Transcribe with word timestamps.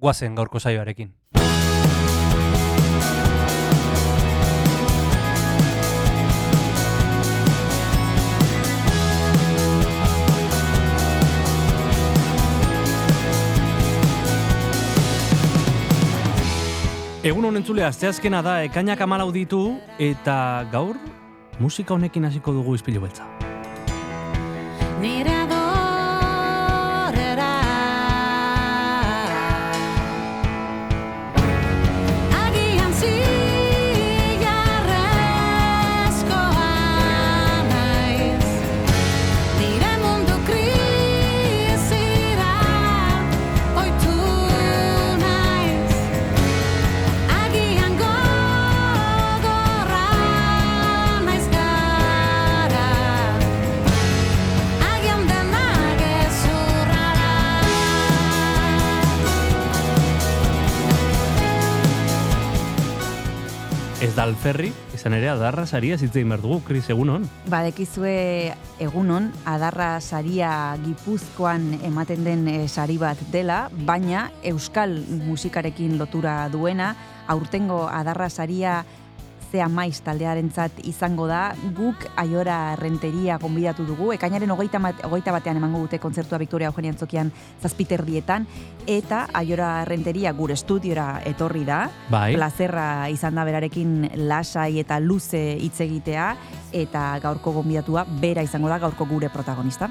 guazen 0.00 0.34
gaurko 0.34 0.58
saioarekin. 0.58 1.12
Egun 17.20 17.44
honen 17.44 17.64
zule, 17.68 17.84
asteazkena 17.84 18.40
da, 18.40 18.62
ekainak 18.64 19.00
amalau 19.04 19.28
ditu, 19.30 19.76
eta 20.00 20.64
gaur, 20.72 20.96
musika 21.60 21.92
honekin 21.92 22.24
hasiko 22.24 22.56
dugu 22.56 22.78
izpilu 22.80 23.04
beltza. 23.04 23.28
Nire 25.04 25.36
Ez 64.00 64.14
da 64.16 64.24
alferri, 64.24 64.70
izan 64.96 65.12
ere 65.12 65.28
adarra 65.28 65.66
saria 65.68 65.98
zitzein 66.00 66.30
dugu, 66.40 66.62
Kris, 66.64 66.86
egunon. 66.88 67.26
Badekizue 67.52 68.54
egunon, 68.80 69.26
adarra 69.44 70.00
saria 70.00 70.74
gipuzkoan 70.80 71.74
ematen 71.84 72.24
den 72.24 72.48
eh, 72.48 72.66
sari 72.66 72.96
bat 72.96 73.20
dela, 73.30 73.68
baina 73.84 74.30
euskal 74.42 74.96
musikarekin 75.26 75.98
lotura 75.98 76.48
duena, 76.48 76.94
aurtengo 77.28 77.82
adarra 77.92 78.30
saria 78.30 78.86
zea 79.50 79.68
maiz 79.68 80.00
taldearentzat 80.06 80.82
izango 80.86 81.26
da, 81.26 81.54
guk 81.76 82.06
aiora 82.20 82.76
renteria 82.78 83.38
gonbidatu 83.42 83.84
dugu, 83.88 84.12
ekainaren 84.14 84.50
hogeita, 84.54 84.80
hogeita 85.08 85.34
batean 85.34 85.58
emango 85.58 85.82
dute 85.84 85.98
kontzertua 85.98 86.38
Victoria 86.38 86.70
Eugenia 86.70 86.94
Antzokian 86.94 87.32
zazpiterdietan, 87.62 88.46
eta 88.86 89.26
aiora 89.34 89.84
renteria 89.88 90.32
gure 90.32 90.54
estudiora 90.54 91.20
etorri 91.26 91.64
da, 91.66 91.82
Bai. 92.10 92.34
plazerra 92.36 93.08
izan 93.10 93.34
da 93.34 93.44
berarekin 93.44 94.10
lasai 94.28 94.78
eta 94.82 95.00
luze 95.00 95.42
hitz 95.58 95.80
egitea. 95.80 96.30
Eta 96.72 97.18
gaurko 97.22 97.52
gonbidatua 97.56 98.04
bera 98.22 98.44
izango 98.46 98.70
da 98.70 98.78
gaurko 98.78 99.06
gure 99.10 99.28
protagonista. 99.32 99.90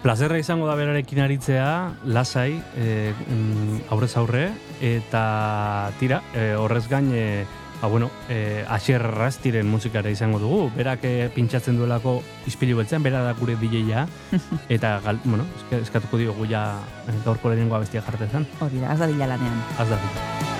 Plazerra 0.00 0.38
izango 0.40 0.64
da 0.68 0.74
berarekin 0.78 1.20
aritzea, 1.20 1.70
lasai, 2.08 2.54
e, 2.80 3.12
aurrez 3.92 4.14
aurre, 4.16 4.46
eta 4.80 5.24
tira, 6.00 6.22
e, 6.32 6.54
horrez 6.56 6.86
gain, 6.88 7.10
e, 7.12 7.44
ba, 7.80 7.88
bueno, 7.88 8.10
e, 8.28 8.64
Asier 8.68 9.02
Rastiren 9.02 9.66
musikara 9.66 10.10
izango 10.10 10.38
dugu, 10.38 10.70
berak 10.76 11.04
e, 11.04 11.30
pintxatzen 11.34 11.80
duelako 11.80 12.20
izpilu 12.46 12.76
beltzean, 12.80 13.02
bera 13.02 13.24
da 13.24 13.34
gure 13.38 13.56
DJ-a, 13.60 14.06
eta, 14.76 14.98
gal, 15.04 15.20
bueno, 15.24 15.48
eskatuko 15.80 16.20
diogu 16.20 16.48
ja 16.50 16.64
e, 17.08 17.18
gaurko 17.24 17.52
lehenengoa 17.52 17.82
bestia 17.86 18.04
jartezan, 18.06 18.48
Hori 18.60 18.80
da, 18.80 18.92
az 18.92 18.98
da 18.98 19.06
lanean. 19.08 19.62
az 19.78 19.88
da. 19.88 20.59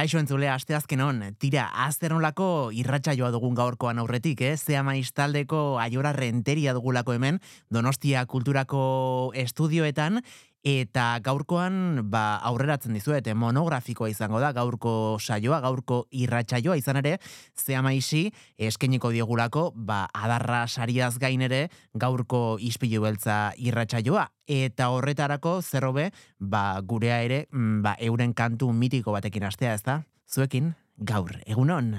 Kaixo 0.00 0.16
entzulea 0.16 0.54
asteazken 0.56 1.02
hon, 1.04 1.18
tira, 1.36 1.66
azter 1.84 2.14
nolako 2.14 2.70
irratsaioa 2.72 3.28
dugun 3.34 3.52
gaurkoan 3.58 3.98
aurretik, 4.00 4.40
eh? 4.48 4.54
Zea 4.56 4.80
maiz 4.80 5.10
taldeko 5.12 5.76
aiora 5.76 6.14
renteria 6.16 6.72
dugulako 6.72 7.12
hemen, 7.12 7.36
Donostia 7.68 8.22
kulturako 8.24 8.80
estudioetan, 9.36 10.22
Eta 10.60 11.16
gaurkoan 11.24 12.10
ba, 12.12 12.36
aurreratzen 12.44 12.92
dizuet, 12.92 13.26
eh, 13.26 13.34
monografikoa 13.34 14.10
izango 14.12 14.40
da, 14.40 14.52
gaurko 14.52 15.16
saioa, 15.18 15.60
gaurko 15.64 16.02
irratsaioa 16.12 16.76
izan 16.76 17.00
ere, 17.00 17.16
zea 17.56 17.80
maisi 17.82 18.26
eskeniko 18.58 19.10
diegulako, 19.10 19.70
ba, 19.74 20.02
adarra 20.12 20.66
sariaz 20.68 21.16
gain 21.18 21.40
ere, 21.40 21.68
gaurko 21.94 22.58
ispilu 22.60 23.00
beltza 23.06 23.54
irratsaioa. 23.56 24.28
Eta 24.46 24.90
horretarako, 24.92 25.60
zerrobe, 25.62 26.10
ba, 26.38 26.80
gurea 26.84 27.22
ere, 27.24 27.46
mm, 27.50 27.80
ba, 27.82 27.96
euren 27.98 28.34
kantu 28.34 28.72
mitiko 28.72 29.16
batekin 29.16 29.48
astea, 29.48 29.74
ez 29.74 29.82
da? 29.82 30.02
Zuekin, 30.28 30.74
gaur, 30.98 31.40
egunon. 31.46 31.94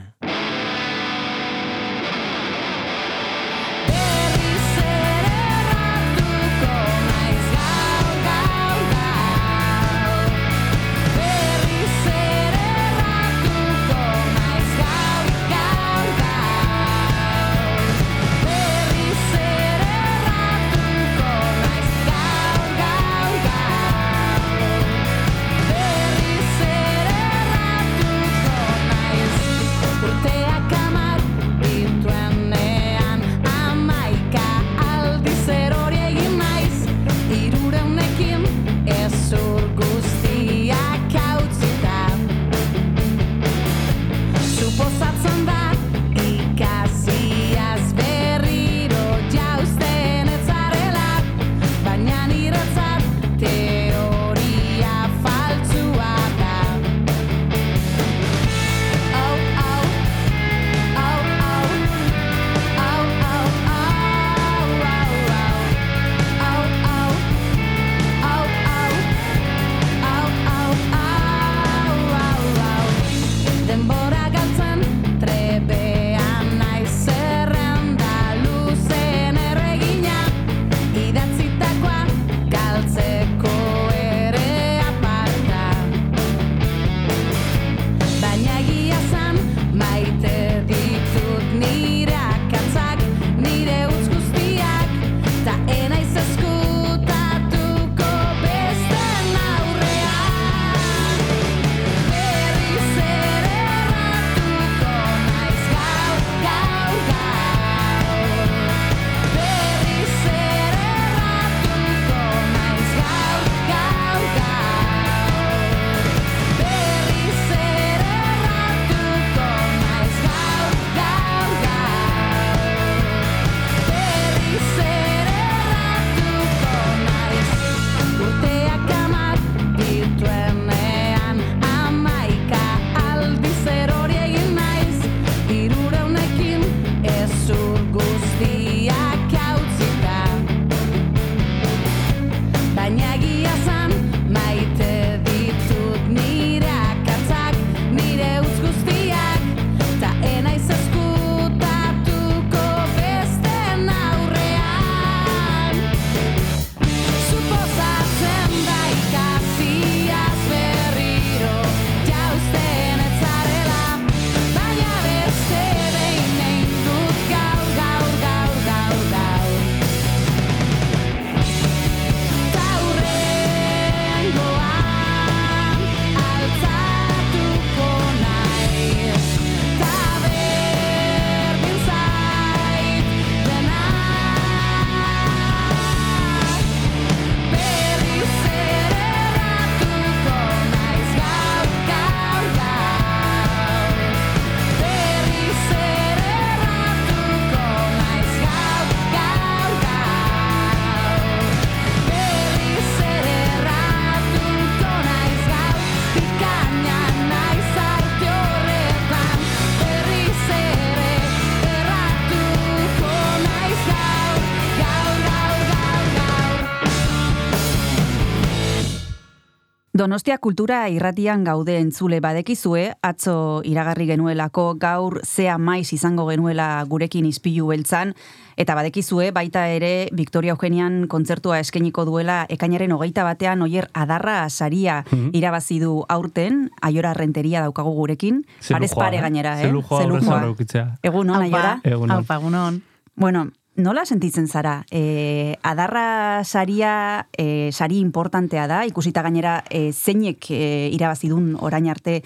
Donostia 220.01 220.39
kultura 220.41 220.87
irratian 220.89 221.43
gaude 221.45 221.75
entzule 221.77 222.17
badekizue, 222.25 222.87
atzo 223.05 223.61
iragarri 223.69 224.07
genuelako 224.09 224.63
gaur 224.81 225.19
zea 225.21 225.59
maiz 225.61 225.91
izango 225.93 226.25
genuela 226.25 226.69
gurekin 226.89 227.27
izpilu 227.29 227.67
beltzan, 227.69 228.15
eta 228.57 228.73
badekizue 228.73 229.29
baita 229.35 229.67
ere 229.69 230.09
Victoria 230.17 230.55
Eugenian 230.55 231.05
kontzertua 231.05 231.59
eskeniko 231.61 232.07
duela 232.09 232.47
ekainaren 232.49 232.95
hogeita 232.97 233.27
batean 233.29 233.61
oier 233.61 233.91
adarra 233.93 234.49
saria 234.49 235.03
irabazi 235.37 235.77
du 235.85 235.99
aurten, 236.09 236.71
aiora 236.81 237.13
renteria 237.13 237.61
daukagu 237.61 237.93
gurekin, 237.93 238.41
Ze 238.59 238.73
parez 238.73 238.89
lujoa, 238.89 239.05
pare 239.05 239.17
eh? 239.17 239.21
gainera, 239.21 239.59
eh? 239.61 239.67
Ze 239.67 239.71
lujoa 239.71 239.99
Ze 240.01 240.03
aurrez 240.07 240.23
lujoa. 240.23 240.39
aurre 240.39 240.49
ukitzea. 240.55 240.87
Egunon, 241.03 241.43
aiora? 241.43 241.79
Egunon. 241.83 242.17
Aupa, 242.17 242.41
egunon. 242.41 242.81
Bueno, 243.13 243.51
nola 243.83 244.05
sentitzen 244.05 244.47
zara? 244.47 244.85
E, 244.91 245.57
adarra 245.63 246.43
saria, 246.45 247.27
e, 247.37 247.71
sari 247.71 247.99
importantea 247.99 248.67
da, 248.67 248.85
ikusita 248.85 249.21
gainera 249.25 249.63
e, 249.69 249.91
zeinek 249.91 250.49
e, 250.51 250.89
irabazidun 250.93 251.55
orain 251.59 251.89
arte 251.89 252.21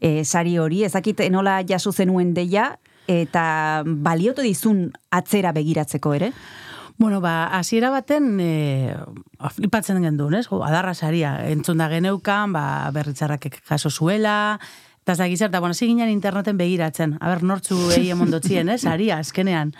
e, 0.00 0.24
sari 0.24 0.58
hori, 0.58 0.84
ezakit 0.84 1.22
nola 1.30 1.60
jaso 1.66 1.92
zenuen 1.92 2.34
deia, 2.34 2.74
eta 3.08 3.82
baliotu 3.84 4.42
dizun 4.42 4.88
atzera 5.12 5.52
begiratzeko 5.52 6.14
ere? 6.16 6.32
Bueno, 6.96 7.20
ba, 7.20 7.48
hasiera 7.58 7.90
baten 7.90 8.38
e, 8.40 8.94
flipatzen 9.56 9.98
gendun, 10.04 10.36
ez? 10.38 10.46
Adarra 10.46 10.94
saria, 10.94 11.40
entzun 11.50 11.82
da 11.82 11.88
geneukan, 11.90 12.54
ba, 12.54 12.64
berritzarrak 12.94 13.48
jaso 13.66 13.90
zuela, 13.90 14.60
eta 15.02 15.12
ez 15.12 15.18
da 15.18 15.28
gizar, 15.28 15.50
eta 15.50 15.60
bueno, 15.60 15.74
hasi 15.74 15.88
ginen 15.90 16.08
interneten 16.08 16.56
begiratzen, 16.56 17.18
aber 17.20 17.42
nortzu 17.42 17.76
egi 17.96 18.14
emondotzien, 18.14 18.70
ez? 18.70 18.80
Saria, 18.88 19.18
azkenean. 19.18 19.74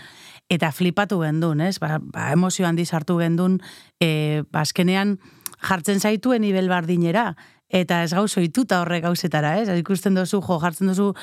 Eta 0.53 0.71
flipatu 0.73 1.21
gendun, 1.23 1.61
ez? 1.65 1.79
Ba, 1.81 1.99
ba, 2.03 2.29
emozio 2.33 2.67
handi 2.69 2.85
sartu 2.85 3.17
gendun, 3.19 3.61
e, 4.01 4.43
ba, 4.53 4.61
azkenean 4.61 5.19
jartzen 5.65 6.01
zaituen 6.01 6.43
nivel 6.45 6.69
bardinera, 6.69 7.35
eta 7.69 8.03
ez 8.05 8.13
gauz 8.13 8.37
oituta 8.39 8.83
horre 8.83 9.01
gauzetara, 9.01 9.57
ez? 9.63 9.69
Ikusten 9.81 10.15
dozu, 10.15 10.43
jo, 10.45 10.59
jartzen 10.61 10.91
dozu, 10.93 11.15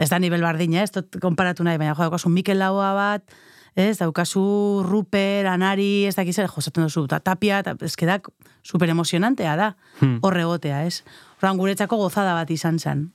ez 0.00 0.08
da 0.10 0.18
nivel 0.18 0.42
bardina, 0.42 0.82
ez 0.82 0.90
dut 0.96 1.20
konparatu 1.20 1.64
nahi, 1.66 1.78
baina 1.78 1.92
jo, 1.94 2.06
daukazu 2.08 2.32
Mikel 2.32 2.58
Laua 2.58 2.94
bat, 2.96 3.36
ez, 3.76 3.98
daukazu 4.00 4.82
Ruper, 4.88 5.46
Anari, 5.46 6.06
ez 6.08 6.16
dakiz, 6.16 6.38
jo, 6.40 6.64
zaten 6.64 6.88
dozu, 6.88 7.06
ta, 7.06 7.20
tapia, 7.20 7.60
eta 7.60 7.76
ez 7.84 7.94
da 8.00 8.18
super 8.62 8.88
emozionantea 8.88 9.56
da, 9.56 9.76
Hmm. 10.00 10.18
horre 10.22 10.40
egotea, 10.40 10.84
ez? 10.86 11.04
Horran 11.40 11.58
guretzako 11.58 11.96
gozada 11.96 12.32
bat 12.34 12.50
izan 12.50 12.78
zen. 12.78 13.12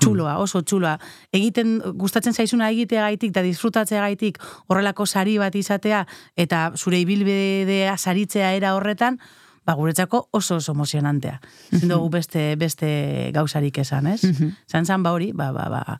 Txuloa, 0.00 0.38
oso 0.40 0.62
txuloa. 0.64 0.96
Egiten, 1.32 1.76
gustatzen 2.00 2.34
zaizuna 2.34 2.70
egiteagaitik 2.72 3.34
da 3.36 3.42
disfrutatzeagaitik 3.44 4.40
horrelako 4.68 5.06
sari 5.06 5.36
bat 5.38 5.54
izatea 5.54 6.06
eta 6.36 6.70
zure 6.76 7.00
ibilbidea 7.02 7.96
saritzea 7.98 8.54
era 8.56 8.74
horretan, 8.76 9.20
ba 9.66 9.74
guretzako 9.76 10.28
oso 10.32 10.56
oso 10.56 10.72
emozionantea. 10.72 11.40
Ezin 11.72 11.92
dugu 11.92 12.08
beste 12.16 12.54
beste 12.56 13.30
gauzarik 13.36 13.78
esan, 13.78 14.08
ez? 14.14 14.20
Zan 14.70 14.86
zan 14.86 15.02
ba 15.02 15.12
hori, 15.12 15.32
ba, 15.32 15.52
ba, 15.52 15.68
ba, 15.68 15.98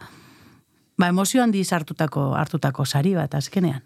ba 0.97 1.09
emozio 1.09 1.43
handiz 1.43 1.69
hartutako 1.73 2.33
hartutako 2.35 2.87
sari 2.87 3.15
bat 3.15 3.35
azkenean. 3.35 3.83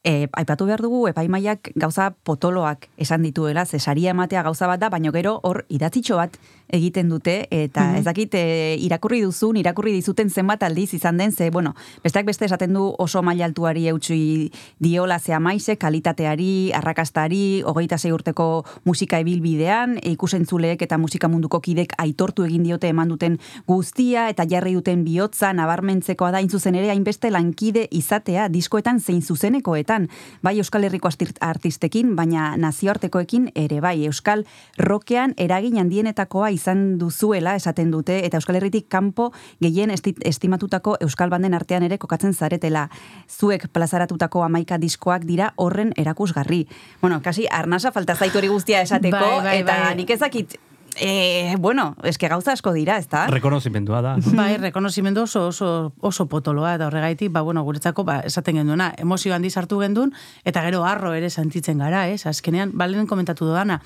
E, 0.00 0.28
aipatu 0.32 0.64
behar 0.64 0.80
dugu 0.80 1.02
epaimaiak 1.10 1.74
gauza 1.76 2.06
potoloak 2.24 2.86
esan 2.96 3.20
dituela, 3.26 3.66
ze 3.66 3.78
saria 3.78 4.14
ematea 4.14 4.42
gauza 4.42 4.66
bat 4.66 4.80
da, 4.80 4.88
baino 4.88 5.12
gero 5.12 5.34
hor 5.44 5.66
idatzitxo 5.68 6.16
bat 6.16 6.38
egiten 6.72 7.08
dute, 7.08 7.46
eta 7.50 7.96
ez 7.98 8.04
dakit 8.04 8.34
e, 8.38 8.76
irakurri 8.80 9.20
duzun, 9.24 9.58
irakurri 9.60 9.92
dizuten 9.96 10.30
zenbat 10.30 10.62
aldiz 10.62 10.92
izan 10.94 11.18
den, 11.20 11.32
ze, 11.32 11.50
bueno, 11.50 11.74
besteak 12.04 12.26
beste 12.26 12.46
esaten 12.46 12.74
du 12.74 12.86
oso 12.98 13.22
maila 13.22 13.44
altuari 13.48 13.86
eutxui 13.90 14.50
diola 14.78 15.18
zea 15.18 15.40
maize, 15.40 15.76
kalitateari, 15.76 16.72
arrakastari, 16.76 17.62
hogeita 17.66 17.98
sei 17.98 18.12
urteko 18.12 18.64
musika 18.84 19.20
ebilbidean, 19.20 19.98
e, 20.02 20.14
ikusentzuleek 20.14 20.82
eta 20.82 20.98
musika 20.98 21.28
munduko 21.28 21.60
kidek 21.60 21.94
aitortu 21.98 22.44
egin 22.46 22.64
diote 22.66 22.90
eman 22.90 23.10
duten 23.12 23.38
guztia, 23.66 24.28
eta 24.30 24.46
jarri 24.48 24.74
duten 24.78 25.04
bihotza, 25.04 25.52
nabarmentzekoa 25.56 26.32
da, 26.36 26.44
zuzen 26.50 26.74
ere, 26.74 26.90
hainbeste 26.90 27.30
lankide 27.30 27.86
izatea, 27.90 28.48
diskoetan 28.48 29.00
zein 29.00 29.22
zuzenekoetan, 29.22 30.08
bai 30.42 30.56
Euskal 30.58 30.84
Herriko 30.84 31.10
artistekin, 31.40 32.14
baina 32.16 32.56
nazioartekoekin 32.56 33.50
ere 33.54 33.80
bai, 33.80 34.04
Euskal 34.06 34.44
rokean 34.78 35.34
eragin 35.36 35.78
handienetakoa 35.78 36.50
izan 36.60 36.98
duzuela 37.00 37.56
esaten 37.56 37.90
dute, 37.90 38.20
eta 38.28 38.36
Euskal 38.38 38.60
Herritik 38.60 38.86
kanpo 38.92 39.30
gehien 39.64 39.90
esti- 39.90 40.14
estimatutako 40.28 40.98
Euskal 41.00 41.32
banden 41.32 41.56
artean 41.56 41.82
ere 41.88 41.96
kokatzen 41.98 42.34
zaretela. 42.36 42.86
Zuek 43.26 43.68
plazaratutako 43.72 44.44
amaika 44.44 44.76
diskoak 44.78 45.24
dira 45.24 45.54
horren 45.56 45.94
erakusgarri. 45.96 46.66
Bueno, 47.00 47.22
kasi 47.24 47.48
arnasa 47.50 47.90
falta 47.96 48.14
zaitu 48.14 48.38
hori 48.38 48.48
guztia 48.52 48.82
esateko, 48.84 49.16
Bai, 49.16 49.44
bai, 49.48 49.60
eta 49.64 49.76
bai. 49.86 49.94
nik 49.96 50.10
ezakit, 50.10 50.58
eh, 51.00 51.54
bueno, 51.58 51.94
eske 52.04 52.28
gauza 52.28 52.52
asko 52.52 52.72
dira, 52.74 52.98
ezta? 52.98 53.24
Rekonozimendua 53.30 54.02
da. 54.02 54.16
Bai, 54.36 54.56
rekonozimendu 54.58 55.22
oso, 55.22 55.46
oso, 55.48 55.92
oso 56.00 56.26
potoloa, 56.28 56.74
eta 56.74 56.88
horregaitik, 56.90 57.30
ba, 57.32 57.40
bueno, 57.46 57.62
guretzako, 57.64 58.04
ba, 58.04 58.18
esaten 58.26 58.58
genduena, 58.60 58.90
emozio 58.98 59.32
handi 59.34 59.50
sartu 59.50 59.78
gendun, 59.80 60.12
eta 60.44 60.62
gero 60.66 60.84
arro 60.84 61.14
ere 61.14 61.30
sentitzen 61.30 61.78
gara, 61.78 62.08
ez? 62.10 62.26
Azkenean, 62.26 62.72
balen 62.74 63.06
komentatu 63.06 63.46
dudana, 63.48 63.80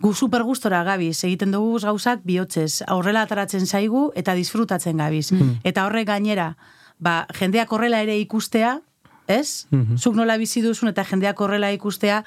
gu 0.00 0.14
super 0.14 0.42
gustora 0.46 0.82
gabiz, 0.84 1.16
egiten 1.24 1.52
dugu 1.54 1.78
gauzak 1.82 2.20
bihotzez, 2.24 2.82
aurrela 2.86 3.22
ataratzen 3.26 3.66
zaigu 3.66 4.10
eta 4.14 4.34
disfrutatzen 4.34 4.96
gabiz. 4.96 5.30
Eta 5.64 5.86
horrek 5.86 6.06
gainera, 6.06 6.52
ba, 6.98 7.26
jendeak 7.38 7.72
horrela 7.72 8.02
ere 8.02 8.18
ikustea, 8.18 8.78
ez? 9.28 9.66
Mhm. 9.70 9.98
Zuk 9.98 10.14
nola 10.16 10.38
bizi 10.38 10.62
duzun 10.62 10.88
eta 10.88 11.04
jendeak 11.04 11.40
horrela 11.40 11.72
ikustea, 11.72 12.22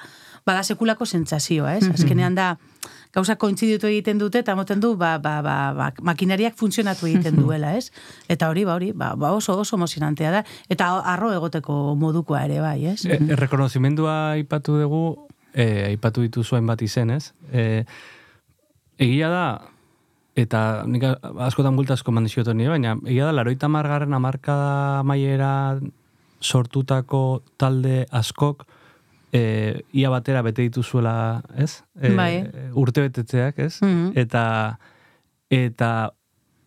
bada 0.46 0.62
sekulako 0.62 1.06
sentsazioa, 1.06 1.76
ez? 1.76 1.88
Azkenean 1.88 2.34
da, 2.34 2.56
gauza 3.14 3.36
kointziditu 3.38 3.86
egiten 3.86 4.18
dute 4.18 4.40
eta 4.42 4.54
moten 4.58 4.80
du 4.80 4.94
ba, 4.96 5.16
ba, 5.22 5.36
ba, 5.44 5.56
ba, 5.76 5.90
makinariak 6.02 6.56
funtzionatu 6.58 7.06
egiten 7.06 7.36
duela, 7.36 7.74
ez? 7.76 7.90
Eta 8.32 8.48
hori, 8.50 8.64
ba, 8.64 8.76
hori, 8.78 8.92
ba, 8.96 9.12
ba 9.16 9.32
oso 9.36 9.58
oso 9.60 9.76
emozionantea 9.76 10.32
da 10.32 10.44
eta 10.72 10.88
arro 11.14 11.32
egoteko 11.36 11.94
modukoa 11.98 12.44
ere 12.48 12.60
bai, 12.64 12.78
ez? 12.94 13.04
E, 13.06 13.18
e, 13.20 13.36
rekonozimendua 13.38 14.16
aipatu 14.38 14.80
dugu, 14.80 15.02
e, 15.54 15.84
aipatu 15.92 16.24
dituzu 16.24 16.56
hainbat 16.56 16.82
izen, 16.82 17.10
ez? 17.10 17.32
E, 17.52 17.84
egia 19.02 19.30
da, 19.32 19.46
eta 20.38 20.84
nik 20.88 21.04
askotan 21.46 21.76
bulta 21.76 21.96
asko 21.96 22.14
mandiziotu 22.14 22.54
nire, 22.56 22.72
baina 22.74 22.96
egia 23.04 23.28
da, 23.28 23.36
laroita 23.36 23.68
margarren 23.72 24.14
amarkada 24.16 25.02
maiera 25.06 25.52
sortutako 26.42 27.42
talde 27.60 28.06
askok, 28.10 28.64
e, 29.32 29.82
ia 29.92 30.10
batera 30.10 30.42
bete 30.42 30.66
dituzuela, 30.66 31.42
ez? 31.56 31.82
E, 32.00 32.14
Bai. 32.16 32.32
Urte 32.78 33.06
betetzeak, 33.06 33.58
ez? 33.58 33.76
Mhm. 33.82 34.12
Eta, 34.18 34.44
eta 35.52 35.92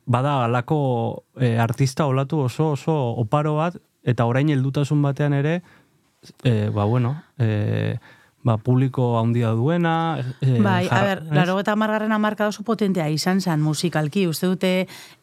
bada 0.05 0.37
alako 0.45 1.25
e, 1.39 1.57
artista 1.57 2.05
olatu 2.05 2.45
oso 2.45 2.71
oso 2.73 2.93
oparo 3.21 3.55
bat, 3.57 3.77
eta 4.05 4.25
orain 4.29 4.49
heldutasun 4.49 5.01
batean 5.01 5.33
ere, 5.33 5.61
e, 6.43 6.69
ba 6.69 6.85
bueno, 6.85 7.15
e, 7.37 7.97
ba, 8.45 8.59
publiko 8.61 9.15
handia 9.19 9.49
duena, 9.57 10.21
e, 10.39 10.59
Bai, 10.61 10.85
a 10.85 10.89
jar- 11.01 11.05
ber, 11.07 11.23
ez? 11.25 11.33
laro 11.33 11.57
eta 11.59 11.73
margarren 11.75 12.13
amarka 12.13 12.47
oso 12.47 12.61
potentea 12.63 13.09
izan 13.09 13.41
zen 13.41 13.59
musikalki. 13.65 14.27
Uste 14.29 14.45
dute 14.47 14.71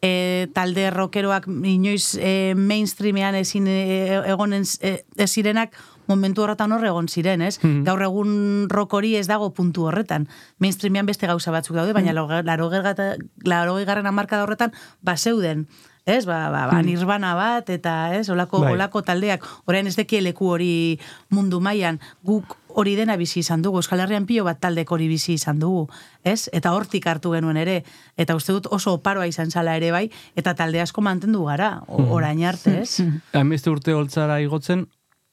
e, 0.03 0.47
talde 0.53 0.89
rockeroak 0.91 1.47
inoiz 1.47 2.17
e, 2.19 2.53
mainstreamean 2.59 3.39
ezin 3.39 3.69
e, 3.71 3.79
egonen 4.27 4.67
e, 4.81 5.05
ez 5.15 5.29
zirenak 5.31 5.71
momentu 6.11 6.43
horretan 6.43 6.73
hor 6.75 6.83
egon 6.83 7.07
ziren, 7.07 7.41
ez? 7.41 7.63
Mhm. 7.63 7.85
Gaur 7.87 8.01
egun 8.03 8.67
rock 8.69 8.93
hori 8.99 9.15
ez 9.15 9.27
dago 9.31 9.53
puntu 9.55 9.87
horretan. 9.87 10.27
Mainstreamean 10.59 11.07
beste 11.07 11.27
gauza 11.31 11.51
batzuk 11.55 11.77
daude, 11.79 11.93
baina 11.95 12.11
laro, 12.11 12.41
laro 12.43 13.75
garren 13.87 14.05
amarka 14.05 14.43
horretan 14.43 14.73
baseuden. 15.01 15.67
Ez, 16.05 16.25
ba, 16.25 16.49
ba, 16.51 16.65
ba, 16.67 16.81
nirvana 16.83 17.29
bat, 17.33 17.69
eta 17.71 18.15
ez, 18.17 18.27
olako, 18.29 18.59
Bai. 18.59 18.73
olako 18.75 19.01
taldeak, 19.07 19.45
orain 19.71 19.87
ez 19.87 19.95
deki 19.95 20.19
leku 20.21 20.49
hori 20.51 20.99
mundu 21.31 21.61
mailan 21.63 21.99
guk 22.27 22.57
hori 22.75 22.95
dena 22.97 23.15
bizi 23.15 23.39
izan 23.39 23.61
dugu, 23.61 23.77
Euskal 23.79 24.01
Herrian 24.03 24.25
pilo 24.25 24.43
bat 24.43 24.59
taldek 24.59 24.91
hori 24.91 25.07
bizi 25.07 25.37
izan 25.37 25.59
dugu, 25.61 25.85
ez? 26.25 26.49
Eta 26.51 26.73
hortik 26.75 27.07
hartu 27.07 27.31
genuen 27.31 27.55
ere, 27.61 27.83
eta 28.17 28.35
uste 28.35 28.51
dut 28.51 28.67
oso 28.75 28.97
oparoa 28.97 29.27
izan 29.29 29.51
zala 29.51 29.77
ere 29.79 29.91
bai, 29.95 30.09
eta 30.35 30.55
talde 30.59 30.81
asko 30.81 30.99
mantendu 31.05 31.45
gara, 31.45 31.83
o- 31.87 32.09
orain 32.17 32.43
arte, 32.43 32.81
ez? 32.81 32.99
Hainbeste 33.31 33.69
urte 33.71 33.93
holtzara 33.95 34.41
igotzen, 34.43 34.87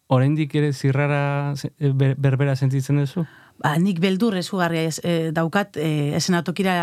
oraindik 0.06 0.54
ere 0.54 0.72
zirrara 0.72 1.54
e, 1.78 1.90
ber- 1.90 2.14
berbera 2.18 2.54
sentitzen 2.56 2.98
duzu? 3.02 3.26
Ba, 3.60 3.74
nik 3.76 3.98
beldur 4.00 4.38
ezugarria 4.40 4.86
ez, 4.88 5.00
e, 5.04 5.30
daukat 5.36 5.76
e, 5.76 6.16
esenatokira 6.16 6.74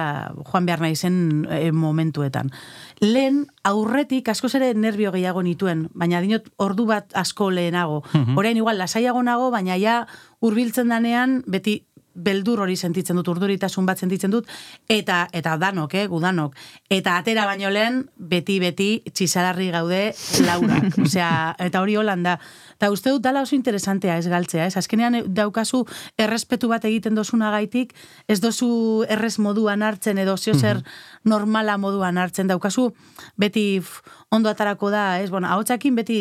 joan 0.46 0.68
behar 0.70 0.84
nahi 0.86 0.96
zen 0.96 1.48
e, 1.50 1.72
momentuetan. 1.74 2.52
Lehen 3.02 3.46
aurretik 3.66 4.30
askoz 4.30 4.54
ere 4.60 4.74
nervio 4.78 5.12
gehiago 5.16 5.42
nituen, 5.42 5.88
baina 5.98 6.22
dinot 6.22 6.52
ordu 6.62 6.86
bat 6.86 7.14
asko 7.18 7.50
lehenago. 7.52 8.04
Orain 8.38 8.58
igual 8.58 8.78
lasaiago 8.78 9.24
nago, 9.26 9.50
baina 9.54 9.78
ja 9.82 10.04
hurbiltzen 10.40 10.94
danean 10.94 11.42
beti 11.48 11.82
beldur 12.18 12.64
hori 12.66 12.76
sentitzen 12.76 13.18
dut, 13.20 13.30
urduritasun 13.30 13.86
bat 13.86 14.02
sentitzen 14.02 14.34
dut, 14.34 14.50
eta 14.90 15.28
eta 15.38 15.56
danok, 15.62 15.94
eh, 15.94 16.08
gudanok. 16.10 16.56
Eta 16.90 17.18
atera 17.22 17.46
baino 17.46 17.70
lehen, 17.70 18.04
beti, 18.18 18.58
beti, 18.60 18.90
txisalarri 19.14 19.70
gaude 19.74 20.02
laurak. 20.46 20.98
Osea, 21.06 21.32
eta 21.68 21.82
hori 21.82 21.98
holan 22.00 22.26
da. 22.26 22.38
Eta 22.78 22.92
uste 22.94 23.10
dut 23.10 23.24
dala 23.26 23.42
oso 23.42 23.56
interesantea 23.58 24.18
ez 24.22 24.28
galtzea, 24.30 24.68
ez? 24.70 24.78
Azkenean 24.78 25.18
eh, 25.18 25.24
daukazu 25.26 25.84
errespetu 26.18 26.70
bat 26.70 26.86
egiten 26.86 27.18
dozunagaitik, 27.18 27.96
ez 28.30 28.40
dozu 28.42 29.04
errez 29.10 29.38
moduan 29.42 29.82
hartzen 29.82 30.22
edo 30.22 30.38
zeo 30.38 30.54
zer 30.54 30.84
normala 31.26 31.78
moduan 31.82 32.18
hartzen 32.22 32.48
daukazu, 32.48 32.92
beti 33.36 33.82
ondo 34.30 34.50
atarako 34.52 34.92
da, 34.92 35.20
ez? 35.22 35.30
Bueno, 35.32 35.48
ahotsakin 35.48 35.96
beti, 35.96 36.18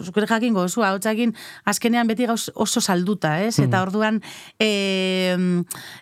zukere 0.00 0.26
jakingo 0.30 0.68
zu, 0.68 0.84
ahotsakin 0.86 1.34
azkenean 1.66 2.06
beti 2.06 2.28
gauz 2.30 2.48
oso 2.54 2.80
salduta, 2.80 3.40
ez? 3.42 3.58
Eta 3.58 3.82
orduan, 3.82 4.20
e, 4.62 5.34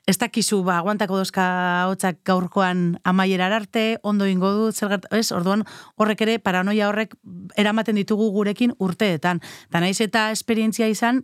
ez 0.07 0.17
dakizu, 0.21 0.61
ba, 0.67 0.77
aguantako 0.83 1.23
dozka 1.23 1.47
ahotsak 1.87 2.21
gaurkoan 2.29 3.01
amaierar 3.09 3.53
arte, 3.57 3.99
ondo 4.03 4.29
ingo 4.29 4.53
du, 4.53 4.71
zer 4.73 5.01
ez? 5.11 5.31
Orduan, 5.33 5.65
horrek 5.97 6.21
ere, 6.27 6.39
paranoia 6.39 6.91
horrek 6.91 7.17
eramaten 7.57 7.97
ditugu 7.97 8.29
gurekin 8.35 8.77
urteetan. 8.79 9.41
Eta 9.73 9.81
naiz 9.81 10.03
eta 10.05 10.27
esperientzia 10.37 10.85
izan, 10.93 11.23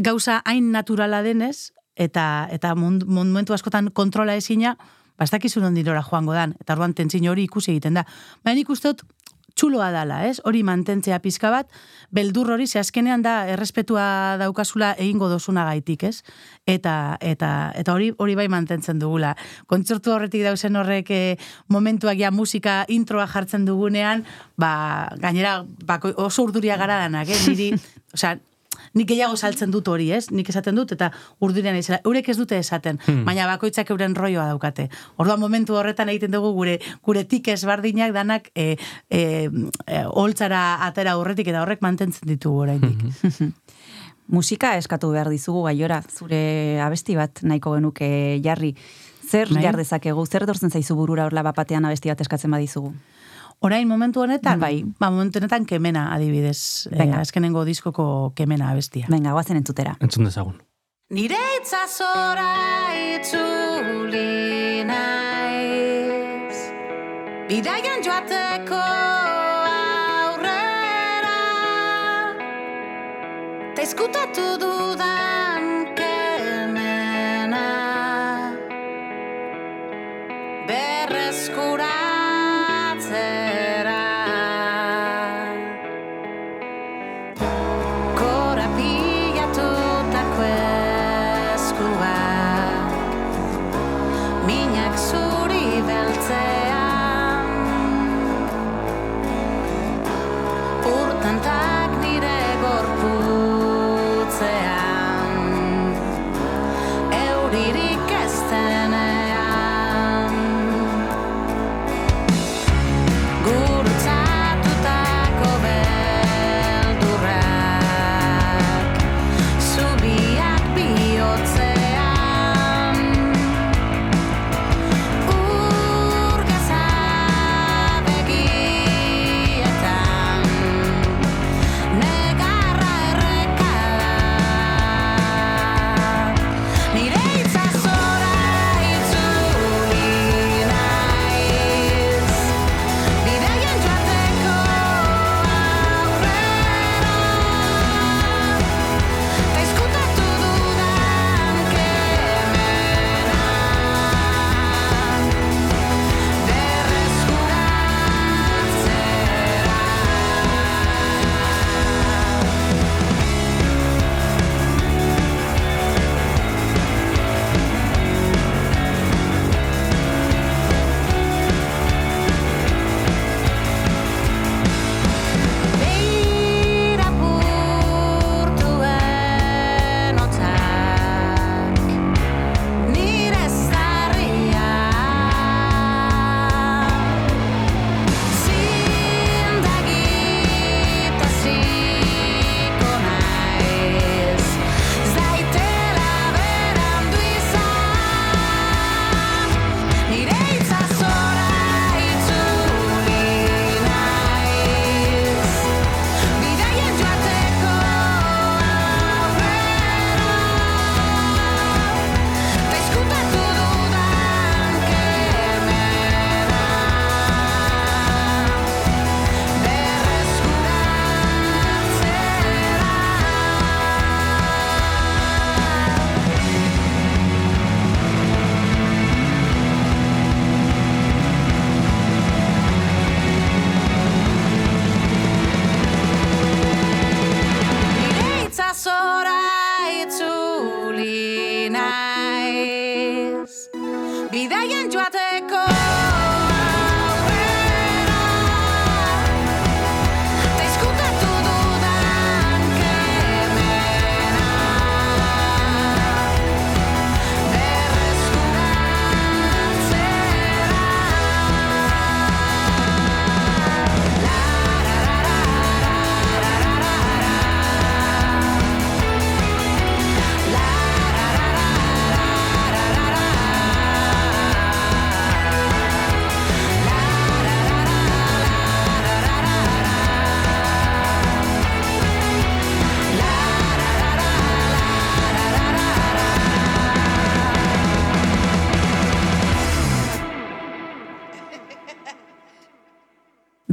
gauza 0.00 0.38
hain 0.48 0.70
naturala 0.72 1.18
denez, 1.20 1.74
eta 1.92 2.48
eta 2.48 2.70
momentu 2.72 3.52
askotan 3.52 3.90
kontrola 3.92 4.32
ezina, 4.40 4.78
ba, 4.80 5.26
ez 5.26 5.30
dakizu 5.34 5.60
nondinora 5.60 6.00
joango 6.00 6.32
dan, 6.32 6.54
eta 6.56 6.72
orduan 6.72 6.94
tentzin 6.96 7.28
hori 7.28 7.44
ikusi 7.44 7.74
egiten 7.74 8.00
da. 8.00 8.06
Baina 8.40 8.56
nik 8.56 8.72
uste 8.72 8.94
dut, 8.94 9.04
txuloa 9.56 9.88
dala, 9.92 10.20
ez? 10.28 10.38
Hori 10.44 10.60
mantentzea 10.66 11.18
pizka 11.24 11.50
bat, 11.50 11.70
beldur 12.14 12.52
hori, 12.52 12.66
ze 12.68 12.78
azkenean 12.80 13.22
da 13.24 13.36
errespetua 13.48 14.36
daukazula 14.40 14.92
egingo 15.00 15.30
dozuna 15.32 15.64
gaitik, 15.70 16.04
ez? 16.04 16.20
Eta, 16.68 17.16
eta, 17.20 17.50
eta 17.74 17.94
hori 17.94 18.12
hori 18.22 18.36
bai 18.38 18.48
mantentzen 18.52 19.00
dugula. 19.00 19.34
Kontzertu 19.66 20.12
horretik 20.12 20.44
dauzen 20.44 20.76
horrek 20.76 21.10
eh, 21.10 21.36
momentuak 21.72 22.20
ja 22.20 22.30
musika 22.30 22.82
introa 22.92 23.26
jartzen 23.32 23.64
dugunean, 23.68 24.26
ba, 24.60 25.08
gainera 25.22 25.62
bako, 25.88 26.12
oso 26.28 26.44
urduria 26.44 26.76
gara 26.76 27.00
danak, 27.06 27.32
eh? 27.32 27.40
Niri, 27.48 27.72
osea, 28.14 28.36
nik 28.96 29.08
gehiago 29.10 29.36
saltzen 29.36 29.72
dut 29.74 29.88
hori, 29.92 30.08
ez? 30.16 30.26
Nik 30.32 30.48
esaten 30.50 30.76
dut, 30.78 30.94
eta 30.96 31.10
urdurean 31.44 31.76
izela. 31.78 32.00
Eurek 32.08 32.30
ez 32.32 32.36
dute 32.38 32.58
esaten, 32.58 33.00
baina 33.26 33.46
bakoitzak 33.50 33.90
euren 33.94 34.16
roioa 34.16 34.48
daukate. 34.50 34.88
Orduan 35.22 35.40
momentu 35.42 35.76
horretan 35.76 36.10
egiten 36.12 36.34
dugu 36.34 36.52
gure 36.56 36.78
gure 37.06 37.24
tikes 37.28 37.62
bardinak 37.68 38.14
danak 38.16 38.50
e, 38.54 38.76
e, 39.10 39.20
e, 39.86 40.02
holtzara 40.06 40.62
atera 40.86 41.16
aurretik 41.16 41.52
eta 41.52 41.62
horrek 41.62 41.84
mantentzen 41.84 42.28
ditugu 42.28 42.64
oraindik. 42.66 43.04
Musika 44.36 44.72
eskatu 44.74 45.12
behar 45.12 45.28
dizugu 45.30 45.62
gaiora, 45.68 46.00
zure 46.02 46.80
abesti 46.82 47.14
bat 47.14 47.44
nahiko 47.46 47.76
genuke 47.76 48.08
jarri. 48.42 48.72
Zer 49.26 49.50
Bai. 49.52 49.62
jar 49.62 49.76
dezakegu, 49.78 50.24
zer 50.26 50.46
dortzen 50.46 50.70
zaizu 50.70 50.96
burura 50.98 51.26
horla 51.26 51.42
bapatean 51.46 51.84
abesti 51.86 52.10
bat 52.10 52.20
eskatzen 52.22 52.50
badizugu? 52.50 52.94
Orain 53.60 53.88
momentu 53.88 54.20
honetan, 54.20 54.60
Bai. 54.60 54.84
ba, 55.00 55.10
momentu 55.10 55.38
honetan 55.40 55.64
kemena 55.66 56.12
adibidez, 56.14 56.86
eh, 56.92 56.98
Venga. 56.98 57.20
azkenengo 57.20 57.64
diskoko 57.64 58.32
kemena 58.36 58.70
abestia. 58.70 59.06
Venga, 59.08 59.32
guazen 59.32 59.56
entzutera. 59.56 59.96
Entzun 60.00 60.24
dezagun. 60.24 60.54
Nire 61.10 61.38
itzazora 61.60 62.52
itzuli 63.16 64.82
naiz 64.84 66.56
Bidaian 67.48 68.02
joateko 68.02 68.80
aurrera 70.26 71.36
Ta 73.76 73.82
izkutatu 73.86 74.46
dudan 74.58 75.25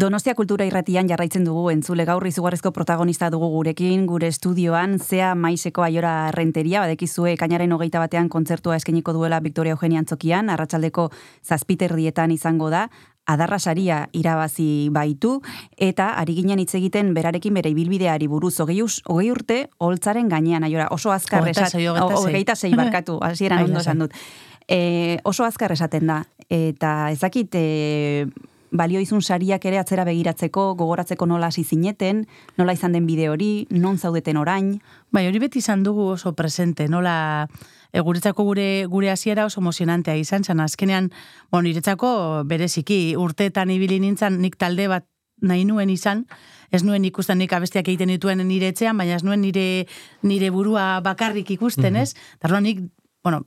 Donostia 0.04 0.36
Kultura 0.36 0.66
Irratian 0.68 1.08
jarraitzen 1.08 1.46
dugu 1.48 1.70
entzule 1.72 2.04
gaur 2.04 2.26
izugarrizko 2.28 2.74
protagonista 2.76 3.30
dugu 3.32 3.48
gurekin, 3.54 4.02
gure 4.04 4.28
estudioan, 4.28 4.98
zea 5.00 5.30
maiseko 5.32 5.86
aiora 5.86 6.28
renteria, 6.36 6.82
badekizue 6.84 7.38
kainaren 7.39 7.72
hogeita 7.72 8.02
batean 8.04 8.28
kontzertua 8.28 8.76
eskeniko 8.76 9.16
duela 9.16 9.39
Victoria 9.39 9.78
Eugenia 9.78 10.04
Antzokian, 10.04 10.52
arratsaldeko 10.52 11.08
zazpiterdietan 11.48 12.36
izango 12.36 12.68
da, 12.68 12.89
adarra 13.24 13.62
saria 13.63 14.04
irabazi 14.12 14.89
baitu, 14.92 15.38
eta 15.80 16.12
ari 16.20 16.36
ginen 16.36 16.60
hitz 16.60 16.74
egiten 16.76 17.16
berarekin 17.16 17.56
bere 17.56 17.72
ibilbideari 17.72 18.28
buruz, 18.28 18.58
hogei, 18.60 18.82
hogei 18.84 19.32
urte, 19.32 19.66
holtzaren 19.80 20.28
gainean, 20.28 20.68
aiora, 20.68 20.92
oso 20.92 21.16
azkar 21.16 21.48
esat- 21.48 21.80
hogeita 22.12 22.60
sei. 22.60 22.76
barkatu, 22.76 23.22
hasieran 23.24 23.70
ondo 23.70 23.80
esan 23.80 24.04
dut. 24.04 24.24
E, 24.68 25.22
oso 25.24 25.48
azkar 25.48 25.72
esaten 25.72 26.12
da, 26.12 26.26
eta 26.52 27.13
ezakit, 27.16 27.56
e, 27.56 28.52
balio 28.74 29.00
izun 29.00 29.22
sariak 29.22 29.64
ere 29.70 29.78
atzera 29.80 30.04
begiratzeko, 30.08 30.74
gogoratzeko 30.76 31.28
nola 31.30 31.52
hasi 31.54 31.64
zineten, 31.64 32.26
nola 32.58 32.74
izan 32.74 32.98
den 32.98 33.06
bide 33.08 33.30
hori, 33.30 33.68
non 33.70 33.98
zaudeten 33.98 34.38
orain. 34.42 34.74
Bai, 35.14 35.28
hori 35.30 35.40
beti 35.40 35.62
izan 35.62 35.86
dugu 35.86 36.10
oso 36.16 36.34
presente, 36.36 36.90
nola 36.90 37.48
e, 37.94 38.02
guretzako 38.02 38.44
gure 38.50 38.68
gure 38.90 39.12
hasiera 39.14 39.46
oso 39.46 39.62
emozionantea 39.62 40.18
izan 40.18 40.44
zen. 40.44 40.60
Azkenean, 40.60 41.12
bueno, 41.52 41.70
niretzako 41.70 42.44
bereziki 42.50 43.16
urteetan 43.16 43.72
ibili 43.72 44.02
nintzen 44.02 44.42
nik 44.42 44.58
talde 44.58 44.90
bat 44.90 45.08
nahi 45.44 45.66
nuen 45.70 45.90
izan, 45.94 46.26
ez 46.72 46.82
nuen 46.84 47.06
ikusten 47.06 47.38
nik 47.38 47.54
abestiak 47.54 47.88
egiten 47.88 48.10
dituen 48.10 48.42
nire 48.48 48.72
etxean, 48.74 48.98
baina 48.98 49.20
ez 49.20 49.24
nuen 49.24 49.42
nire, 49.44 49.86
nire 50.24 50.50
burua 50.50 51.00
bakarrik 51.06 51.52
ikusten, 51.54 51.98
ez? 52.00 52.14
Tarlo 52.42 52.62
nik, 52.64 52.80
bueno, 53.24 53.44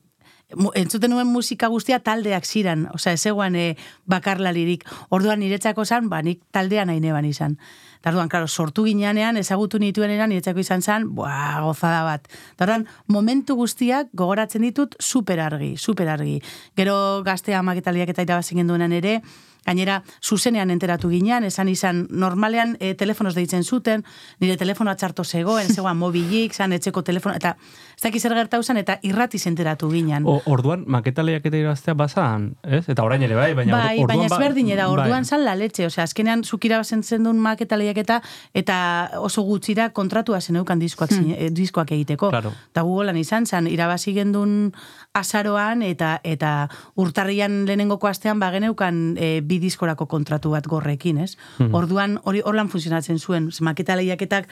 entzuten 0.74 1.10
nuen 1.10 1.26
musika 1.26 1.68
guztia 1.68 1.98
taldeak 2.00 2.46
ziran, 2.46 2.86
osea, 2.94 3.16
ez 3.16 3.20
zegoen 3.20 3.56
e, 3.56 3.66
bakarlaririk. 4.06 4.84
Orduan 5.10 5.40
niretzako 5.42 5.84
zan, 5.84 6.08
ba, 6.08 6.22
nik 6.22 6.42
taldea 6.54 6.84
nahi 6.86 7.00
neban 7.02 7.26
izan. 7.26 7.56
Eta 7.98 8.12
orduan, 8.12 8.30
klaro, 8.30 8.46
sortu 8.46 8.84
ginean, 8.86 9.36
ezagutu 9.36 9.80
nituen 9.82 10.12
eran, 10.14 10.30
niretzako 10.30 10.62
izan 10.62 10.82
zen, 10.82 11.08
buah, 11.16 11.58
gozada 11.66 12.04
bat. 12.06 12.30
Eta 12.54 12.68
orduan, 12.68 12.86
momentu 13.10 13.56
guztiak 13.58 14.12
gogoratzen 14.14 14.62
ditut 14.62 14.94
super 15.00 15.42
argi, 15.42 15.74
super 15.76 16.08
argi. 16.14 16.38
Gero 16.78 16.96
gaztea 17.26 17.62
maketaliak 17.66 18.14
eta 18.14 18.22
irabazik 18.22 18.62
genduenan 18.62 18.94
ere, 18.94 19.20
Gainera, 19.66 20.02
zuzenean 20.22 20.70
enteratu 20.70 21.10
ginean, 21.10 21.44
esan 21.44 21.68
izan, 21.68 22.04
normalean 22.10 22.76
e, 22.78 22.92
telefonoz 22.94 23.34
deitzen 23.34 23.64
zuten, 23.66 24.04
nire 24.38 24.54
telefonoa 24.60 24.94
txarto 24.94 25.24
zegoen, 25.26 25.66
zegoen 25.74 25.98
mobilik, 25.98 26.54
zan 26.54 26.76
etxeko 26.76 27.02
telefono, 27.02 27.34
eta 27.34 27.56
ez 27.96 28.02
dakiz 28.04 28.20
zer 28.22 28.34
gertau 28.36 28.62
zen, 28.62 28.76
eta 28.76 28.98
irratiz 29.08 29.46
enteratu 29.48 29.88
ginean. 29.90 30.26
O, 30.28 30.42
orduan, 30.52 30.82
maketa 30.86 31.22
lehiaketa 31.24 31.56
irabaztea 31.56 31.94
bazan, 31.96 32.50
ez? 32.62 32.82
Eta 32.92 33.02
orain 33.02 33.22
ere 33.24 33.34
bai, 33.34 33.54
baina 33.56 33.72
bai, 33.72 33.94
orduan... 34.02 34.18
baina 34.18 34.28
ba- 34.28 34.36
ezberdin 34.36 34.68
da, 34.76 34.88
orduan 34.92 35.22
bai. 35.22 35.24
zan 35.24 35.44
la 35.46 35.54
letxe, 35.56 35.86
osea, 35.86 36.04
azkenean 36.04 36.44
zukira 36.44 36.76
bazen 36.82 37.02
zendun 37.02 37.38
maketa 37.40 37.78
lehiaketa, 37.80 38.20
eta 38.52 38.76
oso 39.24 39.42
gutxira 39.48 39.88
kontratua 39.96 40.40
zeneukan 40.40 40.78
diskoak, 40.78 41.10
Hmm. 41.16 41.30
eh, 41.38 41.48
diskoak 41.50 41.92
egiteko. 41.96 42.28
Claro. 42.28 42.52
Eta 42.70 42.82
gugolan 42.82 43.16
izan 43.16 43.46
zen, 43.46 43.66
irabazi 43.66 44.12
gendun 44.12 44.74
azaroan, 45.14 45.80
eta 45.82 46.20
eta 46.22 46.68
urtarrian 47.00 47.64
lehenengoko 47.64 48.08
astean 48.08 48.38
bageneukan 48.40 49.16
e, 49.16 49.40
bi 49.40 49.58
diskorako 49.58 50.06
kontratu 50.06 50.50
bat 50.52 50.66
gorrekin, 50.66 51.18
ez? 51.24 51.36
Mhm. 51.58 51.74
Orduan 51.74 52.18
hori 52.24 52.42
horlan 52.44 52.68
funtzionatzen 52.68 53.18
zuen, 53.18 53.50
ze 53.52 53.64
maketa 53.64 53.96
lehiaketak 53.96 54.48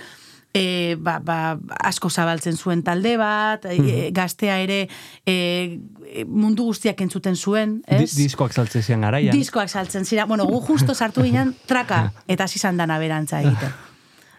e, 0.55 0.95
ba, 1.03 1.19
ba, 1.19 1.59
asko 1.83 2.09
zabaltzen 2.11 2.57
zuen 2.57 2.83
talde 2.87 3.17
bat, 3.19 3.65
Mhm. 3.67 3.89
e, 3.89 4.11
gaztea 4.15 4.61
ere 4.63 4.89
e, 5.27 5.81
mundu 6.27 6.65
guztiak 6.71 7.01
entzuten 7.01 7.35
zuen, 7.37 7.81
Di, 7.89 8.05
ez? 8.05 8.15
diskoak 8.17 8.53
saltzen 8.55 8.83
zian 8.83 9.01
garaian. 9.03 9.35
Diskoak 9.35 9.69
saltzen 9.69 10.05
zira. 10.05 10.27
Bueno, 10.27 10.47
gu 10.47 10.61
justo 10.63 10.95
sartu 10.95 11.23
ginen 11.23 11.55
traka, 11.67 12.13
eta 12.29 12.45
hasi 12.45 12.59
izan 12.63 12.77
dana 12.77 12.99
berantza 13.03 13.41
egiten. 13.43 13.75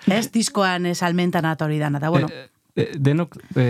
Ez, 0.08 0.32
diskoan 0.32 0.88
salmentan 0.96 1.46
atori 1.46 1.80
dana, 1.80 1.98
eta 2.00 2.10
bueno, 2.10 2.30
E, 2.76 2.82
e, 2.82 2.90
denok, 3.00 3.36
e, 3.56 3.66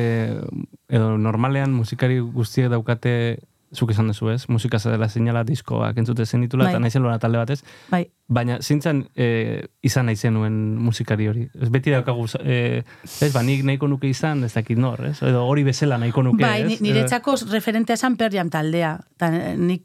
edo 0.90 1.18
normalean 1.18 1.72
musikari 1.74 2.20
guztiek 2.20 2.70
daukate, 2.70 3.40
zuk 3.76 3.92
esan 3.92 4.08
duzu 4.08 4.30
ez, 4.32 4.48
musika 4.50 4.78
dela 4.84 5.10
seinala 5.10 5.44
diskoak 5.44 5.98
entzute 5.98 6.26
zenitula, 6.26 6.66
Bai. 6.66 6.88
eta 6.88 7.00
lora 7.00 7.20
talde 7.20 7.38
batez, 7.38 7.64
bai, 7.92 8.08
baina 8.28 8.58
zintzan 8.62 9.04
e, 9.16 9.68
izan 9.86 10.08
nahi 10.10 10.16
zenuen 10.18 10.56
musikari 10.82 11.28
hori. 11.30 11.44
Ez 11.62 11.70
beti 11.70 11.92
daukagu, 11.94 12.26
e, 12.42 12.82
ez, 13.22 13.32
ba, 13.34 13.44
nik 13.46 13.62
nahiko 13.64 13.88
nuke 13.88 14.10
izan, 14.10 14.44
ez 14.44 14.54
dakit 14.56 14.78
nor, 14.82 15.04
ez? 15.06 15.20
Edo 15.22 15.44
hori 15.46 15.64
bezala 15.64 16.00
nahiko 16.02 16.24
nuke, 16.26 16.42
bai, 16.42 16.62
ez? 16.64 16.68
ni- 16.82 16.90
niretzako 16.90 17.36
referentea 17.52 17.94
esan 18.00 18.18
Perjam 18.18 18.50
taldea. 18.50 18.96
Ta, 19.18 19.30
nik 19.30 19.84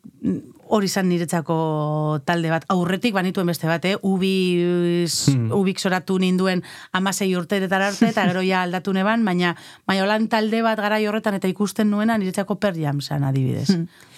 hori 0.71 0.87
izan 0.89 1.09
niretzako 1.11 2.21
talde 2.25 2.49
bat. 2.51 2.65
Aurretik 2.73 3.13
banituen 3.13 3.47
beste 3.51 3.67
bat, 3.69 3.85
eh? 3.85 3.97
Ubiz, 4.03 5.27
Hmm. 5.35 5.51
ubik 5.53 5.79
soratu 5.83 6.17
ninduen 6.19 6.63
amasei 6.93 7.35
urteretara 7.37 7.89
arte, 7.89 8.09
eta 8.09 8.25
gero 8.29 8.41
ja 8.47 8.63
aldatu 8.63 8.93
neban, 8.95 9.25
baina, 9.25 9.55
baina 9.87 10.05
holan 10.05 10.29
talde 10.29 10.63
bat 10.63 10.79
garai 10.79 11.05
horretan 11.07 11.35
eta 11.35 11.49
ikusten 11.49 11.91
nuena 11.91 12.17
niretzako 12.19 12.57
Perjam 12.61 13.01
zan 13.03 13.25
adibidez. 13.25 13.69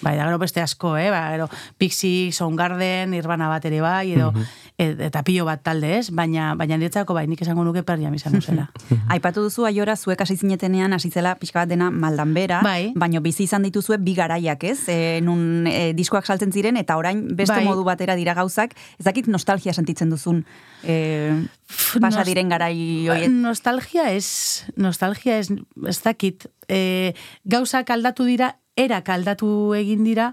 Bai, 0.02 0.16
da 0.16 0.26
gero 0.26 0.38
beste 0.38 0.60
asko, 0.60 0.96
eh? 0.96 1.10
Ba, 1.10 1.30
gero 1.32 1.48
Pixie, 1.78 2.32
Soundgarden, 2.32 3.10
Nirvana 3.10 3.48
bat 3.48 3.64
ere 3.64 3.80
bai, 3.80 4.11
edo, 4.14 4.32
et- 4.78 5.00
eta 5.08 5.22
pilo 5.22 5.44
bat 5.44 5.62
talde, 5.62 5.98
ez? 5.98 6.10
Baina, 6.10 6.54
baina 6.54 6.76
niretzako 6.76 7.14
bai, 7.14 7.26
nik 7.26 7.42
esango 7.42 7.64
nuke 7.64 7.82
Perjam 7.82 8.14
izan 8.14 8.40
zela. 8.46 8.68
Aipatu 9.08 9.42
duzu 9.42 9.64
aiora 9.66 9.96
zuek 9.96 10.20
hasi 10.20 10.36
zinetenean 10.36 10.92
hasi 10.92 11.10
zela 11.10 11.34
pixka 11.40 11.60
bat 11.60 11.68
dena 11.68 11.90
maldan 11.90 12.34
bera, 12.34 12.60
Bai. 12.62 12.92
baino 12.96 13.20
bizi 13.20 13.44
izan 13.44 13.62
dituzue 13.62 13.98
bi 13.98 14.14
garaiak, 14.14 14.64
ez? 14.64 14.78
E, 14.88 15.20
nun 15.22 15.66
e, 15.66 15.92
diskoak 15.94 16.26
saltzen 16.26 16.52
ziren 16.52 16.76
eta 16.76 16.96
orain 16.96 17.24
beste 17.36 17.54
Bai. 17.56 17.64
modu 17.64 17.84
batera 17.84 18.14
dira 18.16 18.34
gauzak, 18.34 18.74
ez 18.98 19.04
dakit 19.04 19.26
nostalgia 19.28 19.72
sentitzen 19.72 20.10
duzun 20.10 20.44
e, 20.84 21.44
pasa 22.00 22.24
diren 22.24 22.48
garai 22.52 23.08
horiek. 23.08 23.30
Nostalgia 23.30 24.10
ez, 24.12 24.64
nostalgia 24.76 25.38
ez, 25.38 25.48
ez 25.88 25.98
dakit. 26.02 26.46
E, 26.68 27.14
gauzak 27.44 27.90
aldatu 27.90 28.24
dira, 28.24 28.56
erak 28.76 29.08
aldatu 29.12 29.74
egin 29.76 30.04
dira, 30.04 30.32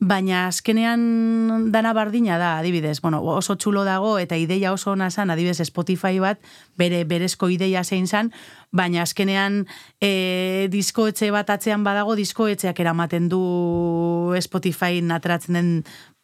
baina 0.00 0.46
azkenean 0.48 1.68
dana 1.72 1.92
bardina 1.92 2.38
da, 2.40 2.54
adibidez, 2.58 3.02
bueno, 3.04 3.20
oso 3.20 3.58
txulo 3.60 3.84
dago 3.84 4.14
eta 4.18 4.38
ideia 4.40 4.72
oso 4.72 4.94
ona 4.94 5.10
zan, 5.10 5.28
adibidez 5.30 5.60
Spotify 5.68 6.18
bat, 6.18 6.40
bere 6.80 7.02
berezko 7.04 7.50
ideia 7.52 7.84
zein 7.84 8.08
zan, 8.08 8.32
baina 8.72 9.02
azkenean 9.04 9.66
e, 10.00 10.68
diskoetxe 10.72 11.28
bat 11.30 11.52
atzean 11.52 11.84
badago, 11.84 12.16
diskoetxeak 12.16 12.80
eramaten 12.80 13.28
du 13.28 14.32
Spotify 14.40 15.04
ateratzen 15.04 15.60
den 15.60 15.70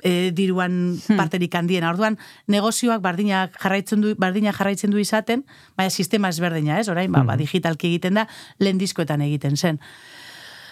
e, 0.01 0.33
diruan 0.33 0.97
parterik 1.21 1.55
handiena. 1.55 1.93
Orduan, 1.93 2.17
negozioak 2.49 3.05
bardinak 3.05 3.61
jarraitzen 3.61 4.01
du, 4.01 4.17
bardina 4.17 4.57
jarraitzen 4.57 4.91
du 4.91 4.99
izaten, 5.05 5.45
baina 5.77 5.93
sistema 5.93 6.33
ezberdina, 6.33 6.81
ez? 6.81 6.89
Orain, 6.89 7.13
ba, 7.13 7.27
ba, 7.29 7.37
digitalki 7.37 7.93
egiten 7.93 8.23
da, 8.23 8.27
lehen 8.59 8.81
diskoetan 8.81 9.21
egiten 9.29 9.61
zen. 9.61 9.85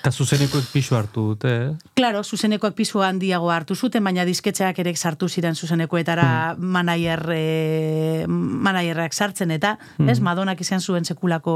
Eta 0.05 0.11
zuzenekoek 0.12 0.67
pisu 0.69 0.99
hartu 0.99 1.23
dute, 1.31 1.51
eh? 1.57 1.69
Claro, 1.97 2.21
zuzenekoak 2.21 2.75
pisu 2.77 3.01
handiago 3.01 3.49
hartu 3.49 3.73
zuten, 3.73 4.05
baina 4.05 4.27
disketxeak 4.29 4.77
ere 4.83 4.93
sartu 4.95 5.31
ziren 5.33 5.55
zuzenekoetara 5.57 6.27
manager, 6.61 7.23
e, 7.33 8.27
managerrak 8.29 9.17
sartzen 9.17 9.55
eta, 9.57 9.79
ez, 10.05 10.19
Madonak 10.21 10.61
izan 10.61 10.85
zuen 10.85 11.09
sekulako 11.09 11.55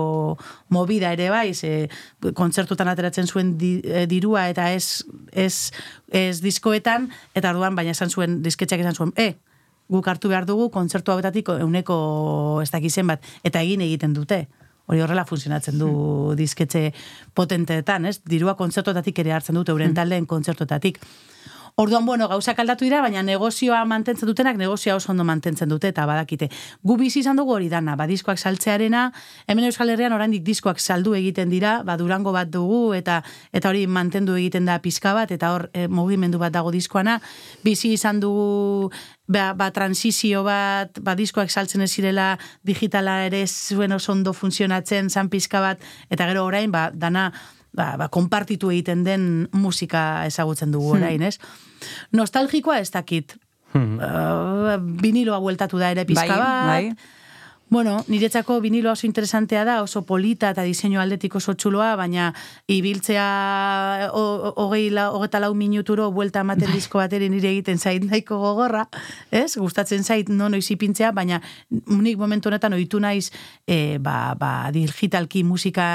movida 0.72 1.10
ere 1.12 1.28
bai, 1.28 1.52
ze 1.52 1.90
kontzertutan 2.32 2.88
ateratzen 2.88 3.28
zuen 3.28 3.58
di, 3.60 3.82
e, 3.84 4.06
dirua 4.08 4.46
eta 4.48 4.70
ez, 4.72 5.04
ez, 5.36 5.68
ez 6.08 6.40
diskoetan, 6.40 7.10
eta 7.36 7.52
orduan 7.52 7.76
baina 7.76 7.92
esan 7.92 8.08
zuen, 8.08 8.40
disketxeak 8.40 8.80
izan 8.80 8.96
zuen, 8.96 9.12
e, 9.20 9.34
guk 9.92 10.08
hartu 10.08 10.32
behar 10.32 10.48
dugu 10.48 10.70
kontzertu 10.72 11.12
hauetatik 11.12 11.52
euneko 11.52 12.62
ez 12.64 12.70
dakizen 12.72 13.12
bat, 13.12 13.28
eta 13.44 13.60
egin 13.60 13.84
egiten 13.84 14.16
dute. 14.16 14.46
Hori 14.88 15.02
horrela 15.04 15.26
funtzionatzen 15.28 15.78
du 15.78 15.90
disketxe 16.38 16.88
potenteetan, 17.36 18.08
ez? 18.08 18.18
Dirua 18.24 18.56
kontzertotatik 18.56 19.18
ere 19.24 19.36
hartzen 19.36 19.58
dute, 19.60 19.74
euren 19.74 19.94
taldeen 19.94 20.26
kontzertotatik. 20.26 21.02
Orduan, 21.78 22.02
bueno, 22.06 22.26
gauzak 22.26 22.58
aldatu 22.58 22.82
dira, 22.82 22.98
baina 23.04 23.20
negozioa 23.22 23.84
mantentzen 23.86 24.26
dutenak 24.26 24.56
negozioa 24.58 24.96
oso 24.98 25.12
ondo 25.12 25.22
mantentzen 25.22 25.70
dute 25.70 25.92
eta 25.92 26.08
badakite. 26.10 26.48
Gu 26.82 26.96
bizi 26.98 27.20
izan 27.20 27.38
dugu 27.38 27.54
hori 27.54 27.68
dana, 27.70 27.94
ba, 27.94 28.08
diskoak 28.10 28.40
saltzearena, 28.42 29.04
hemen 29.46 29.68
Euskal 29.68 29.92
Herrian 29.94 30.16
oraindik 30.16 30.42
diskoak 30.42 30.82
saldu 30.82 31.14
egiten 31.14 31.52
dira, 31.54 31.76
ba, 31.86 31.94
durango 32.00 32.32
bat 32.34 32.50
dugu 32.50 32.96
eta 32.98 33.20
eta 33.54 33.70
hori 33.70 33.86
mantendu 33.86 34.34
egiten 34.34 34.66
da 34.66 34.80
pizka 34.82 35.12
bat 35.14 35.30
eta 35.30 35.52
hor 35.54 35.68
e, 35.70 35.86
mugimendu 35.86 36.42
bat 36.42 36.56
dago 36.56 36.74
diskoana. 36.74 37.20
Bizi 37.62 37.92
izan 37.94 38.18
dugu 38.26 38.90
ba, 39.28 39.52
ba 39.54 39.70
transizio 39.76 40.42
bat, 40.46 40.98
ba, 41.04 41.14
diskoak 41.18 41.52
saltzen 41.52 41.84
ez 41.84 41.92
zirela 41.92 42.32
digitala 42.66 43.20
ere 43.28 43.44
zuen 43.46 43.92
oso 43.92 44.12
ondo 44.12 44.32
funtzionatzen, 44.32 45.10
zan 45.10 45.28
pizka 45.28 45.60
bat, 45.62 45.84
eta 46.10 46.26
gero 46.30 46.46
orain, 46.48 46.72
ba, 46.72 46.88
dana 46.94 47.28
ba, 47.76 47.92
ba, 48.00 48.08
konpartitu 48.08 48.72
egiten 48.72 49.04
den 49.06 49.28
musika 49.52 50.24
ezagutzen 50.26 50.72
dugu 50.74 50.96
orain, 50.96 51.22
ez? 51.22 51.36
Nostalgikoa 52.16 52.80
ez 52.82 52.90
dakit. 52.90 53.36
Hmm. 53.74 53.98
Uh, 54.00 54.78
viniloa 55.02 55.38
bueltatu 55.44 55.78
da 55.78 55.92
ere 55.92 56.06
pizka 56.08 56.24
Bai, 56.24 56.40
bat. 56.40 56.66
bai. 56.72 57.17
Bueno, 57.70 58.04
niretzako 58.08 58.60
vinilo 58.60 58.92
oso 58.92 59.06
interesantea 59.06 59.64
da, 59.64 59.82
oso 59.82 60.04
polita 60.06 60.50
eta 60.54 60.62
diseinu 60.64 61.00
aldetik 61.00 61.34
oso 61.36 61.52
txuloa, 61.54 61.96
baina 62.00 62.30
ibiltzea 62.66 64.08
hogei 64.12 64.88
la, 64.90 65.10
hogeta 65.12 65.40
lau 65.40 65.52
minuturo 65.54 66.10
buelta 66.12 66.40
Bai. 66.40 66.46
ematen 66.46 66.72
disko 66.72 66.98
bateri 66.98 67.28
nire 67.28 67.50
egiten 67.50 67.78
zait 67.78 68.04
nahiko 68.04 68.38
gogorra, 68.40 68.86
ez? 69.30 69.56
Gustatzen 69.56 70.04
zait 70.04 70.28
non 70.28 70.52
noiz 70.52 70.70
ipintzea, 70.70 71.12
baina 71.12 71.42
nik 71.68 72.16
momentu 72.16 72.48
honetan 72.48 72.72
ohitu 72.72 73.00
naiz 73.00 73.30
e, 73.66 73.98
ba, 74.00 74.34
ba, 74.38 74.70
digitalki 74.72 75.44
musika 75.44 75.88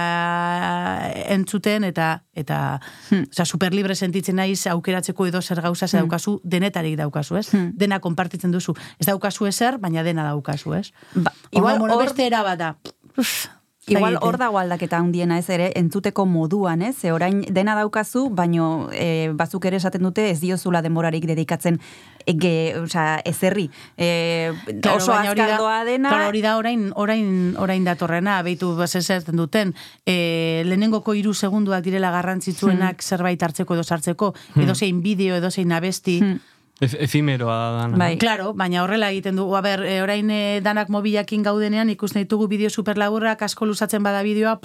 entzuten 1.30 1.84
eta 1.90 2.22
eta 2.34 2.80
Hmm. 3.10 3.26
osea, 3.30 3.46
superlibre 3.46 3.96
sentitzen 3.96 4.36
naiz 4.36 4.66
aukeratzeko 4.68 5.26
edo 5.28 5.42
zer 5.42 5.62
gauza 5.62 5.88
ze 5.88 5.98
daukazu, 5.98 6.40
denetarik 6.44 6.98
daukazu, 6.98 7.38
ez? 7.38 7.50
Hmm. 7.52 7.72
Dena 7.78 8.00
konpartitzen 8.00 8.52
duzu. 8.52 8.74
Ez 9.00 9.06
daukazu 9.08 9.46
ezer, 9.46 9.78
baina 9.78 10.04
dena 10.04 10.24
daukazu, 10.24 10.74
ez? 10.74 10.92
Ba, 11.16 11.32
Igual, 11.64 11.80
bueno, 11.80 11.96
hor- 11.98 12.04
beste 12.12 12.28
era 12.28 12.44
bat 12.44 12.60
da. 12.60 12.76
Uf, 13.18 13.48
Igual 13.86 14.16
hor 14.22 14.38
dago 14.40 14.60
aldaketa 14.62 14.96
handiena 14.96 15.36
ez 15.42 15.50
ere, 15.52 15.66
entzuteko 15.76 16.24
moduan, 16.26 16.82
ez? 16.88 16.94
Ze 17.02 17.12
orain 17.12 17.42
dena 17.52 17.74
daukazu, 17.76 18.30
baino 18.32 18.88
e, 18.96 19.28
bazuk 19.36 19.66
ere 19.68 19.76
esaten 19.76 20.02
dute 20.08 20.30
ez 20.30 20.38
diozula 20.40 20.80
denborarik 20.82 21.26
dedikatzen 21.28 21.82
ege, 22.26 22.78
osea, 22.80 23.18
ezerri. 23.28 23.66
E, 23.98 24.54
Claro, 24.82 25.02
oso 25.04 25.12
azkardoa 25.12 25.84
dena. 25.84 26.14
Claro, 26.16 26.30
hori 26.30 26.42
da 26.42 26.56
orain, 26.62 26.94
orain, 26.96 27.58
orain 27.60 27.84
datorrena, 27.84 28.38
beitu 28.48 28.72
esaten 28.88 29.36
duten, 29.36 29.76
e, 30.08 30.64
lehenengoko 30.66 31.14
hiru 31.14 31.34
segunduak 31.34 31.84
direla 31.84 32.10
garrantzitsuenak 32.16 33.04
zerbait 33.04 33.44
hartzeko 33.44 33.74
edo 33.76 33.84
sartzeko, 33.84 34.34
edo 34.64 34.76
zein 34.76 35.04
bideo, 35.04 35.36
edo 35.36 35.52
zein 35.52 35.74
abesti. 35.76 36.22
Hmm. 36.24 36.40
Ef 36.84 36.94
efimeroa 37.00 37.56
da 37.56 37.70
dana. 37.82 37.98
Bai. 37.98 38.18
Claro, 38.22 38.52
baina 38.54 38.84
horrela 38.84 39.10
egiten 39.14 39.38
dugu, 39.40 39.56
a 39.56 39.62
ber, 39.66 39.84
e, 39.88 40.02
orain 40.04 40.30
e, 40.34 40.60
danak 40.66 40.90
mobilakin 40.94 41.44
gaudenean 41.46 41.90
ikusten 41.94 42.24
ditugu 42.26 42.48
bideo 42.52 42.70
superlaburrak, 42.74 43.42
asko 43.48 43.66
luzatzen 43.70 44.04
bada 44.04 44.24
bideoa, 44.26 44.60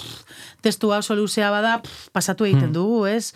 testua 0.65 0.99
oso 1.03 1.15
luzea 1.15 1.51
bada, 1.55 1.79
pff, 1.85 2.09
pasatu 2.13 2.45
egiten 2.49 2.73
dugu, 2.75 3.07
ez? 3.07 3.33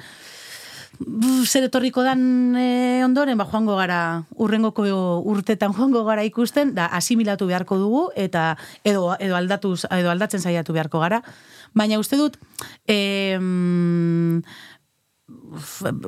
Zer 1.49 1.64
etorriko 1.66 2.03
dan 2.07 2.21
e, 2.55 3.01
ondoren, 3.03 3.38
ba, 3.40 3.47
joango 3.51 3.75
gara, 3.79 4.25
urrengoko 4.38 4.85
urtetan 5.33 5.73
joango 5.75 6.05
gara 6.07 6.23
ikusten, 6.29 6.75
da 6.77 6.87
asimilatu 6.95 7.49
beharko 7.49 7.79
dugu, 7.81 8.03
eta 8.14 8.53
edo, 8.85 9.16
edo, 9.18 9.35
aldatuz, 9.38 9.87
edo 9.90 10.12
aldatzen 10.12 10.45
saiatu 10.45 10.77
beharko 10.77 11.01
gara. 11.03 11.23
Baina 11.75 11.97
uste 11.99 12.18
dut, 12.21 12.37
em, 12.87 14.42
f- 14.45 14.71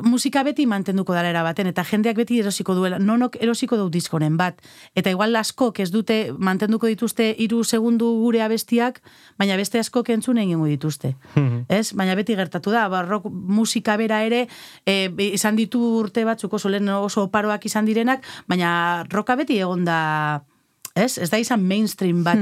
musika 0.03 0.43
beti 0.47 0.67
mantenduko 0.67 1.15
dara 1.15 1.31
erabaten, 1.31 1.69
eta 1.71 1.85
jendeak 1.85 2.17
beti 2.17 2.39
erosiko 2.41 2.75
duela, 2.75 2.99
nonok 2.99 3.37
erosiko 3.43 3.77
du 3.81 3.89
diskoren 3.93 4.37
bat. 4.37 4.61
Eta 4.95 5.11
igual 5.11 5.37
askok 5.37 5.81
ez 5.81 5.91
dute 5.93 6.19
mantenduko 6.39 6.91
dituzte 6.91 7.31
hiru 7.39 7.63
segundu 7.65 8.11
gure 8.21 8.43
abestiak, 8.45 9.01
baina 9.39 9.57
beste 9.61 9.79
askok 9.79 10.11
entzun 10.15 10.39
egingo 10.39 10.67
dituzte. 10.71 11.15
ez? 11.69 11.93
Baina 11.93 12.15
beti 12.15 12.37
gertatu 12.37 12.71
da, 12.75 12.89
ba, 12.89 13.03
rock 13.03 13.29
musika 13.31 13.97
bera 13.97 14.23
ere, 14.25 14.47
e, 14.87 15.11
izan 15.33 15.57
ditu 15.57 15.81
urte 16.01 16.25
batzuk 16.25 16.53
oso 16.53 16.69
lehen 16.69 16.89
oso 16.89 17.29
oparoak 17.29 17.67
izan 17.67 17.85
direnak, 17.85 18.25
baina 18.49 19.05
roka 19.11 19.37
beti 19.37 19.59
egon 19.59 19.85
da, 19.85 20.45
ez? 20.95 21.19
Ez 21.19 21.31
da 21.31 21.39
izan 21.39 21.63
mainstream 21.63 22.25
bat, 22.25 22.39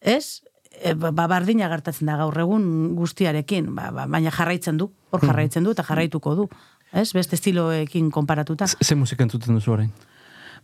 ez? 0.00 0.42
E, 0.82 0.94
ba, 0.94 1.10
ba, 1.14 1.26
bardina 1.30 1.68
gertatzen 1.70 2.08
da 2.10 2.16
gaur 2.20 2.38
egun 2.38 2.94
guztiarekin, 2.98 3.70
ba, 3.76 3.90
ba, 3.94 4.08
baina 4.10 4.32
jarraitzen 4.34 4.80
du, 4.80 4.90
hor 5.10 5.22
jarraitzen 5.22 5.64
du 5.64 5.74
eta 5.76 5.84
jarraituko 5.86 6.34
du. 6.34 6.48
Ez, 6.94 7.12
beste 7.12 7.34
estiloekin 7.38 8.10
konparatuta. 8.14 8.66
Ze 8.66 8.94
musika 8.94 9.24
entzuten 9.26 9.54
duzu 9.58 9.72
orain? 9.74 9.92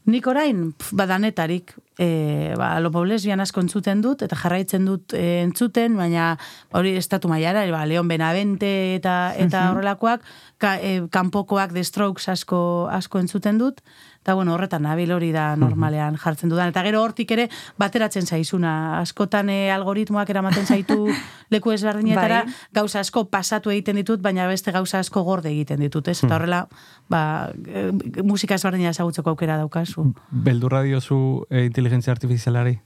Nik 0.09 0.25
orain, 0.31 0.71
pf, 0.73 0.95
badanetarik, 0.97 1.75
e, 2.01 2.55
ba, 2.57 2.71
lopo 2.81 3.03
lesbian 3.05 3.43
asko 3.45 3.61
entzuten 3.61 4.01
dut, 4.01 4.23
eta 4.25 4.39
jarraitzen 4.39 4.87
dut 4.89 5.13
e, 5.13 5.43
entzuten, 5.43 5.99
baina 5.99 6.31
hori 6.73 6.95
estatu 6.97 7.29
mailara, 7.29 7.67
ba, 7.75 7.83
Leon 7.85 8.09
Benavente 8.09 8.71
eta 8.97 9.35
eta 9.37 9.67
horrelakoak, 9.75 10.25
ka, 10.57 10.79
e, 10.81 11.03
kanpokoak 11.13 11.75
The 11.77 11.85
Strokes 11.85 12.31
asko, 12.33 12.63
asko 12.91 13.21
entzuten 13.21 13.61
dut, 13.61 13.85
eta 14.21 14.35
bueno, 14.35 14.53
horretan 14.53 14.83
nabil 14.85 15.13
hori 15.13 15.31
da 15.33 15.55
normalean 15.57 16.19
jartzen 16.21 16.51
dudan. 16.53 16.69
Eta 16.75 16.83
gero 16.85 17.01
hortik 17.03 17.31
ere 17.33 17.47
bateratzen 17.81 18.27
zaizuna, 18.29 19.01
askotan 19.01 19.49
e, 19.49 19.71
algoritmoak 19.73 20.29
eramaten 20.31 20.67
zaitu 20.67 21.09
leku 21.55 21.73
ezberdinetara, 21.73 22.43
Bai. 22.45 22.55
gauza 22.83 23.01
asko 23.01 23.25
pasatu 23.33 23.73
egiten 23.73 23.97
ditut, 23.97 24.21
baina 24.21 24.47
beste 24.51 24.75
gauza 24.77 25.01
asko 25.01 25.23
gorde 25.25 25.49
egiten 25.49 25.81
ditut, 25.81 26.13
ez? 26.13 26.19
Eta 26.21 26.37
horrela, 26.37 26.67
ba, 27.09 27.23
e, 27.65 27.87
musika 28.23 28.61
ezberdina 28.61 28.93
ezagutzeko 28.93 29.33
aukera 29.33 29.57
daukazu. 29.63 30.11
Beldurra 30.31 30.83
diozu 30.85 31.47
e, 31.49 31.65
inteligentzia 31.65 32.13
artifizialari? 32.13 32.77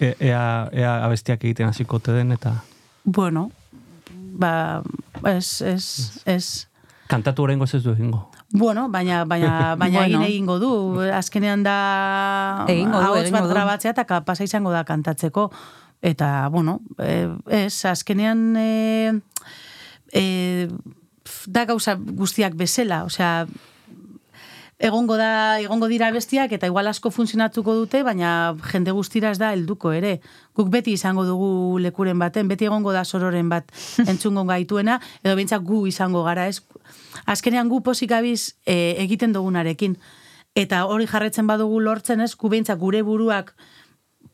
E, 0.00 0.14
ea, 0.18 0.42
ea 0.72 0.96
abestiak 1.04 1.44
egiten 1.44 1.70
hasiko 1.70 2.02
ote 2.02 2.18
den 2.18 2.34
eta... 2.34 2.56
Bueno, 3.04 3.52
ba, 4.10 4.82
ez, 5.36 5.62
ez, 5.62 5.86
ez. 6.26 6.44
Kantatu 7.06 7.46
horrengo 7.46 7.70
ez 7.70 7.82
du 7.84 7.94
egingo. 7.94 8.26
Bueno, 8.52 8.88
baina, 8.88 9.24
baina, 9.24 9.74
baina 9.78 10.00
Bueno. 10.00 10.20
egin 10.22 10.28
egingo 10.28 10.58
du. 10.58 11.00
Azkenean 11.14 11.62
da 11.62 12.64
Egingo 12.68 12.98
du, 12.98 13.06
ahots 13.06 13.30
bat 13.30 13.48
grabatzea 13.50 13.94
eta 13.94 14.04
kapasa 14.04 14.44
izango 14.44 14.72
da 14.74 14.84
kantatzeko. 14.84 15.50
Eta, 16.02 16.48
bueno, 16.48 16.80
eh, 16.98 17.28
ez, 17.46 17.84
azkenean 17.84 18.56
eh, 18.56 19.12
eh, 20.12 20.68
da 21.46 21.66
gauza 21.68 21.94
guztiak 22.00 22.56
bezala, 22.56 23.04
osea, 23.04 23.46
egongo 24.80 25.16
da 25.20 25.60
egongo 25.60 25.86
dira 25.92 26.08
bestiak 26.10 26.54
eta 26.56 26.66
igual 26.66 26.88
asko 26.88 27.10
funtzionatuko 27.12 27.74
dute, 27.76 28.00
baina 28.02 28.56
jende 28.72 28.94
guztira 28.96 29.30
ez 29.30 29.38
da 29.38 29.52
helduko 29.52 29.92
ere. 29.92 30.14
Guk 30.56 30.70
beti 30.72 30.94
izango 30.96 31.26
dugu 31.28 31.78
lekuren 31.84 32.18
baten, 32.18 32.48
beti 32.48 32.64
egongo 32.64 32.94
da 32.96 33.04
sororen 33.04 33.52
bat 33.52 33.68
entzungo 34.10 34.46
gaituena, 34.48 34.98
edo 35.22 35.36
behintzat 35.36 35.62
gu 35.68 35.84
izango 35.86 36.24
gara, 36.24 36.48
ez? 36.48 36.64
Azkenean 37.28 37.68
gu 37.68 37.82
posik 37.84 38.16
abiz 38.16 38.56
e, 38.64 38.96
egiten 39.04 39.36
dugunarekin. 39.36 39.98
Eta 40.56 40.86
hori 40.88 41.06
jarretzen 41.06 41.46
badugu 41.46 41.78
lortzen 41.84 42.24
ez, 42.24 42.32
gu 42.34 42.48
behintzat 42.48 42.80
gure 42.80 43.04
buruak 43.06 43.52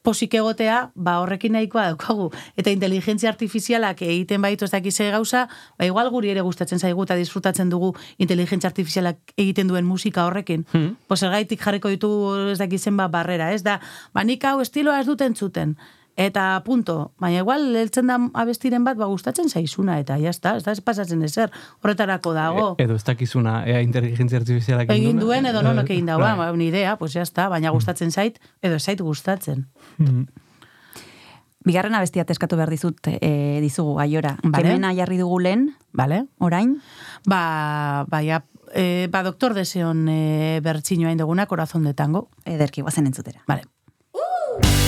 posik 0.07 0.37
egotea, 0.39 0.91
ba 0.95 1.19
horrekin 1.23 1.57
nahikoa 1.57 1.89
daukagu. 1.91 2.29
Eta 2.59 2.71
inteligentzia 2.71 3.33
artifizialak 3.33 4.05
egiten 4.07 4.45
baitu 4.45 4.67
ez 4.67 4.71
dakize 4.71 5.11
gauza, 5.11 5.47
ba 5.79 5.89
igual 5.89 6.13
guri 6.15 6.31
ere 6.31 6.45
gustatzen 6.47 6.79
zaigu 6.79 7.07
eta 7.09 7.19
disfrutatzen 7.19 7.73
dugu 7.73 7.93
inteligentzia 8.23 8.71
artifizialak 8.71 9.35
egiten 9.37 9.73
duen 9.73 9.87
musika 9.89 10.29
horrekin. 10.29 10.67
Hmm. 10.73 10.95
Pues 11.09 11.23
ergaitik 11.27 11.63
jarriko 11.63 11.91
ditugu 11.91 12.53
ez 12.53 12.59
dakizen 12.63 12.97
ba 12.97 13.09
barrera, 13.11 13.53
ez 13.53 13.65
da, 13.67 13.81
ba 14.15 14.25
nik 14.25 14.45
hau 14.47 14.61
estiloa 14.63 15.01
ez 15.03 15.07
duten 15.11 15.35
zuten. 15.35 15.77
Eta 16.17 16.63
punto, 16.65 17.13
baina 17.21 17.43
igual 17.43 17.77
heltzen 17.77 18.07
da 18.09 18.17
abestiren 18.41 18.85
bat 18.87 18.97
ba 18.97 19.05
gustatzen 19.11 19.51
zaizuna 19.53 19.99
eta 20.01 20.17
ja 20.17 20.31
está, 20.33 20.55
ez 20.57 20.65
da 20.65 20.73
ez 20.73 20.81
pasatzen 20.81 21.21
ezer. 21.23 21.51
Horretarako 21.85 22.33
dago. 22.33 22.65
E, 22.79 22.85
edo 22.87 22.97
ez 22.97 23.05
dakizuna, 23.05 23.59
ea 23.69 23.83
inteligentzia 23.85 24.39
artifizialak 24.41 24.89
egin 24.97 25.21
duen 25.21 25.45
edo 25.47 25.61
nonok 25.63 25.91
egin 25.93 26.07
daua, 26.09 26.33
Bai. 26.35 26.51
ba, 26.57 26.65
idea, 26.65 26.97
pues 26.97 27.13
ya 27.13 27.21
está, 27.23 27.51
baina 27.53 27.69
gustatzen 27.71 28.11
zait 28.11 28.41
edo 28.63 28.79
zait 28.81 29.01
gustatzen. 29.01 29.67
Bigarren 31.67 31.95
abestia 31.99 32.25
teskatu 32.25 32.57
behar 32.57 32.71
dizut 32.71 33.09
e, 33.11 33.59
dizugu 33.61 33.99
aiora. 34.01 34.37
Vale. 34.43 34.63
Kemena 34.63 34.95
jarri 34.95 35.19
dugu 35.19 35.41
lehen, 35.41 35.75
Vale? 35.93 36.27
orain, 36.39 36.77
Ba, 37.27 38.07
ba, 38.09 38.23
ja, 38.23 38.45
e, 38.73 39.09
ba, 39.11 39.23
doktor 39.27 39.53
deseon 39.53 40.07
e, 40.09 40.61
bertxinoa 40.63 41.11
induguna, 41.13 41.47
corazón 41.47 41.85
de 41.85 41.93
tango. 41.93 42.29
ederki 42.47 42.81
guazen 42.83 43.07
entzutera. 43.07 43.43
Vale. 43.49 43.65
Ta-ta-ra-ra-ra. 44.13 44.86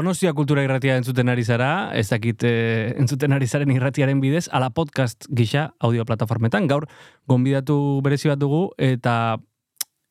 Donostia 0.00 0.32
kultura 0.32 0.62
irratia 0.64 0.94
entzuten 0.96 1.28
ari 1.28 1.42
zara, 1.44 1.90
ez 1.92 2.06
dakit 2.08 2.40
eh, 2.48 2.94
entzuten 2.96 3.34
ari 3.36 3.44
zaren 3.46 3.68
irratiaren 3.74 4.20
bidez, 4.22 4.46
ala 4.48 4.70
podcast 4.72 5.26
gisa 5.28 5.74
audio 5.78 6.06
plataformetan. 6.08 6.64
Gaur, 6.70 6.86
gonbidatu 7.28 7.76
berezi 8.00 8.30
bat 8.32 8.40
dugu, 8.40 8.62
eta 8.80 9.36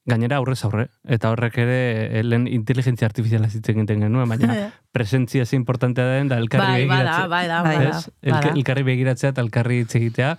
gainera 0.09 0.37
aurrez 0.37 0.59
aurre. 0.67 0.85
Eta 1.09 1.31
horrek 1.33 1.57
ere, 1.65 1.79
eh, 2.19 2.21
lehen 2.21 2.45
inteligentzia 2.53 3.09
artifiziala 3.09 3.49
zitzen 3.49 3.79
egiten 3.81 4.05
genuen, 4.05 4.29
baina 4.29 4.69
presentzia 4.95 5.47
ze 5.49 5.57
importantea 5.57 6.05
den, 6.19 6.29
da 6.29 6.37
elkarri 6.37 6.67
Bai, 6.69 6.85
begiratzea. 6.85 7.27
bai 7.33 7.43
da, 7.49 7.61
Bai, 7.65 7.75
bai 7.79 7.85
da. 7.89 7.97
Ez? 7.97 8.11
Elke- 8.21 8.53
elkarri 8.59 8.85
begiratzea 8.93 9.33
eta 9.33 9.41
elkarri 9.41 9.81
hitz 9.87 9.95
egitea. 10.03 10.35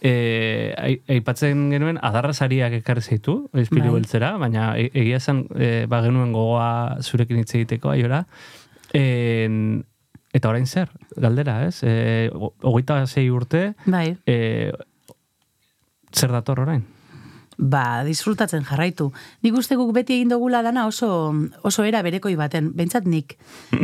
E, 0.00 0.12
ai- 0.80 1.00
aipatzen 1.16 1.66
genuen 1.72 1.98
adarra 2.04 2.32
sariak 2.36 2.72
ekarri 2.82 3.00
zaitu, 3.04 3.46
espiru 3.56 3.90
Bai. 3.94 3.98
beltzera, 4.02 4.34
baina 4.40 4.74
e- 4.80 4.90
egia 4.92 5.18
esan 5.24 5.46
e, 5.56 5.86
ba 5.88 6.04
genuen 6.04 6.32
gogoa 6.36 6.98
zurekin 7.00 7.40
hitz 7.40 7.54
egiteko 7.56 7.92
aiora. 7.96 8.26
En, 8.94 9.84
eta 10.32 10.48
orain 10.48 10.66
zer, 10.66 10.90
galdera, 11.16 11.60
ez? 11.66 11.82
E, 11.82 12.30
hogeita 12.62 13.06
sei 13.06 13.28
urte, 13.30 13.74
Bai, 13.86 14.16
e, 14.26 14.72
zer 16.12 16.32
dator 16.32 16.60
orain? 16.60 16.86
ba, 17.60 18.02
disfrutatzen 18.04 18.64
jarraitu. 18.64 19.10
Nik 19.44 19.56
uste 19.60 19.76
guk 19.76 19.92
beti 19.94 20.16
egin 20.16 20.32
dugula 20.32 20.62
dana 20.64 20.86
oso, 20.88 21.32
oso 21.62 21.84
era 21.84 22.00
berekoi 22.02 22.34
baten, 22.40 22.72
bentsat 22.76 23.04
nik. 23.04 23.36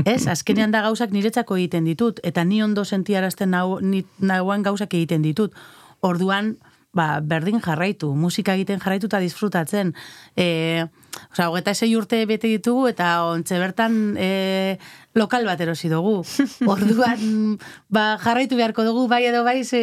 Ez, 0.04 0.26
azkenean 0.32 0.72
da 0.72 0.80
gauzak 0.86 1.12
niretzako 1.12 1.58
egiten 1.60 1.84
ditut, 1.84 2.20
eta 2.24 2.44
ni 2.44 2.62
ondo 2.64 2.84
sentiarazten 2.84 3.52
nau, 3.52 3.78
ni, 3.80 4.06
nauan 4.18 4.64
gauzak 4.64 4.96
egiten 4.96 5.22
ditut. 5.22 5.54
Orduan, 6.00 6.56
ba, 6.96 7.20
berdin 7.20 7.60
jarraitu, 7.60 8.14
musika 8.16 8.56
egiten 8.56 8.80
jarraitu 8.80 9.10
eta 9.12 9.20
disfrutatzen. 9.20 9.92
E, 10.36 10.86
Osa, 11.32 11.48
hogeta 11.50 11.72
esei 11.72 11.94
urte 11.96 12.22
bete 12.28 12.48
ditugu 12.50 12.86
eta 12.90 13.24
ontze 13.28 13.58
bertan 13.60 14.16
e, 14.18 14.78
lokal 15.16 15.46
bat 15.48 15.60
erosi 15.60 15.90
dugu. 15.92 16.20
Orduan, 16.74 17.56
ba, 17.88 18.16
jarraitu 18.22 18.58
beharko 18.58 18.84
dugu, 18.86 19.06
bai 19.08 19.24
edo 19.28 19.44
bai, 19.44 19.62
ze, 19.64 19.82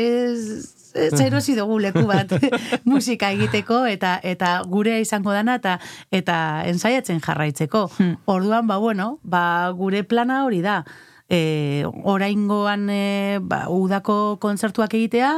ze 0.94 1.24
erosi 1.26 1.56
dugu 1.58 1.80
leku 1.84 2.06
bat 2.10 2.36
musika 2.90 3.32
egiteko 3.34 3.84
eta 3.90 4.20
eta 4.24 4.60
gure 4.70 5.00
izango 5.02 5.34
dana 5.34 5.58
eta 5.62 5.80
eta 6.12 6.38
ensaiatzen 6.70 7.24
jarraitzeko. 7.24 7.88
Orduan, 8.26 8.68
ba, 8.68 8.78
bueno, 8.78 9.18
ba, 9.24 9.72
gure 9.78 10.04
plana 10.04 10.44
hori 10.46 10.62
da. 10.62 10.84
E, 11.30 11.84
oraingoan 12.04 12.90
e, 12.92 13.40
ba, 13.42 13.66
udako 13.72 14.38
kontzertuak 14.44 14.94
egitea, 14.94 15.34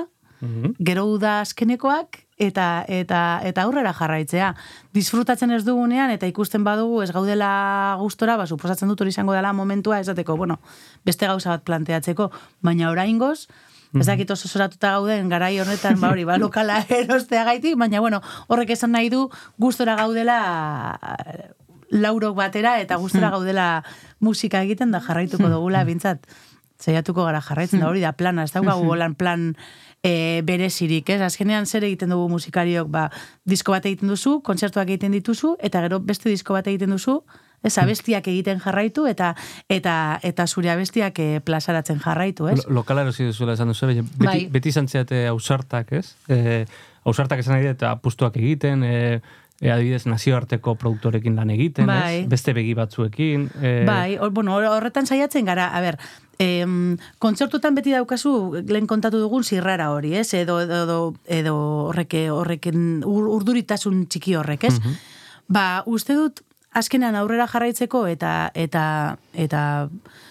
gero 0.86 1.08
uda 1.10 1.40
azkenekoak 1.42 2.25
eta 2.38 2.86
eta 2.88 3.42
eta 3.44 3.64
aurrera 3.64 3.94
jarraitzea. 3.94 4.54
Disfrutatzen 4.94 5.52
ez 5.52 5.64
dugunean 5.64 6.12
eta 6.12 6.28
ikusten 6.28 6.64
badugu 6.64 7.02
ez 7.04 7.12
gaudela 7.12 7.96
gustora, 8.00 8.38
ba 8.38 8.48
suposatzen 8.48 8.92
dut 8.92 9.02
hori 9.02 9.14
izango 9.16 9.34
dela 9.34 9.54
momentua 9.54 10.00
esateko, 10.00 10.36
bueno, 10.36 10.60
beste 11.06 11.28
gauza 11.28 11.50
bat 11.50 11.64
planteatzeko, 11.64 12.32
baina 12.62 12.92
oraingoz 12.92 13.48
Ez 13.96 14.08
dakit 14.08 14.32
oso 14.32 14.50
soratuta 14.50 14.92
gauden 14.98 15.30
garai 15.32 15.54
honetan, 15.60 16.00
ba 16.02 16.10
hori, 16.12 16.26
ba, 16.28 16.38
lokala 16.42 16.82
erosteagaitik, 17.02 17.78
baina 17.80 18.02
bueno, 18.04 18.22
horrek 18.48 18.74
esan 18.76 18.92
nahi 18.92 19.10
du 19.10 19.30
gustora 19.62 19.96
gaudela 19.96 20.40
eh, 21.24 21.54
laurok 21.96 22.36
batera 22.36 22.80
eta 22.82 22.98
gustora 23.00 23.32
gaudela 23.32 23.86
musika 24.20 24.62
egiten 24.66 24.92
da 24.92 25.00
jarraituko 25.00 25.50
dugula 25.50 25.86
bintzat. 25.88 26.28
Zaiatuko 26.82 27.24
gara 27.24 27.40
jarraitzen 27.40 27.80
da 27.80 27.88
hori 27.88 28.02
da 28.04 28.12
plana, 28.12 28.44
ez 28.44 28.52
daukagu 28.52 28.92
plan 29.16 29.54
e, 30.06 30.42
berezirik, 30.46 31.10
ez? 31.10 31.22
Azkenean 31.26 31.66
zer 31.66 31.84
egiten 31.88 32.12
dugu 32.14 32.28
musikariok, 32.36 32.88
ba, 32.94 33.08
disko 33.50 33.74
bat 33.74 33.86
egiten 33.90 34.12
duzu, 34.14 34.38
kontzertuak 34.46 34.92
egiten 34.94 35.16
dituzu, 35.18 35.56
eta 35.66 35.82
gero 35.88 36.00
beste 36.06 36.30
disko 36.30 36.54
bat 36.54 36.68
egiten 36.70 36.94
duzu, 36.94 37.24
ez 37.66 37.74
abestiak 37.82 38.28
egiten 38.30 38.60
jarraitu, 38.62 39.08
eta 39.10 39.32
eta 39.74 39.96
eta 40.22 40.46
zure 40.46 40.70
abestiak 40.70 41.18
eh, 41.24 41.40
plazaratzen 41.42 41.98
jarraitu, 42.04 42.52
ez? 42.52 42.60
Lo, 42.68 42.76
lokala 42.84 43.02
erosi 43.08 43.26
duzuela 43.32 43.56
esan 43.58 43.72
duzu, 43.74 43.88
beti, 43.90 44.04
Bai. 44.28 44.44
beti 44.54 44.70
izan 44.70 44.88
zeate 44.88 45.24
ausartak, 45.32 45.92
ez? 45.98 46.12
E, 46.30 46.66
ausartak 47.10 47.42
esan 47.42 47.58
nahi 47.58 47.72
eta 47.74 47.90
apustuak 47.98 48.38
egiten, 48.38 48.84
e, 48.86 48.94
e, 49.62 49.72
adibidez 49.72 50.04
nazioarteko 50.06 50.76
produktorekin 50.78 51.36
lan 51.40 51.50
egiten, 51.56 51.88
Bai. 51.90 52.20
ez? 52.20 52.30
Beste 52.30 52.54
begi 52.54 52.76
batzuekin. 52.78 53.50
E, 53.64 53.74
Bai, 53.88 54.18
hor- 54.22 54.34
bueno, 54.36 54.54
hor- 54.60 54.70
horretan 54.76 55.08
saiatzen 55.10 55.46
gara, 55.50 55.72
a 55.74 55.82
ber, 55.82 55.98
em, 56.40 56.98
kontzertutan 57.20 57.76
beti 57.76 57.94
daukazu, 57.96 58.64
lehen 58.68 58.88
kontatu 58.88 59.20
dugun 59.22 59.44
zirrara 59.44 59.92
hori, 59.92 60.16
ez? 60.16 60.34
Edo, 60.34 60.60
edo, 60.62 60.82
edo, 60.84 61.00
edo 61.26 61.56
horreke, 61.90 62.30
horreken 62.32 63.04
ur, 63.06 63.30
urduritasun 63.38 64.06
txiki 64.10 64.36
horrek, 64.36 64.68
ez? 64.70 64.76
Ba, 65.48 65.84
uste 65.86 66.16
dut, 66.18 66.42
azkenean 66.76 67.16
aurrera 67.16 67.48
jarraitzeko 67.48 68.04
eta 68.12 68.52
eta 68.54 68.84
eta 69.34 69.62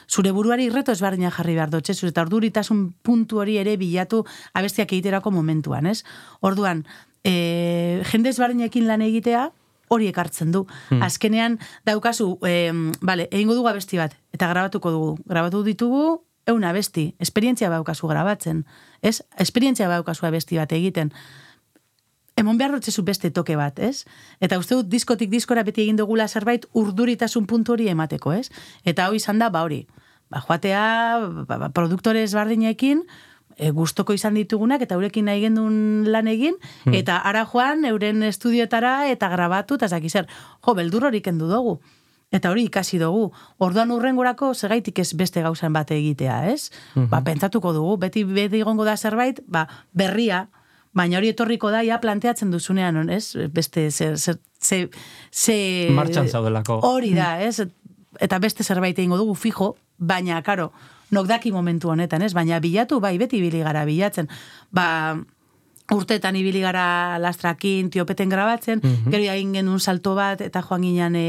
zure 0.09 0.33
buruari 0.37 0.69
reto 0.69 0.93
ezberdina 0.93 1.33
jarri 1.33 1.57
behar 1.57 1.73
dut, 1.73 1.89
ez? 1.89 1.97
eta 2.05 2.25
urduritasun 2.27 2.87
puntu 3.03 3.41
hori 3.41 3.57
ere 3.59 3.77
bilatu 3.81 4.25
abestiak 4.53 4.93
egiterako 4.93 5.33
momentuan, 5.33 5.87
ez? 5.87 6.03
Orduan, 6.41 6.85
e, 7.25 8.03
jende 8.11 8.35
ezberdinekin 8.35 8.87
lan 8.87 9.03
egitea, 9.03 9.49
hori 9.95 10.11
ekartzen 10.11 10.53
du. 10.53 10.65
Azkenean 11.03 11.59
daukazu, 11.87 12.39
e, 12.47 12.73
vale, 13.01 13.29
egingo 13.31 13.57
dugu 13.57 13.71
abesti 13.71 14.01
bat, 14.01 14.17
eta 14.35 14.51
grabatuko 14.51 14.93
dugu. 14.95 15.17
Grabatu 15.31 15.63
ditugu, 15.67 16.05
eun 16.47 16.65
abesti, 16.65 17.15
esperientzia 17.19 17.71
daukazu 17.73 18.09
grabatzen. 18.11 18.65
Ez? 19.03 19.23
Esperientzia 19.39 19.89
daukazu 19.89 20.27
abesti 20.27 20.61
bat 20.61 20.73
egiten. 20.73 21.13
Emon 22.37 22.59
behar 22.59 22.73
dutzezu 22.75 23.05
beste 23.07 23.31
toke 23.31 23.55
bat, 23.57 23.79
ez? 23.79 24.05
Eta 24.43 24.59
uste 24.59 24.75
dut 24.75 24.89
diskotik 24.91 25.31
diskora 25.31 25.63
beti 25.63 25.85
egin 25.85 26.01
dugula 26.01 26.27
zerbait 26.27 26.67
urduritasun 26.75 27.47
puntu 27.47 27.77
hori 27.77 27.87
emateko, 27.93 28.33
ez? 28.35 28.49
Eta 28.85 29.07
hau 29.07 29.15
izan 29.15 29.39
da, 29.39 29.53
ba 29.55 29.63
hori, 29.63 29.85
ba, 30.31 30.43
joatea, 30.43 30.83
ba, 31.47 31.59
ba, 31.63 31.69
produktore 31.71 32.25
ezberdinekin, 32.27 33.05
e, 33.57 33.71
gustoko 33.71 34.15
izan 34.15 34.35
ditugunak, 34.39 34.83
eta 34.85 34.97
eurekin 34.99 35.29
nahi 35.29 35.43
gendun 35.45 36.07
lan 36.11 36.29
egin, 36.31 36.57
eta 36.93 37.19
ara 37.27 37.45
joan, 37.51 37.85
euren 37.89 38.23
estudioetara, 38.23 39.11
eta 39.13 39.29
grabatu, 39.33 39.79
eta 39.81 39.89
zaki 39.89 40.11
zer, 40.11 40.27
jo, 40.65 40.75
beldur 40.75 41.11
hori 41.11 41.23
kendu 41.23 41.49
dugu. 41.51 41.79
Eta 42.35 42.51
hori 42.51 42.65
ikasi 42.67 42.99
dugu. 42.99 43.29
Orduan 43.63 43.93
urrengorako 43.95 44.55
segaitik 44.55 44.99
ez 44.99 45.13
beste 45.15 45.43
gauzan 45.45 45.73
bate 45.73 45.95
egitea, 45.95 46.39
ez? 46.51 46.73
Ba, 46.97 47.21
pentsatuko 47.23 47.71
dugu, 47.77 47.97
beti 48.03 48.25
beti 48.27 48.59
egongo 48.65 48.87
da 48.89 48.97
zerbait, 48.97 49.39
ba, 49.47 49.69
berria, 49.93 50.49
baina 50.95 51.21
hori 51.21 51.31
etorriko 51.31 51.71
da, 51.71 51.85
ja 51.87 52.01
planteatzen 52.03 52.51
duzunean, 52.51 53.05
ez? 53.11 53.37
Beste, 53.55 53.91
ze, 53.91 54.17
ze, 54.17 54.35
ze, 54.59 54.89
ze 55.31 55.57
Martxan 55.95 56.29
zaudelako. 56.29 56.81
Hori 56.83 57.15
da, 57.15 57.37
ez? 57.43 57.61
Eta 58.19 58.39
beste 58.43 58.65
zerbait 58.67 58.99
egingo 58.99 59.21
dugu 59.21 59.35
fijo, 59.39 59.75
baina, 59.99 60.43
karo, 60.43 60.73
nok 61.15 61.31
daki 61.31 61.53
momentu 61.55 61.93
honetan, 61.93 62.23
ez? 62.23 62.33
Baina 62.35 62.61
bilatu, 62.61 63.01
bai, 63.01 63.17
beti 63.19 63.39
ibili 63.39 63.63
gara 63.65 63.85
bilatzen. 63.89 64.29
Ba, 64.75 65.17
urteetan 65.93 66.37
ibili 66.37 66.63
gara 66.65 67.19
lastrakin, 67.21 67.91
tiopeten 67.93 68.31
grabatzen, 68.33 68.81
gero 69.13 69.25
egin 69.35 69.53
genuen 69.59 69.81
salto 69.81 70.15
bat, 70.17 70.41
eta 70.41 70.63
joan 70.65 70.87
ginen 70.87 71.19
e, 71.19 71.27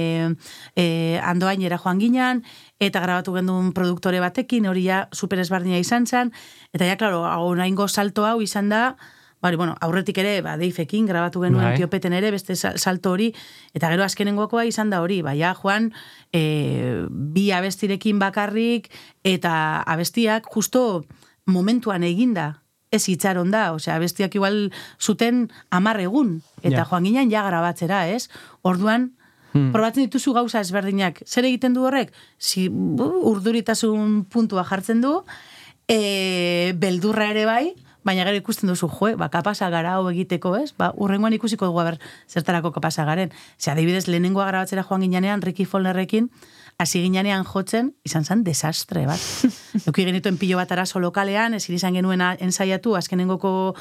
e, 0.80 0.86
andoainera 1.20 1.80
joan 1.82 2.00
ginen, 2.00 2.44
eta 2.80 3.02
grabatu 3.04 3.36
genuen 3.36 3.74
produktore 3.76 4.22
batekin, 4.24 4.70
hori 4.72 4.86
ja 4.88 5.06
super 5.12 5.44
ezberdina 5.44 5.82
izan 5.82 6.08
zen, 6.08 6.32
eta 6.74 6.88
ja, 6.88 6.96
klaro, 6.96 7.26
hau 7.28 7.52
nahingo 7.56 7.90
salto 7.90 8.24
hau 8.26 8.40
izan 8.42 8.72
da, 8.72 8.96
Bari, 9.42 9.58
bueno, 9.58 9.76
aurretik 9.82 10.18
ere, 10.18 10.42
ba, 10.42 10.56
deifekin, 10.58 11.06
grabatu 11.06 11.42
genuen 11.44 11.66
Bai. 11.68 11.76
tiopeten 11.78 12.14
ere, 12.18 12.32
beste 12.32 12.56
sal- 12.56 12.80
salto 12.80 13.12
hori, 13.12 13.34
eta 13.74 13.90
gero 13.92 14.04
azkenengokoa 14.04 14.64
izan 14.66 14.90
da 14.90 15.02
hori, 15.04 15.22
baina 15.22 15.54
joan, 15.54 15.92
e, 16.34 17.06
bi 17.10 17.52
abestirekin 17.52 18.18
bakarrik, 18.20 18.90
eta 19.24 19.82
abestiak 19.86 20.48
justo 20.54 21.06
momentuan 21.46 22.04
eginda, 22.04 22.62
ez 22.92 23.04
itxaron 23.12 23.52
da, 23.52 23.74
osea, 23.76 23.96
abestiak 24.00 24.34
igual 24.40 24.72
zuten 25.00 25.50
amar 25.70 26.00
egun, 26.00 26.42
eta 26.64 26.78
Ja. 26.78 26.86
joan 26.90 27.04
ginen 27.04 27.30
ja 27.30 27.44
grabatzera, 27.46 28.08
ez? 28.10 28.30
Orduan, 28.64 29.12
probatzen 29.72 30.04
dituzu 30.04 30.34
gauza 30.34 30.60
ezberdinak. 30.60 31.22
Zer 31.26 31.46
egiten 31.46 31.74
du 31.74 31.84
horrek? 31.86 32.12
Si, 32.38 32.68
urduritasun 32.70 34.26
puntua 34.26 34.64
jartzen 34.68 35.02
du, 35.02 35.24
e, 35.88 36.74
beldurra 36.76 37.30
ere 37.32 37.46
bai, 37.46 37.74
baina 38.06 38.24
gero 38.24 38.38
ikusten 38.38 38.70
duzu, 38.70 38.88
jo, 38.88 39.16
ba, 39.18 39.28
kapasa 39.34 39.68
gara 39.74 39.96
hau 39.98 40.08
egiteko, 40.12 40.56
ez? 40.62 40.72
Ba, 40.78 40.92
urrengoan 40.96 41.34
ikusiko 41.34 41.66
dugu, 41.66 41.80
aber, 41.82 41.98
zertarako 42.30 42.72
kapasa 42.72 43.04
garen. 43.06 43.32
Ze, 43.58 43.72
adibidez, 43.72 44.06
lehenengoa 44.08 44.46
grabatzera 44.48 44.84
joan 44.86 45.02
ginean, 45.02 45.42
Ricky 45.42 45.66
Follnerrekin, 45.66 46.30
hasi 46.78 47.02
ginean 47.02 47.44
jotzen, 47.50 47.94
izan 48.06 48.26
zen 48.26 48.44
desastre 48.44 49.06
bat. 49.10 49.20
Euki 49.88 50.06
genituen 50.06 50.38
pilo 50.38 50.58
bat 50.62 50.72
arazo 50.72 51.00
lokalean, 51.00 51.56
ezin 51.58 51.76
izan 51.76 51.94
genuen 51.98 52.22
ensaiatu, 52.40 52.94
azkenengoko 52.96 53.76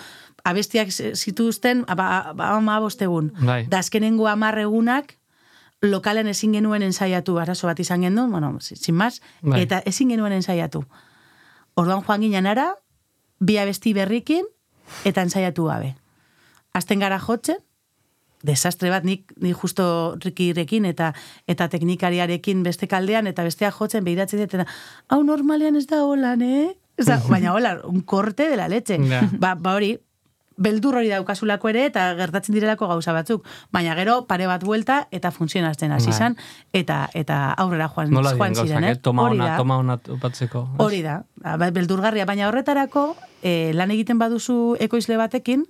abestiak 0.44 0.88
zituzten, 0.90 1.84
ba, 1.86 2.32
ba, 2.34 2.54
ama 2.56 2.78
bostegun. 2.80 3.32
Bai. 3.44 3.66
Da 3.68 3.78
azkenengo 3.84 4.28
amar 4.28 4.56
egunak, 4.58 5.16
lokalen 5.84 6.28
ezin 6.32 6.52
genuen 6.56 6.82
ensaiatu, 6.86 7.36
arazo 7.42 7.66
bat 7.68 7.80
izan 7.80 8.00
genuen, 8.06 8.30
bueno, 8.32 8.56
si- 8.60 8.76
sin 8.76 8.94
más, 8.94 9.20
Bai. 9.42 9.60
eta 9.66 9.82
ezin 9.84 10.08
genuen 10.14 10.32
ensaiatu. 10.32 10.84
Orduan 11.76 12.04
joan 12.06 12.20
ginen 12.22 12.46
ara, 12.46 12.70
bi 13.44 13.58
abesti 13.60 13.92
berrikin, 13.96 14.46
eta 15.04 15.22
ensaiatu 15.22 15.68
gabe. 15.68 15.94
Azten 16.74 17.02
gara 17.04 17.20
jotzen, 17.22 17.60
desastre 18.44 18.90
bat, 18.92 19.04
nik, 19.08 19.32
nik 19.40 19.56
justo 19.56 20.16
rikirekin 20.20 20.84
eta 20.88 21.12
eta 21.48 21.68
teknikariarekin 21.72 22.62
beste 22.66 22.88
kaldean, 22.90 23.28
eta 23.30 23.44
bestea 23.46 23.72
jotzen 23.72 24.04
behiratzen 24.04 24.42
dut, 24.44 24.56
eta 24.56 24.66
hau 25.08 25.22
normalean 25.24 25.76
ez 25.80 25.86
da 25.90 26.02
holan, 26.04 26.42
eh? 26.44 26.72
Ez 26.96 27.08
da, 27.08 27.18
baina 27.26 27.54
hola, 27.54 27.78
un 27.90 28.02
korte 28.06 28.48
de 28.48 28.56
la 28.56 28.68
leche. 28.68 29.00
Ja. 29.10 29.24
Ba, 29.42 29.54
ba 29.58 29.72
hori, 29.74 29.96
beldur 30.56 31.00
hori 31.00 31.10
daukasulako 31.10 31.70
ere 31.72 31.86
eta 31.88 32.04
gertatzen 32.14 32.54
direlako 32.54 32.86
gauza 32.86 33.12
batzuk. 33.16 33.46
Baina 33.74 33.96
gero 33.98 34.20
pare 34.28 34.46
bat 34.46 34.62
buelta 34.62 35.00
eta 35.10 35.32
funtzionatzen 35.34 35.92
hasi 35.92 36.12
Bai. 36.12 36.14
izan 36.14 36.36
eta 36.72 37.08
eta 37.14 37.40
aurrera 37.58 37.88
joan, 37.88 38.12
Nola 38.14 38.36
joan 38.36 38.54
ziren, 38.54 38.84
eh? 38.84 38.92
eh? 38.94 39.00
Toma 39.02 39.26
Hori 39.26 39.40
ona, 39.40 39.48
da. 39.50 39.56
toma 39.58 39.78
ona 39.82 39.96
topatzeko. 39.98 40.68
ez? 40.74 40.80
Hori 40.84 41.02
da, 41.02 41.22
ba, 41.42 41.70
beldurgarria, 41.74 42.26
baina 42.30 42.48
horretarako 42.48 43.08
e, 43.44 43.72
lan 43.76 43.92
egiten 43.94 44.18
baduzu 44.18 44.76
ekoizle 44.82 45.18
batekin, 45.20 45.66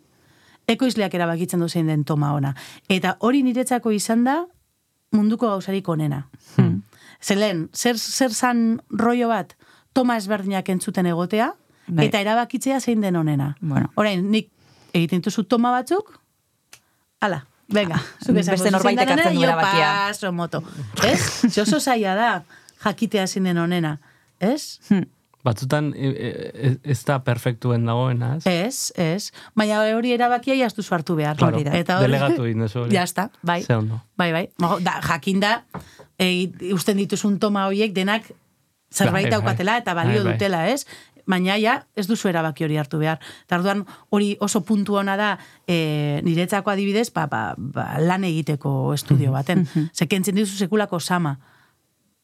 ekoizleak 0.70 1.14
erabakitzen 1.18 1.60
du 1.60 1.68
zein 1.68 1.90
den 1.90 2.04
toma 2.08 2.32
ona. 2.38 2.54
Eta 2.88 3.16
hori 3.20 3.42
niretzako 3.44 3.92
izan 3.92 4.24
da 4.24 4.44
munduko 5.14 5.50
gauzarik 5.50 5.88
onena. 5.88 6.24
Hmm. 6.56 6.82
Zelen, 7.22 7.68
zer, 7.74 7.98
zer 7.98 8.32
zan 8.34 8.80
rollo 8.90 9.28
bat, 9.28 9.54
toma 9.96 10.16
ezberdinak 10.20 10.68
entzuten 10.72 11.06
egotea, 11.10 11.52
Bai. 11.86 12.08
eta 12.08 12.20
erabakitzea 12.24 12.80
zein 12.80 13.02
den 13.04 13.16
onena. 13.16 13.54
Bueno. 13.60 13.90
Orain, 14.00 14.24
nik 14.30 14.50
egiten 14.94 15.22
duzu 15.24 15.44
toma 15.44 15.70
batzuk, 15.74 16.14
ala, 17.20 17.44
venga, 17.68 18.00
zuk 18.24 18.36
esango, 18.36 18.56
Beste 18.56 18.70
zu 18.70 18.74
norbaitek 18.76 19.08
zein 19.08 19.16
den 19.16 19.18
hartzen 19.18 19.34
du 19.34 19.40
onena, 19.40 19.52
jo 19.52 19.52
erabakia. 19.52 19.92
paso 20.08 20.32
moto. 20.32 20.62
Ez? 21.04 21.58
Oso 21.62 21.80
zaila 21.80 22.14
da, 22.18 22.32
jakitea 22.84 23.26
zein 23.26 23.50
den 23.50 23.58
onena. 23.58 23.98
Ez? 24.40 24.80
Batzutan 25.44 25.92
e, 25.96 26.08
e, 26.08 26.70
ez 26.82 27.02
da 27.04 27.18
perfektuen 27.24 27.84
dagoena, 27.84 28.36
ez? 28.38 28.46
Ez, 28.48 28.92
ez. 28.96 29.30
Baina 29.54 29.82
hori 29.96 30.14
erabakia 30.16 30.54
jaztu 30.56 30.82
hartu 30.90 31.16
behar. 31.18 31.36
Claro, 31.36 31.56
Hori 31.58 31.64
da. 31.68 31.74
Eta 31.76 31.98
hori, 31.98 32.08
delegatu 32.08 32.46
egin 32.48 32.64
duzu 32.64 32.80
hori. 32.86 32.94
Ya 32.98 33.02
está, 33.04 33.28
bai. 33.42 33.62
Ze 33.62 33.76
ondo. 33.76 34.00
Bai, 34.16 34.32
bai. 34.32 34.48
Da, 34.80 35.00
jakin 35.04 35.40
da, 35.44 35.58
e, 36.18 36.48
usten 36.72 36.96
dituzun 36.96 37.38
toma 37.38 37.66
horiek 37.68 37.92
denak 37.94 38.30
zerbait 38.94 39.24
Bai, 39.26 39.30
bai. 39.30 39.30
daukatela 39.36 39.76
eta 39.82 39.94
balio 39.94 40.22
Bai, 40.22 40.24
bai. 40.24 40.32
dutela, 40.38 40.68
ez? 40.70 40.86
Baina 41.26 41.56
ja, 41.56 41.78
ez 41.96 42.06
duzu 42.06 42.28
erabaki 42.28 42.64
hori 42.66 42.76
hartu 42.76 42.98
behar. 43.00 43.18
Eta 43.46 43.56
orduan 43.56 43.84
hori 44.12 44.34
oso 44.44 44.60
puntu 44.64 44.96
ona 45.00 45.16
da 45.16 45.30
e, 45.66 46.20
niretzako 46.24 46.70
adibidez, 46.70 47.08
ba, 47.16 47.24
ba, 47.26 47.54
ba, 47.56 47.86
lan 48.00 48.24
egiteko 48.28 48.92
estudio 48.94 49.32
baten. 49.32 49.64
Zekentzen 49.96 50.36
dizu 50.36 50.56
sekulako 50.56 51.00
sama. 51.00 51.36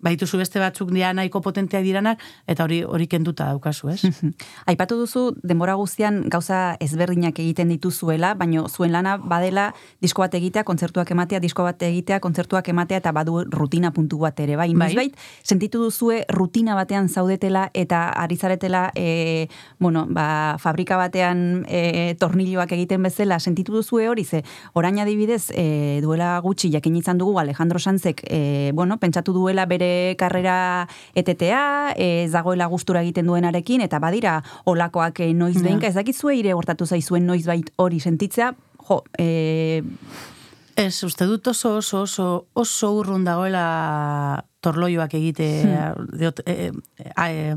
Baituzu 0.01 0.38
beste 0.40 0.61
batzuk 0.61 0.90
dira 0.94 1.12
nahiko 1.12 1.42
potenteak 1.44 1.84
diranak, 1.84 2.20
eta 2.48 2.64
hori 2.64 2.80
hori 2.84 3.07
kenduta 3.11 3.51
daukazu, 3.51 3.90
ez? 3.92 4.01
Aipatu 4.70 4.96
duzu 5.01 5.24
denbora 5.44 5.74
guztian 5.76 6.22
gauza 6.32 6.76
ezberdinak 6.80 7.38
egiten 7.42 7.68
dituzuela, 7.72 8.32
baino 8.34 8.66
zuen 8.68 8.94
lana 8.94 9.16
badela 9.20 9.70
disko 10.01 10.24
bat 10.24 10.34
egitea, 10.38 10.64
kontzertuak 10.64 11.11
ematea, 11.12 11.40
disko 11.44 11.66
bat 11.66 11.82
egitea, 11.84 12.20
kontzertuak 12.24 12.70
ematea 12.72 13.03
eta 13.03 13.12
badu 13.12 13.42
rutina 13.53 13.92
puntu 13.92 14.22
bat 14.24 14.40
ere, 14.40 14.57
bai. 14.57 14.70
Bai. 14.80 15.11
Sentitu 15.44 15.82
duzue 15.84 16.24
rutina 16.32 16.74
batean 16.78 17.09
zaudetela 17.09 17.68
eta 17.74 18.07
ari 18.09 18.36
zaretela 18.36 18.86
e, 18.96 19.48
bueno, 19.78 20.07
ba, 20.09 20.57
fabrika 20.59 20.96
batean 20.96 21.66
e, 21.68 22.14
tornilloak 22.20 22.72
egiten 22.78 23.05
bezala, 23.05 23.40
sentitu 23.40 23.76
duzue 23.76 24.09
hori 24.09 24.24
ze, 24.24 24.42
orain 24.72 24.98
adibidez, 25.03 25.51
e, 25.53 26.01
duela 26.01 26.38
gutxi 26.40 26.72
jakin 26.72 26.96
izan 26.96 27.20
dugu 27.20 27.38
Alejandro 27.40 27.78
Sanzek, 27.78 28.24
e, 28.30 28.72
bueno, 28.74 28.96
pentsatu 29.03 29.36
duela 29.36 29.66
bere 29.66 29.89
karrera 30.18 30.86
etetea, 31.14 31.95
e, 31.97 32.24
ez 32.24 32.32
dagoela 32.32 32.66
gustura 32.66 33.03
egiten 33.05 33.26
duenarekin, 33.30 33.84
eta 33.86 33.99
badira 34.03 34.41
olakoak 34.64 35.20
e, 35.20 35.32
noiz 35.34 35.57
Ja. 35.57 35.62
behinka, 35.68 35.86
ez 35.86 35.95
dakizue 35.95 36.36
ire 36.36 36.55
hortatu 36.55 36.86
zaizuen 36.86 37.26
noizbait 37.26 37.72
hori 37.76 38.01
sentitzea, 38.01 38.55
jo, 38.88 39.03
e, 39.18 39.82
Ez, 40.80 41.03
uste 41.05 41.26
dut 41.26 41.47
oso 41.51 41.74
oso 41.76 42.03
oso 42.07 42.26
oso 42.57 42.88
urrun 42.97 43.24
dagoela 43.26 44.45
torloioak 44.64 45.12
egite 45.18 45.49
diot, 46.16 46.41
e, 46.47 46.70
e, 46.70 47.11
a, 47.16 47.26
e, 47.28 47.57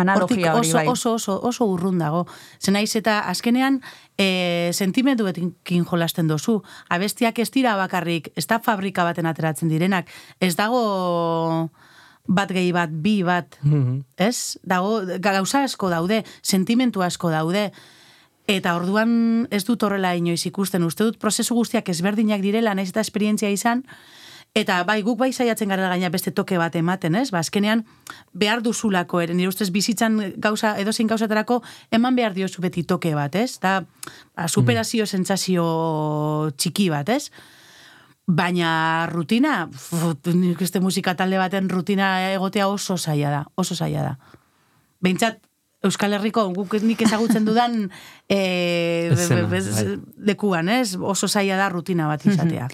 analogia 0.00 0.54
hori 0.54 0.68
oso, 0.68 0.76
bai. 0.78 0.86
oso, 0.88 1.12
oso, 1.14 1.40
oso 1.42 1.64
urrun 1.66 1.98
dago. 1.98 2.26
Zen 2.60 2.74
naiz 2.74 2.94
eta 2.96 3.20
azkenean 3.30 3.80
e, 4.18 4.70
sentimenduekin 4.72 5.84
jolasten 5.84 6.28
dozu. 6.28 6.62
Abestiak 6.88 7.38
ez 7.38 7.50
dira 7.50 7.76
bakarrik, 7.76 8.30
ez 8.36 8.46
da 8.46 8.58
fabrika 8.60 9.04
baten 9.04 9.26
ateratzen 9.26 9.68
direnak. 9.68 10.08
Ez 10.40 10.54
dago 10.56 11.70
bat 12.26 12.50
gehi 12.50 12.72
bat, 12.72 12.90
bi 12.90 13.22
bat, 13.22 13.56
Mhm. 13.62 14.00
ez? 14.16 14.58
Dago, 14.62 15.00
gauza 15.20 15.62
asko 15.62 15.88
daude, 15.90 16.24
sentimentu 16.42 17.02
asko 17.02 17.30
daude. 17.30 17.72
Eta 18.48 18.76
orduan 18.76 19.48
ez 19.50 19.64
dut 19.64 19.82
horrela 19.82 20.14
inoiz 20.14 20.44
ikusten. 20.46 20.82
Uste 20.86 21.04
dut 21.04 21.18
prozesu 21.18 21.54
guztiak 21.54 21.88
ezberdinak 21.88 22.40
direla, 22.40 22.74
naiz 22.74 22.88
eta 22.90 23.00
esperientzia 23.00 23.50
izan, 23.50 23.84
Eta 24.56 24.78
bai, 24.88 25.02
guk 25.04 25.18
bai 25.20 25.32
saiatzen 25.36 25.68
gara 25.68 25.90
gaina 25.92 26.08
beste 26.08 26.30
toke 26.32 26.56
bat 26.56 26.74
ematen, 26.78 27.14
ez? 27.20 27.28
Ba, 27.34 27.42
azkenean 27.44 27.82
behar 28.32 28.62
duzulako 28.64 29.20
ere, 29.20 29.34
nire 29.36 29.50
ustez 29.52 29.68
bizitzan 29.74 30.16
gauza, 30.40 30.70
edozein 30.80 31.10
gauzatarako 31.10 31.58
eman 31.92 32.16
behar 32.16 32.32
diozu 32.32 32.62
beti 32.64 32.86
toke 32.88 33.12
bat, 33.14 33.36
ez? 33.36 33.58
Da, 33.60 33.82
ba, 34.34 34.48
superazio 34.48 35.04
sentsazio 35.06 35.66
txiki 36.56 36.88
bat, 36.94 37.12
ez? 37.12 37.28
Baina 38.26 39.06
rutina, 39.12 39.68
nik 40.34 40.64
uste 40.64 40.80
musika 40.82 41.12
talde 41.14 41.38
baten 41.38 41.68
rutina 41.70 42.32
egotea 42.32 42.66
oso 42.72 42.96
zaila 42.96 43.30
da, 43.30 43.44
oso 43.60 43.76
zaila 43.76 44.02
da. 44.08 44.16
Behintzat, 45.04 45.42
Euskal 45.84 46.16
Herriko, 46.16 46.48
guk 46.56 46.72
nik 46.82 47.02
ezagutzen 47.04 47.44
dudan 47.46 47.90
e, 48.26 49.10
Eszena, 49.12 49.44
bez- 49.52 49.84
lekuan, 50.26 50.72
ez? 50.72 50.96
Oso 50.96 51.28
zaila 51.28 51.60
da 51.60 51.68
rutina 51.70 52.08
bat 52.08 52.24
izatea. 52.26 52.66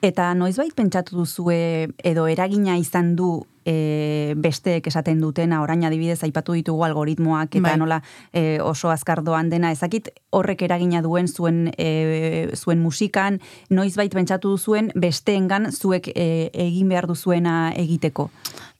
Eta 0.00 0.32
noizbait 0.34 0.72
pentsatu 0.72 1.18
duzue 1.18 1.90
edo 2.08 2.26
eragina 2.26 2.78
izan 2.80 3.12
du 3.16 3.42
e, 3.68 4.32
besteek 4.40 4.86
esaten 4.88 5.20
dutena, 5.20 5.60
orain 5.60 5.84
adibidez 5.84 6.22
aipatu 6.24 6.54
ditugu 6.56 6.86
algoritmoak 6.86 7.58
eta 7.58 7.66
Bai. 7.66 7.76
nola 7.78 8.00
e, 8.32 8.60
oso 8.64 8.88
azkar 8.88 9.20
doan 9.26 9.50
dena, 9.52 9.72
ezakit 9.76 10.08
horrek 10.32 10.64
eragina 10.64 11.02
duen 11.04 11.28
zuen 11.28 11.68
e, 11.76 12.48
zuen 12.56 12.80
musikan, 12.80 13.40
noizbait 13.68 14.14
pentsatu 14.16 14.56
duzuen 14.56 14.90
besteengan 14.96 15.70
zuek 15.72 16.08
e, 16.14 16.48
egin 16.54 16.88
behar 16.88 17.06
duzuena 17.10 17.74
egiteko. 17.76 18.30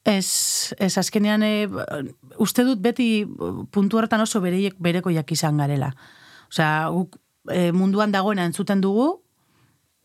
Ez, 0.09 0.73
ez 0.81 0.95
azkenean 0.97 1.45
e, 1.45 1.55
uste 2.41 2.65
dut 2.65 2.81
beti 2.81 3.27
puntu 3.71 4.01
horretan 4.01 4.25
oso 4.25 4.41
bereiek 4.41 4.81
berekoiak 4.81 5.37
izan 5.37 5.61
garela. 5.61 5.93
Osea, 6.49 6.89
guk 6.95 7.21
e, 7.53 7.69
munduan 7.77 8.13
dagoena 8.13 8.49
entzuten 8.49 8.81
dugu, 8.81 9.19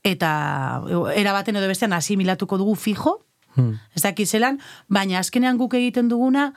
eta 0.05 0.81
era 1.17 1.33
baten 1.33 1.57
edo 1.57 1.67
bestean 1.67 1.93
asimilatuko 1.93 2.61
dugu 2.61 2.75
fijo, 2.75 3.21
Hmm. 3.55 3.79
ez 3.95 4.01
dakit 4.03 4.27
zelan, 4.27 4.59
baina 4.91 5.19
azkenean 5.19 5.55
guk 5.55 5.73
egiten 5.79 6.09
duguna, 6.11 6.49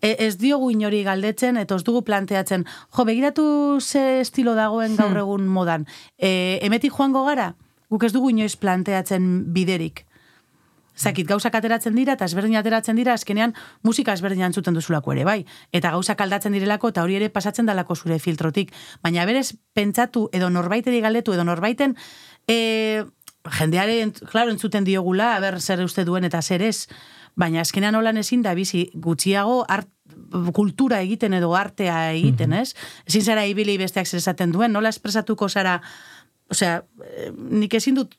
e, 0.00 0.14
ez 0.22 0.36
diogu 0.38 0.70
inori 0.70 1.02
galdetzen, 1.02 1.56
eta 1.58 1.74
ez 1.74 1.82
dugu 1.82 2.04
planteatzen, 2.06 2.64
jo, 2.94 3.04
begiratu 3.04 3.80
ze 3.80 4.20
estilo 4.20 4.54
dagoen 4.54 4.94
gaur 4.94 5.18
egun 5.18 5.48
modan. 5.48 5.88
E, 6.16 6.60
emetik 6.62 6.92
joango 6.94 7.24
gara, 7.26 7.56
guk 7.90 8.04
ez 8.04 8.12
dugu 8.12 8.30
inoiz 8.30 8.54
planteatzen 8.56 9.52
biderik. 9.52 10.06
Zakit, 10.94 11.26
gauzak 11.26 11.56
ateratzen 11.58 11.96
dira, 11.98 12.14
eta 12.14 12.28
ezberdin 12.28 12.54
ateratzen 12.54 12.94
dira, 12.94 13.16
azkenean 13.18 13.52
musika 13.82 14.12
ezberdin 14.14 14.44
entzuten 14.46 14.76
duzulako 14.78 15.10
ere, 15.12 15.24
bai. 15.26 15.40
Eta 15.74 15.90
gauzak 15.90 16.20
aldatzen 16.22 16.54
direlako, 16.54 16.92
eta 16.94 17.02
hori 17.02 17.16
ere 17.18 17.32
pasatzen 17.34 17.66
dalako 17.66 17.96
zure 17.96 18.20
filtrotik. 18.22 18.70
Baina 19.02 19.26
berez, 19.26 19.56
pentsatu, 19.74 20.28
edo 20.32 20.50
norbaiteri 20.54 21.00
galdetu, 21.02 21.34
edo 21.34 21.42
norbaiten, 21.42 21.96
e, 22.48 23.04
jendeare, 23.58 23.98
klaro, 24.30 24.50
entzuten 24.50 24.84
diogula, 24.84 25.34
ber 25.40 25.60
zer 25.60 25.84
uste 25.84 26.04
duen 26.04 26.24
eta 26.24 26.42
zer 26.42 26.62
ez. 26.62 26.88
Baina 27.36 27.64
azkenean 27.64 27.96
holan 27.98 28.16
ezin 28.20 28.42
da 28.42 28.54
bizi 28.54 28.88
gutxiago 28.94 29.64
art, 29.68 29.88
kultura 30.54 31.00
egiten 31.02 31.34
edo 31.34 31.54
artea 31.56 32.12
egiten, 32.14 32.52
ez? 32.52 32.74
Ezin 33.08 33.24
zara 33.24 33.44
ibili 33.46 33.76
besteak 33.80 34.06
zer 34.06 34.20
esaten 34.20 34.52
duen, 34.54 34.72
nola 34.72 34.92
espresatuko 34.92 35.48
zara, 35.48 35.80
osea, 36.50 36.82
eh, 37.04 37.30
nik 37.34 37.74
ezin 37.74 37.98
dut 37.98 38.14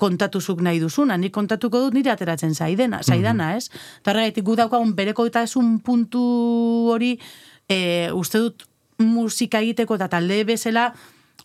kontatuzuk 0.00 0.62
nahi 0.64 0.80
duzuna, 0.80 1.16
nik 1.20 1.32
kontatuko 1.34 1.82
dut 1.84 1.96
nire 1.96 2.12
ateratzen 2.12 2.54
zaidena, 2.54 3.02
zaidana, 3.04 3.52
ez? 3.58 3.68
Eta 4.00 4.14
horregaitik 4.14 4.46
gu 4.46 4.56
daukagun 4.56 4.94
bereko 4.96 5.26
eta 5.28 5.44
esun 5.44 5.78
puntu 5.84 6.22
hori 6.94 7.14
e, 7.68 8.08
uste 8.16 8.40
dut 8.40 8.64
musika 9.00 9.60
egiteko 9.60 9.98
eta 10.00 10.08
talde 10.16 10.42
bezala 10.48 10.90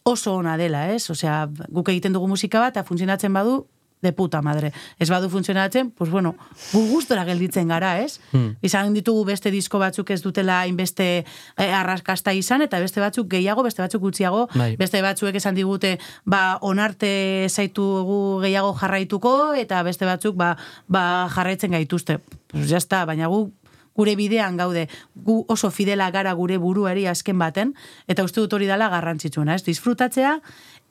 oso 0.05 0.35
ona 0.35 0.55
dela, 0.57 0.91
ez? 0.93 1.09
Osea, 1.09 1.47
guk 1.73 1.89
egiten 1.89 2.13
dugu 2.13 2.27
musika 2.29 2.59
bat, 2.61 2.75
eta 2.75 2.85
funtzionatzen 2.85 3.33
badu, 3.33 3.63
de 4.05 4.11
puta 4.13 4.41
madre. 4.45 4.69
Ez 5.01 5.09
badu 5.09 5.31
funtzionatzen, 5.33 5.89
pues 5.97 6.11
bueno, 6.11 6.35
gu 6.71 6.83
gustora 6.91 7.23
gelditzen 7.25 7.71
gara, 7.73 7.95
ez? 8.03 8.19
Izan 8.61 8.93
ditugu 8.93 9.23
beste 9.25 9.49
disko 9.49 9.81
batzuk 9.81 10.11
ez 10.13 10.19
dutela 10.21 10.59
hainbeste 10.61 11.07
eh, 11.23 11.71
arraskasta 11.73 12.35
izan, 12.37 12.61
eta 12.61 12.77
beste 12.83 13.01
batzuk 13.01 13.31
gehiago, 13.33 13.65
beste 13.65 13.81
batzuk 13.81 14.05
gutxiago, 14.05 14.45
Bai. 14.53 14.75
beste 14.77 15.01
batzuek 15.01 15.41
esan 15.41 15.57
digute, 15.57 15.95
ba, 16.23 16.59
onarte 16.61 17.49
zaitugu 17.49 18.43
gehiago 18.45 18.75
jarraituko, 18.77 19.35
eta 19.57 19.81
beste 19.89 20.05
batzuk, 20.05 20.37
ba, 20.37 20.53
ba 20.85 21.27
jarraitzen 21.33 21.73
gaituzte. 21.73 22.19
Pues 22.53 22.69
ya 22.69 22.77
está, 22.77 23.05
baina 23.09 23.25
gu 23.25 23.47
gure 23.95 24.15
bidean 24.15 24.57
gaude, 24.57 24.87
gu 25.15 25.45
oso 25.47 25.71
fidela 25.71 26.09
gara 26.11 26.33
gure 26.33 26.57
buruari 26.57 27.05
azken 27.07 27.39
baten, 27.39 27.73
eta 28.07 28.23
uste 28.23 28.41
dut 28.41 28.53
hori 28.53 28.67
dela 28.67 28.89
garrantzitsuena, 28.89 29.55
ez? 29.55 29.63
Disfrutatzea, 29.63 30.39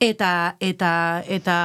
eta, 0.01 0.57
eta, 0.61 1.23
eta 1.29 1.57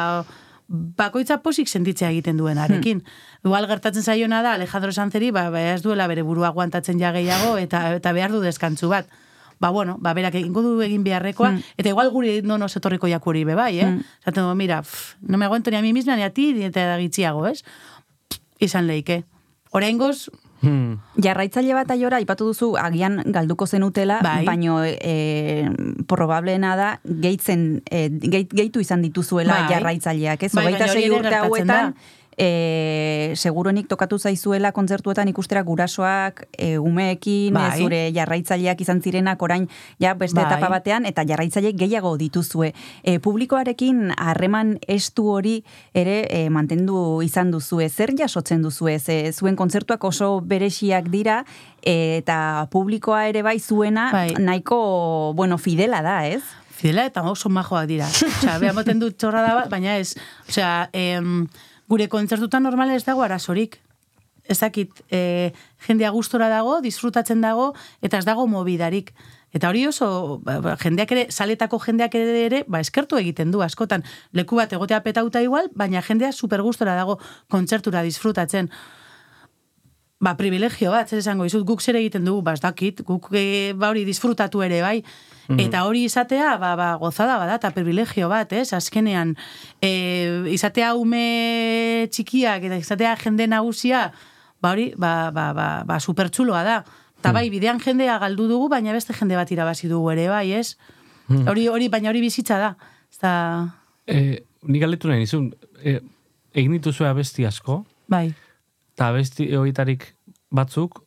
bakoitza 0.70 1.40
posik 1.42 1.68
sentitzea 1.68 2.12
egiten 2.12 2.38
duenarekin. 2.38 3.02
Igual 3.44 3.66
gertatzen 3.68 4.04
zaiona 4.04 4.44
da 4.46 4.54
Alejandro 4.54 4.92
Sanzeri, 4.92 5.32
ba, 5.32 5.48
ba 5.50 5.64
ez 5.74 5.82
duela 5.82 6.06
bere 6.08 6.22
burua 6.22 6.52
aguantatzen 6.52 7.00
ja 7.00 7.10
gehiago 7.16 7.56
eta 7.58 7.96
eta 7.96 8.12
behar 8.14 8.32
du 8.32 8.42
deskantzu 8.44 8.90
bat. 8.92 9.08
Ba, 9.60 9.72
bueno, 9.76 9.98
ba, 10.00 10.14
berak 10.14 10.36
egingo 10.40 10.62
du 10.62 10.78
egin 10.82 11.04
beharrekoa, 11.04 11.50
Hmm. 11.52 11.64
eta 11.76 11.90
igual 11.90 12.12
guri 12.12 12.42
no 12.44 12.58
nos 12.58 12.76
etorriko 12.78 13.08
jakuri 13.08 13.44
be 13.44 13.56
bai, 13.56 13.80
eh? 13.80 13.86
Hmm. 13.88 14.04
Zaten 14.24 14.44
du, 14.46 14.54
mira, 14.56 14.82
pff, 14.84 15.16
no 15.22 15.38
me 15.38 15.46
aguanto 15.46 15.72
ni 15.72 15.78
a 15.78 15.82
mí 15.82 15.92
misma 15.92 16.16
ni 16.16 16.24
a 16.24 16.30
ti, 16.30 16.54
ni 16.54 16.64
eta 16.64 16.98
gitxiago, 17.00 17.48
ez? 17.48 17.64
Izan 18.60 18.88
leike. 18.88 19.24
Oraingoz, 19.72 20.30
Hmm. 20.62 21.00
Jarraitzaile 21.24 21.74
bat 21.78 21.92
aiora, 21.94 22.20
aipatu 22.20 22.50
duzu, 22.52 22.74
agian 22.80 23.22
galduko 23.32 23.68
zenutela, 23.68 24.20
Bai. 24.24 24.44
baino 24.48 24.82
e, 24.84 25.70
probableena 26.08 26.76
da, 26.76 26.90
gehitzen, 27.04 27.82
e, 27.90 28.10
gehitu 28.12 28.84
izan 28.84 29.02
dituzuela 29.06 29.62
Bai. 29.62 29.74
jarraitzaileak, 29.74 30.44
ez? 30.44 30.54
Bai, 30.54 30.66
Hogeita 30.68 30.90
hori 30.92 31.06
sei 31.06 31.12
urte 31.16 31.36
hauetan, 31.36 31.68
da. 31.68 32.18
E, 32.40 33.34
seguronik 33.36 33.88
tokatu 33.92 34.18
zaizuela 34.18 34.72
kontzertuetan 34.72 35.28
ikustera 35.28 35.62
gurasoak, 35.68 36.46
e, 36.58 36.78
umeekin, 36.80 37.54
Bai. 37.54 37.68
e, 37.76 37.84
zure 37.84 38.00
jarraitzaileak 38.16 38.82
izan 38.82 39.02
zirenak 39.04 39.42
orain, 39.44 39.68
ja 40.00 40.14
beste 40.16 40.40
Bai. 40.40 40.48
etapa 40.48 40.70
batean, 40.72 41.06
eta 41.06 41.26
jarraitzaile 41.28 41.74
gehiago 41.78 42.16
dituzue. 42.18 42.72
E, 43.04 43.20
publikoarekin 43.20 44.14
harreman 44.18 44.78
estu 44.88 45.28
hori 45.34 45.58
ere 45.94 46.22
e, 46.30 46.46
mantendu 46.50 47.20
izan 47.26 47.52
duzue. 47.52 47.90
Zer 47.90 48.16
jasotzen 48.18 48.64
duzue? 48.64 48.98
Ze, 49.00 49.20
zuen 49.34 49.60
kontzertuak 49.60 50.04
oso 50.04 50.40
beresiak 50.40 51.12
dira, 51.12 51.44
e, 51.84 52.24
eta 52.24 52.70
publikoa 52.72 53.28
ere 53.28 53.44
bai 53.44 53.60
zuena 53.60 54.10
Bai. 54.14 54.34
nahiko, 54.40 55.34
bueno, 55.36 55.58
fidela 55.58 56.02
da, 56.02 56.26
ez? 56.28 56.44
Fidela 56.80 57.04
eta 57.10 57.26
oso 57.28 57.50
majoak 57.52 57.90
dira. 57.90 58.08
Osea, 58.08 58.56
beha 58.62 58.72
moten 58.74 59.02
dut 59.02 59.18
txorra 59.20 59.44
da 59.44 59.66
baina 59.68 59.98
ez. 60.00 60.14
Osea, 60.48 60.90
em, 60.96 61.50
gure 61.90 62.08
kontzertutan 62.08 62.64
normalen 62.64 62.96
ez 62.96 63.06
dago 63.08 63.26
arazorik. 63.26 63.80
Ez 64.50 64.60
dakit, 64.62 65.04
e, 65.14 65.52
jendea 65.86 66.10
gustora 66.10 66.48
dago, 66.50 66.80
disfrutatzen 66.82 67.42
dago, 67.42 67.74
eta 68.02 68.18
ez 68.18 68.26
dago 68.26 68.48
mobidarik. 68.50 69.12
Eta 69.54 69.70
hori 69.70 69.84
oso, 69.90 70.40
ba, 70.46 70.60
ba, 70.62 70.76
jendeak 70.82 71.12
ere, 71.14 71.26
saletako 71.30 71.80
jendeak 71.82 72.16
ere, 72.18 72.46
ere 72.46 72.64
ba, 72.68 72.82
eskertu 72.82 73.18
egiten 73.18 73.52
du, 73.54 73.62
askotan. 73.66 74.06
Leku 74.34 74.58
bat 74.58 74.74
egotea 74.74 75.02
petauta 75.06 75.42
igual, 75.42 75.70
baina 75.76 76.02
jendea 76.06 76.32
super 76.32 76.62
gustora 76.66 76.96
dago 76.98 77.20
kontzertura 77.50 78.06
disfrutatzen 78.06 78.70
ba, 80.20 80.36
privilegio 80.38 80.92
bat, 80.94 81.10
zer 81.10 81.22
esango 81.24 81.48
izut, 81.48 81.66
guk 81.66 81.82
zer 81.82 81.98
egiten 81.98 82.26
dugu, 82.28 82.44
ba, 82.46 82.54
ez 82.58 82.64
dakit, 82.64 83.02
guk 83.08 83.32
e, 83.34 83.74
ba, 83.74 83.90
hori 83.94 84.06
disfrutatu 84.06 84.62
ere, 84.66 84.82
bai, 84.86 85.00
eta 85.58 85.86
hori 85.88 86.04
izatea, 86.06 86.58
ba, 86.62 86.76
ba, 86.76 86.90
gozada 87.02 87.38
bada, 87.42 87.56
eta 87.58 87.72
privilegio 87.74 88.30
bat, 88.30 88.54
ez, 88.54 88.74
azkenean, 88.74 89.36
e, 89.82 89.90
izatea 90.54 90.94
ume 91.00 92.08
txikiak, 92.14 92.68
eta 92.70 92.78
izatea 92.78 93.16
jende 93.24 93.48
nagusia, 93.48 94.12
ba, 94.62 94.74
hori, 94.76 94.92
ba, 94.98 95.32
ba, 95.34 95.50
ba, 95.58 95.70
ba 95.90 96.00
supertxuloa 96.00 96.64
da. 96.68 96.84
Eta 97.20 97.34
bai, 97.36 97.50
bidean 97.52 97.82
jendea 97.84 98.20
galdu 98.22 98.48
dugu, 98.48 98.70
baina 98.72 98.94
beste 98.96 99.14
jende 99.18 99.36
bat 99.36 99.50
irabazi 99.52 99.90
dugu 99.92 100.14
ere, 100.14 100.30
bai, 100.32 100.52
ez? 100.54 100.78
Hori, 101.30 101.68
hori, 101.68 101.90
baina 101.90 102.10
hori 102.10 102.22
bizitza 102.24 102.58
da. 102.62 102.76
Ez 103.10 103.20
da, 103.22 103.34
E, 104.10 104.42
nik 104.66 104.82
galdetu 104.82 105.10
nahi 105.10 105.22
nizun, 105.22 105.52
e, 105.86 106.00
egin 106.58 106.74
dituzue 106.78 107.08
abesti 107.10 107.46
asko, 107.46 107.84
bai, 108.10 108.32
eta 108.96 109.12
abesti 109.14 109.46
horietarik 109.56 110.08
batzuk 110.56 111.04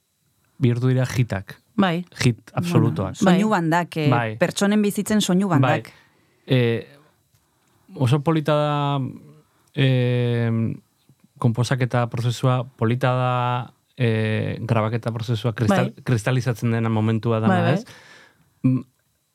bihurtu 0.63 0.93
dira 0.93 1.07
hitak, 1.09 1.57
bai, 1.77 2.05
hit 2.25 2.51
absolutoak. 2.55 3.17
Bai. 3.23 3.35
Soinu 3.39 3.49
bandak, 3.51 3.97
e, 3.97 4.09
Bai. 4.11 4.37
pertsonen 4.39 4.83
bizitzen 4.83 5.21
soinu 5.21 5.49
bandak. 5.49 5.89
Bai. 5.89 5.93
E, 6.47 6.87
oso 7.95 8.21
polita 8.21 8.55
da 8.55 9.01
e, 9.75 10.51
komposaketa 11.39 12.07
prozesua, 12.11 12.63
polita 12.65 13.13
da 13.17 13.33
e, 13.97 14.59
grabaketa 14.61 15.13
prozesua 15.13 15.53
kristal, 15.55 15.91
Bai. 15.93 16.05
kristalizatzen 16.05 16.71
dena 16.73 16.89
momentua 16.89 17.41
dana, 17.41 17.55
Bai, 17.61 17.63
bai. 17.63 17.75
ez? 17.75 17.85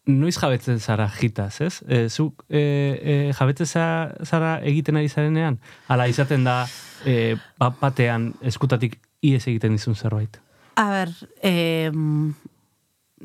Noiz 0.08 0.38
jabetzen 0.40 0.80
zara 0.80 1.10
hitaz, 1.12 1.60
ez? 1.62 1.82
E, 1.84 2.08
zuk 2.10 2.46
e, 2.48 2.60
e, 2.60 3.16
jabetzen 3.36 3.68
za- 3.68 4.14
zara 4.24 4.54
egiten 4.64 4.96
ari 4.96 5.10
zarenean? 5.12 5.58
Hala 5.92 6.06
izaten 6.08 6.46
da 6.48 6.62
e, 7.06 7.36
bat 7.60 7.76
batean 7.82 8.30
eskutatik 8.42 9.02
ies 9.22 9.44
egiten 9.52 9.76
dizun 9.76 9.96
zerbait. 10.00 10.40
A 10.78 10.86
ber, 10.94 11.14
eh, 11.42 11.90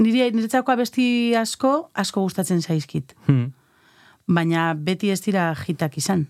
niri, 0.01 0.23
niretzako 0.33 0.73
abesti 0.73 1.07
asko, 1.37 1.91
asko 1.93 2.23
gustatzen 2.25 2.63
zaizkit. 2.63 3.13
Hmm. 3.27 3.51
Baina 4.33 4.73
beti 4.75 5.11
ez 5.13 5.21
dira 5.25 5.51
jitak 5.59 5.99
izan. 6.01 6.25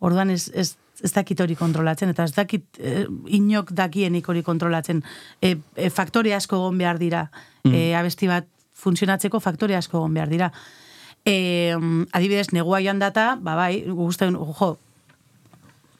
Orduan 0.00 0.30
ez, 0.30 0.44
ez, 0.54 0.76
ez 1.02 1.10
dakit 1.12 1.40
hori 1.42 1.56
kontrolatzen, 1.58 2.12
eta 2.14 2.28
ez 2.28 2.34
dakit 2.36 2.78
eh, 2.78 3.02
inok 3.34 3.72
dakienik 3.76 4.28
hori 4.30 4.44
kontrolatzen. 4.46 5.02
E, 5.42 5.56
e, 5.74 5.90
faktore 5.90 6.36
asko 6.36 6.60
egon 6.60 6.78
behar 6.78 7.02
dira. 7.02 7.24
E, 7.66 7.90
abesti 7.98 8.30
bat 8.30 8.46
funtzionatzeko 8.80 9.40
faktore 9.42 9.76
asko 9.76 9.98
egon 9.98 10.14
behar 10.14 10.30
dira. 10.30 10.52
E, 11.26 11.74
adibidez, 12.16 12.52
negua 12.54 12.78
joan 12.80 13.02
data, 13.02 13.34
ba 13.42 13.58
bai, 13.58 13.82
gusten, 13.90 14.38
jo, 14.38 14.70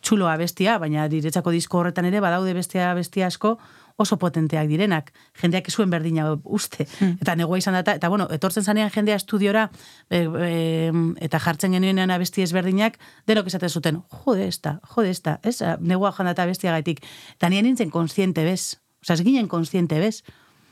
txulo 0.00 0.30
abestia, 0.30 0.78
baina 0.80 1.08
diretzako 1.12 1.52
disko 1.52 1.82
horretan 1.82 2.06
ere 2.08 2.22
badaude 2.24 2.54
bestia 2.56 2.90
abestia 2.94 3.28
asko 3.28 3.58
oso 4.00 4.16
potenteak 4.16 4.68
direnak. 4.70 5.12
Jendeak 5.40 5.68
zuen 5.70 5.90
berdina 5.92 6.24
uste. 6.44 6.86
Eta 7.20 7.34
negua 7.36 7.58
izan 7.60 7.76
data, 7.76 7.94
eta 7.98 8.08
bueno, 8.08 8.26
etortzen 8.32 8.64
zanean 8.64 8.90
jendea 8.94 9.18
estudiora 9.20 9.66
e, 10.08 10.22
e, 10.24 10.92
eta 11.26 11.40
jartzen 11.44 11.76
genuenean 11.76 12.10
abesti 12.14 12.44
ezberdinak, 12.46 12.96
denok 13.28 13.50
esaten 13.52 13.68
zuten, 13.68 14.00
jode 14.22 14.46
esta, 14.48 14.78
jode 14.94 15.12
esta, 15.12 15.36
ez? 15.44 15.58
Negua 15.80 16.14
joan 16.16 16.30
data 16.32 16.46
abestia 16.48 16.72
gaitik. 16.72 17.04
Eta 17.36 17.52
nien 17.52 17.68
nintzen 17.68 17.92
konstiente 17.92 18.44
bez. 18.46 18.78
Osa, 19.04 19.18
ez 19.18 19.24
ginen 19.24 19.48
konstiente 19.48 20.00
bez. 20.00 20.22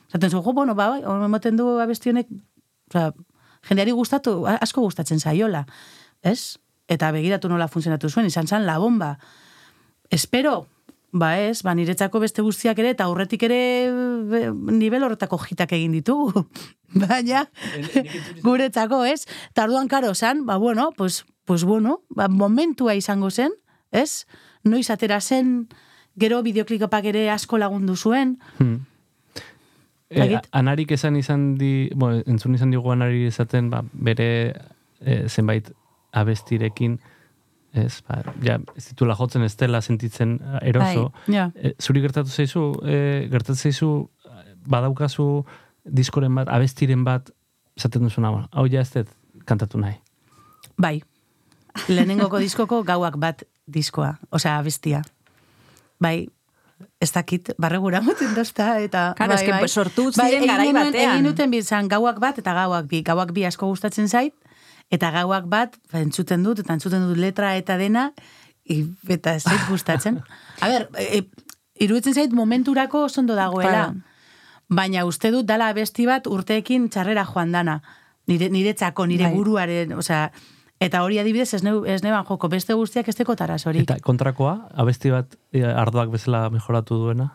Zaten 0.08 0.30
zu, 0.30 0.40
jo, 0.40 0.56
bueno, 0.56 0.74
ba, 0.74 0.88
bai, 0.94 1.02
hor 1.04 1.24
ematen 1.24 1.60
du 1.60 1.68
abesti 1.82 2.14
honek, 2.14 2.32
osa, 2.88 3.10
jendeari 3.68 3.92
gustatu, 3.92 4.38
asko 4.48 4.86
gustatzen 4.86 5.20
zaiola, 5.20 5.66
ez? 6.24 6.56
Eta 6.88 7.12
begiratu 7.12 7.52
nola 7.52 7.68
funtzionatu 7.68 8.08
zuen, 8.08 8.26
izan 8.32 8.48
zen 8.48 8.64
la 8.64 8.78
bomba. 8.80 9.18
Espero, 10.08 10.62
ba 11.12 11.38
ez, 11.40 11.62
ba 11.62 11.74
niretzako 11.74 12.20
beste 12.20 12.42
guztiak 12.42 12.78
ere, 12.78 12.92
eta 12.96 13.06
aurretik 13.08 13.42
ere 13.48 13.60
be, 14.28 14.42
nivel 14.76 15.06
horretako 15.06 15.38
jitak 15.42 15.72
egin 15.72 15.94
ditugu. 15.96 16.44
Baina, 17.04 17.46
guretzako, 18.42 19.04
ez? 19.04 19.24
Eta 19.50 19.64
orduan 19.68 19.88
karo 19.88 20.14
zan, 20.14 20.44
ba 20.46 20.56
bueno, 20.56 20.90
pues, 20.96 21.24
pues 21.44 21.64
bueno, 21.64 22.02
ba, 22.08 22.28
momentua 22.28 22.94
izango 22.94 23.30
zen, 23.30 23.52
ez? 23.92 24.26
Noiz 24.64 24.88
atera 24.90 25.20
zen, 25.20 25.68
gero 26.18 26.42
bideoklikopak 26.42 27.04
ere 27.12 27.28
asko 27.30 27.58
lagundu 27.58 27.96
zuen, 27.96 28.38
Hmm. 28.58 28.86
E, 30.08 30.38
anarik 30.56 30.92
esan 30.96 31.16
izan 31.20 31.58
di, 31.60 31.90
bueno, 31.94 32.22
entzun 32.26 32.54
izan 32.56 32.70
digu 32.72 32.88
anari 32.92 33.26
esaten, 33.28 33.68
ba, 33.68 33.82
bere 33.92 34.54
e, 35.00 35.28
zenbait 35.28 35.68
abestirekin, 36.16 36.96
ez, 37.78 38.00
ba, 38.06 38.20
ja, 38.44 38.58
ez 38.76 38.88
ditula 38.90 39.16
jotzen 39.18 39.44
ez 39.46 39.54
dela 39.56 39.80
sentitzen 39.80 40.38
eroso. 40.62 41.12
ja. 41.26 41.50
E, 41.54 41.74
zuri 41.80 42.02
gertatu 42.04 42.30
zaizu, 42.30 42.72
e, 42.84 43.28
gertatu 43.30 43.58
zaizu, 43.58 43.90
badaukazu 44.68 45.28
diskoren 45.84 46.34
bat, 46.34 46.48
abestiren 46.52 47.04
bat, 47.04 47.30
esaten 47.78 48.04
duzuna, 48.04 48.32
bueno, 48.34 48.48
hau 48.52 48.66
ja 48.66 48.82
ez 48.84 48.90
dut 48.92 49.14
kantatu 49.48 49.80
nahi. 49.80 49.96
Bai. 50.78 50.98
Lehenengoko 51.88 52.40
diskoko 52.42 52.82
gauak 52.86 53.16
bat 53.20 53.44
diskoa, 53.66 54.16
osea, 54.34 54.58
abestia. 54.58 55.02
Bai, 56.02 56.28
ez 57.00 57.10
dakit, 57.14 57.52
barregura 57.58 58.00
moten 58.02 58.34
dozta, 58.34 58.78
eta... 58.82 59.12
Claro, 59.18 59.36
bai, 59.38 59.62
bai. 59.62 59.68
sortu 59.68 60.08
Bai, 60.10 60.30
ziren 60.30 60.42
egin 60.42 60.52
garai 60.52 60.72
batean. 60.74 61.14
Egin 61.14 61.30
duten 61.30 61.54
bizan 61.54 61.88
gauak 61.90 62.20
bat 62.22 62.38
eta 62.42 62.54
gauak 62.56 62.88
bi. 62.90 63.02
Gauak 63.06 63.32
bi 63.36 63.46
asko 63.48 63.70
gustatzen 63.70 64.08
zait, 64.08 64.34
eta 64.90 65.10
gauak 65.12 65.48
bat, 65.48 65.76
ba, 65.92 66.00
entzuten 66.00 66.44
dut, 66.44 66.62
eta 66.64 66.74
entzuten 66.76 67.06
dut 67.08 67.20
letra 67.20 67.54
eta 67.60 67.76
dena, 67.80 68.08
eta 68.68 69.34
ez 69.36 69.42
zait 69.42 69.68
gustatzen. 69.68 70.20
A 70.62 70.68
ber, 70.68 70.88
e, 70.98 71.22
iruditzen 71.84 72.14
zait 72.14 72.32
momenturako 72.34 73.04
oso 73.08 73.20
ondo 73.20 73.36
dagoela. 73.38 73.92
Baina 74.68 75.06
uste 75.08 75.30
dut 75.32 75.46
dala 75.48 75.70
abesti 75.72 76.04
bat 76.06 76.26
urteekin 76.28 76.90
txarrera 76.92 77.24
joan 77.24 77.52
dana. 77.52 77.80
Nire, 78.28 78.50
niretzako, 78.52 79.06
nire 79.08 79.24
Bai. 79.24 79.34
buruaren, 79.34 79.92
osea, 79.96 80.26
eta 80.84 81.00
hori 81.02 81.18
adibidez 81.18 81.54
ez, 81.56 81.62
neu, 81.64 81.80
ez 81.88 82.02
neban 82.04 82.26
joko, 82.28 82.50
beste 82.52 82.76
guztiak 82.76 83.08
ez 83.08 83.16
teko 83.16 83.36
tarasorik. 83.36 83.86
Eta 83.88 83.96
kontrakoa, 84.04 84.68
abesti 84.76 85.14
bat 85.14 85.38
e, 85.52 85.64
ardoak 85.64 86.12
bezala 86.12 86.48
mejoratu 86.52 87.00
duena. 87.00 87.30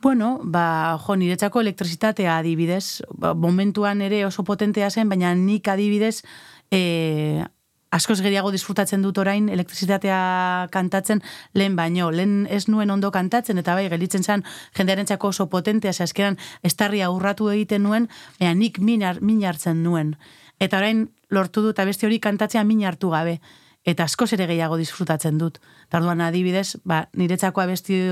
Bueno, 0.00 0.38
ba, 0.44 0.96
jo, 1.02 1.16
niretzako 1.18 1.60
elektrizitatea 1.60 2.36
adibidez, 2.38 3.02
ba, 3.18 3.34
momentuan 3.34 4.00
ere 4.06 4.24
oso 4.26 4.44
potentea 4.46 4.90
zen, 4.90 5.08
baina 5.10 5.32
nik 5.34 5.66
adibidez, 5.66 6.22
e, 6.70 7.42
askoz 7.90 8.20
gehiago 8.22 8.52
disfrutatzen 8.54 9.02
dut 9.02 9.18
orain 9.18 9.48
elektrizitatea 9.48 10.68
kantatzen 10.70 11.22
lehen 11.54 11.74
baino. 11.74 12.12
Lehen 12.14 12.46
ez 12.46 12.68
nuen 12.68 12.94
ondo 12.94 13.10
kantatzen, 13.10 13.58
eta 13.58 13.74
bai, 13.74 13.88
gelitzen 13.90 14.22
zen 14.22 14.44
jendearentzako 14.78 15.32
oso 15.34 15.48
potentea, 15.50 15.92
ze 15.92 16.04
azkenan 16.06 16.38
estarria 16.62 17.10
urratu 17.10 17.50
egiten 17.50 17.82
nuen, 17.82 18.08
baina 18.38 18.54
nik 18.54 18.78
min, 18.78 19.02
min 19.20 19.44
hartzen 19.44 19.82
nuen. 19.82 20.14
Eta 20.60 20.78
orain 20.78 21.08
lortu 21.30 21.62
dut 21.62 21.78
abesti 21.78 22.06
hori 22.06 22.20
kantatzea 22.20 22.62
min 22.64 22.84
hartu 22.84 23.10
gabe. 23.10 23.40
Eta 23.88 24.04
askoz 24.04 24.32
ere 24.34 24.46
gehiago 24.50 24.76
disfrutatzen 24.76 25.38
dut. 25.40 25.60
Tarduan 25.88 26.20
adibidez, 26.20 26.76
ba, 26.84 27.06
niretzako 27.16 27.62
abesti 27.62 28.02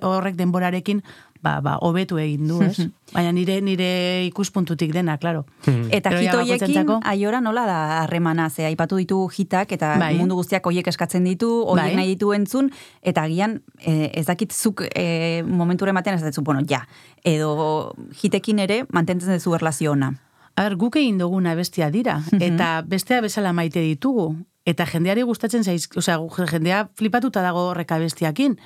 horrek 0.00 0.36
denborarekin, 0.38 1.02
ba, 1.42 1.60
ba, 1.60 1.76
hobetu 1.80 2.18
egin 2.18 2.46
du, 2.48 2.60
ez? 2.62 2.88
Baina 3.12 3.32
nire 3.32 3.60
nire 3.60 4.24
ikuspuntutik 4.26 4.92
dena, 4.92 5.16
claro. 5.18 5.44
Eta 5.90 6.10
hit 6.16 6.26
ja 6.30 6.34
hoiekin, 6.38 6.58
bakoitzentzako- 6.58 7.00
aiora 7.04 7.40
nola 7.40 7.66
da 7.66 7.78
harremana, 8.02 8.48
ze 8.50 8.64
aipatu 8.66 8.96
ditu 8.96 9.28
hitak, 9.30 9.72
eta 9.72 9.96
Bai. 9.98 10.14
mundu 10.16 10.34
guztiak 10.34 10.66
hoiek 10.66 10.86
eskatzen 10.86 11.24
ditu, 11.24 11.48
hoiek 11.66 11.84
Bai. 11.84 11.96
nahi 11.96 12.08
ditu 12.14 12.32
entzun, 12.32 12.70
eta 13.02 13.22
agian 13.22 13.62
eh, 13.78 14.10
ez 14.14 14.26
dakit 14.26 14.52
zuk 14.52 14.82
eh, 14.94 15.42
momenture 15.46 15.90
ematean 15.90 16.16
ez 16.16 16.22
dut, 16.34 16.44
bueno, 16.44 16.60
ja, 16.68 16.86
edo 17.24 17.94
hitekin 18.22 18.58
ere 18.58 18.84
mantentzen 18.92 19.32
duzu 19.34 19.54
erlazio 19.54 19.92
ona. 19.92 20.14
A 20.56 20.62
ber, 20.62 20.76
guk 20.76 20.96
egin 20.96 21.18
duguna 21.18 21.54
bestia 21.54 21.90
dira, 21.90 22.22
eta 22.40 22.82
bestea 22.86 23.20
bezala 23.20 23.52
maite 23.52 23.80
ditugu. 23.80 24.36
Eta 24.66 24.82
jendeari 24.86 25.22
gustatzen 25.22 25.62
zaiz, 25.62 25.86
osea, 25.94 26.18
jendea 26.50 26.88
flipatuta 26.98 27.42
dago 27.44 27.68
horreka 27.70 27.98
bestiakin. 28.02 28.56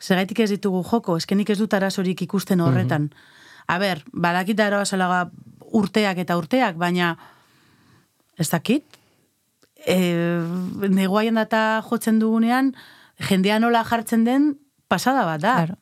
Zergaitik 0.00 0.44
ez 0.44 0.50
ditugu 0.50 0.84
joko, 0.86 1.16
eskenik 1.18 1.50
ez 1.50 1.58
dut 1.58 1.74
arazorik 1.74 2.22
ikusten 2.22 2.60
horretan. 2.60 3.10
A 3.66 3.78
ber, 3.82 4.04
badakit 4.12 4.60
arazoa 4.60 5.24
urteak 5.74 6.22
eta 6.22 6.36
urteak, 6.38 6.78
baina 6.80 7.16
ez 8.38 8.48
dakit, 8.50 8.98
e, 9.86 9.98
negoaien 10.88 11.34
data 11.34 11.82
jotzen 11.88 12.20
dugunean, 12.22 12.72
jendea 13.28 13.58
nola 13.58 13.84
jartzen 13.84 14.24
den 14.24 14.54
pasada 14.88 15.26
bat 15.26 15.42
da. 15.42 15.54
Claro. 15.64 15.78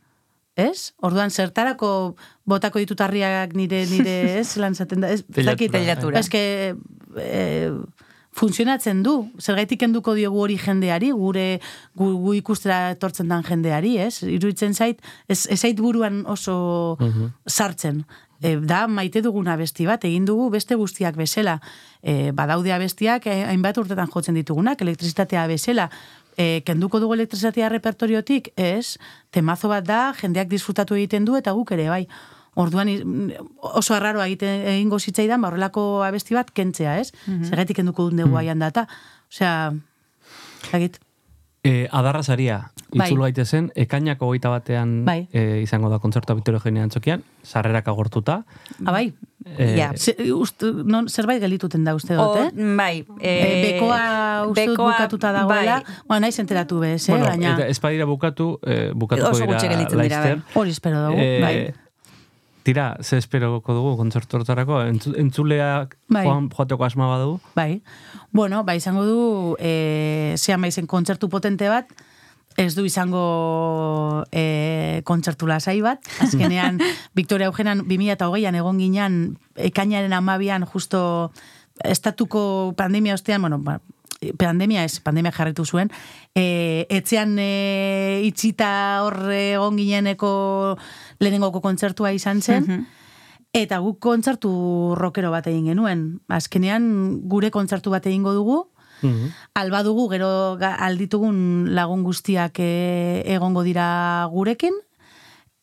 Ez? 0.56 0.94
Orduan, 1.04 1.30
zertarako 1.30 2.16
botako 2.48 2.80
ditut 2.80 3.00
harriak 3.04 3.52
nire, 3.52 3.82
nire, 3.90 4.16
ez, 4.40 4.56
lan 4.62 4.74
zaten 4.74 5.04
da, 5.04 5.12
ez, 5.12 5.20
ez 5.36 5.44
dakit, 5.44 5.76
que, 6.32 6.44
e, 7.20 7.42
funtzionatzen 8.36 9.02
du. 9.02 9.16
Zergaitik 9.40 9.80
kenduko 9.80 10.14
diogu 10.16 10.42
hori 10.44 10.58
jendeari, 10.60 11.10
gure 11.16 11.46
gu, 11.96 12.10
gu 12.20 12.36
ikustera 12.40 12.92
etortzen 12.92 13.32
dan 13.32 13.44
jendeari, 13.46 13.96
ez? 14.02 14.20
Iruditzen 14.22 14.74
zait, 14.74 15.00
ez, 15.28 15.46
ez 15.48 15.58
zait 15.60 15.80
buruan 15.80 16.22
oso 16.28 16.98
sartzen. 17.48 18.04
E, 18.42 18.56
da, 18.60 18.84
maite 18.86 19.22
duguna 19.24 19.56
besti 19.56 19.86
bat, 19.88 20.04
egin 20.04 20.26
dugu 20.28 20.50
beste 20.52 20.76
guztiak 20.76 21.16
bezala. 21.16 21.56
E, 22.02 22.32
badaude 22.36 22.74
abestiak, 22.76 23.26
eh, 23.26 23.42
hainbat 23.48 23.78
urtetan 23.80 24.12
jotzen 24.12 24.36
ditugunak, 24.36 24.82
elektrizitatea 24.84 25.46
bezala. 25.48 25.88
E, 26.36 26.60
kenduko 26.68 27.00
dugu 27.00 27.16
elektrizitatea 27.16 27.70
repertoriotik, 27.72 28.52
ez? 28.60 28.98
Temazo 29.32 29.72
bat 29.72 29.86
da, 29.88 30.00
jendeak 30.20 30.52
disfrutatu 30.52 30.98
egiten 30.98 31.24
du, 31.24 31.36
eta 31.40 31.56
guk 31.56 31.72
ere, 31.72 31.88
bai. 31.88 32.04
Orduan 32.56 32.88
oso 33.60 33.94
arraroa 33.94 34.26
egiten 34.30 34.62
egingo 34.72 34.98
zitzaidan, 34.98 35.42
ba 35.44 35.50
horrelako 35.50 36.02
abesti 36.06 36.34
bat 36.34 36.50
kentzea, 36.56 36.98
ez? 37.02 37.10
Zergatik 37.44 37.76
kenduko 37.76 38.08
dut 38.08 38.16
dugu 38.16 38.38
haian 38.40 38.62
data. 38.62 38.86
Osea, 39.28 39.74
zagit. 40.70 40.96
E, 41.66 41.88
adarra 41.90 42.22
saria, 42.22 42.70
Bai. 42.94 43.08
itzulu 43.08 43.24
gaitezen, 43.26 43.72
ekainako 43.74 44.28
goita 44.30 44.52
batean 44.52 45.00
Bai. 45.04 45.26
e, 45.34 45.62
izango 45.64 45.88
da 45.90 45.98
kontzertua 45.98 46.36
Vitorio 46.38 46.60
Eugenia 46.60 46.84
antzokian, 46.86 47.24
sarrerak 47.42 47.88
agortuta. 47.90 48.44
Ah, 48.84 48.92
bai. 48.92 49.08
E, 49.44 49.76
Ja. 49.76 49.92
Ze, 49.96 50.14
ust, 50.32 50.62
non, 50.62 51.08
zerbait 51.08 51.42
gelituten 51.42 51.84
da 51.84 51.94
uste 51.94 52.14
dut, 52.14 52.36
eh? 52.38 52.50
Bai. 52.76 53.04
E, 53.20 53.32
eh, 53.32 53.72
bekoa 53.72 54.46
uste 54.46 54.66
bekoa, 54.68 54.92
bukatuta 54.92 55.32
dagoela, 55.32 55.80
bai. 55.82 55.96
bueno, 56.06 56.20
naiz 56.20 56.38
enteratu 56.38 56.78
bez, 56.80 57.08
eh? 57.08 57.12
bueno, 57.12 57.26
baina 57.26 57.56
ez 57.66 57.80
badira 57.80 58.06
bukatu, 58.06 58.60
e, 58.62 58.92
bukatuko 58.94 59.30
Oso 59.30 59.44
dira 59.46 59.58
dira, 59.58 59.90
bai. 59.90 60.08
Leicester. 60.08 60.42
hori 60.54 60.70
espero 60.70 61.02
dugu, 61.08 61.26
bai. 61.42 61.74
Tira, 62.66 62.96
ze 62.98 63.20
esperoko 63.20 63.76
dugu 63.76 63.92
kontzertu 63.94 64.40
horretarako, 64.40 64.80
Entzu, 64.88 65.12
entzuleak 65.20 65.92
Bai. 66.10 66.24
joan, 66.26 66.48
joateko 66.50 66.82
asma 66.82 67.06
badu. 67.06 67.36
Bai. 67.54 67.80
Bueno, 68.34 68.64
ba, 68.66 68.74
izango 68.74 69.04
du, 69.06 69.20
e, 69.62 70.34
zean 70.34 70.66
baizen 70.66 70.88
kontzertu 70.90 71.28
potente 71.30 71.68
bat, 71.70 71.92
ez 72.58 72.72
du 72.74 72.82
izango 72.88 74.24
e, 74.34 75.02
kontzertu 75.06 75.46
lasai 75.46 75.78
bat. 75.84 76.02
Azkenean, 76.24 76.82
Victoria 77.18 77.52
Eugenan 77.52 77.84
2008an 77.86 78.58
egon 78.58 78.82
ginean, 78.82 79.20
ekainaren 79.54 80.16
amabian, 80.18 80.66
justo 80.66 81.30
estatuko 81.84 82.74
pandemia 82.74 83.14
ostean, 83.14 83.46
bueno, 83.46 83.60
ba, 83.62 83.78
pandemia 84.38 84.84
ez, 84.84 84.98
pandemia 85.04 85.30
jarritu 85.32 85.64
zuen, 85.64 85.90
e, 86.34 86.86
etzean 86.90 87.36
e, 87.38 88.22
itxita 88.26 89.04
hor 89.04 89.30
egon 89.30 89.78
gineneko 89.78 90.32
lehenengoko 91.18 91.60
kontzertua 91.60 92.12
izan 92.12 92.42
zen, 92.42 92.86
Eta 93.56 93.78
guk 93.80 94.00
kontzertu 94.00 94.50
rockero 94.98 95.30
bat 95.30 95.46
egin 95.46 95.64
genuen. 95.70 96.20
Azkenean 96.28 97.22
gure 97.30 97.50
kontzertu 97.50 97.90
bat 97.90 98.04
egingo 98.04 98.34
dugu, 98.34 98.66
Mhm. 99.02 99.30
alba 99.54 99.82
dugu 99.82 100.08
gero 100.08 100.58
alditugun 100.60 101.74
lagun 101.74 102.02
guztiak 102.02 102.58
e, 102.58 103.22
egongo 103.26 103.62
dira 103.62 104.26
gurekin, 104.32 104.74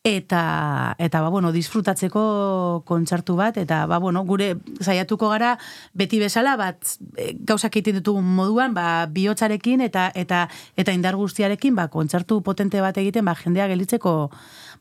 eta 0.04 0.94
eta 0.98 1.20
ba 1.22 1.30
bueno, 1.30 1.50
disfrutatzeko 1.50 2.82
kontzertu 2.84 3.36
bat 3.36 3.56
eta 3.56 3.86
ba 3.86 3.98
bueno, 3.98 4.22
gure 4.28 4.58
saiatuko 4.80 5.30
gara 5.30 5.56
beti 5.94 6.18
bezala 6.20 6.56
bat 6.60 6.76
e, 7.16 7.32
gauzak 7.40 7.76
egiten 7.76 7.96
ditugun 8.02 8.24
moduan, 8.36 8.74
ba 8.74 9.06
bihotzarekin 9.08 9.80
eta 9.80 10.10
eta 10.14 10.48
eta 10.76 10.92
indar 10.92 11.16
guztiarekin 11.16 11.74
ba 11.74 11.88
kontzertu 11.88 12.42
potente 12.42 12.80
bat 12.84 12.96
egiten 12.98 13.24
ba 13.24 13.34
jendea 13.34 13.66
gelitzeko 13.66 14.30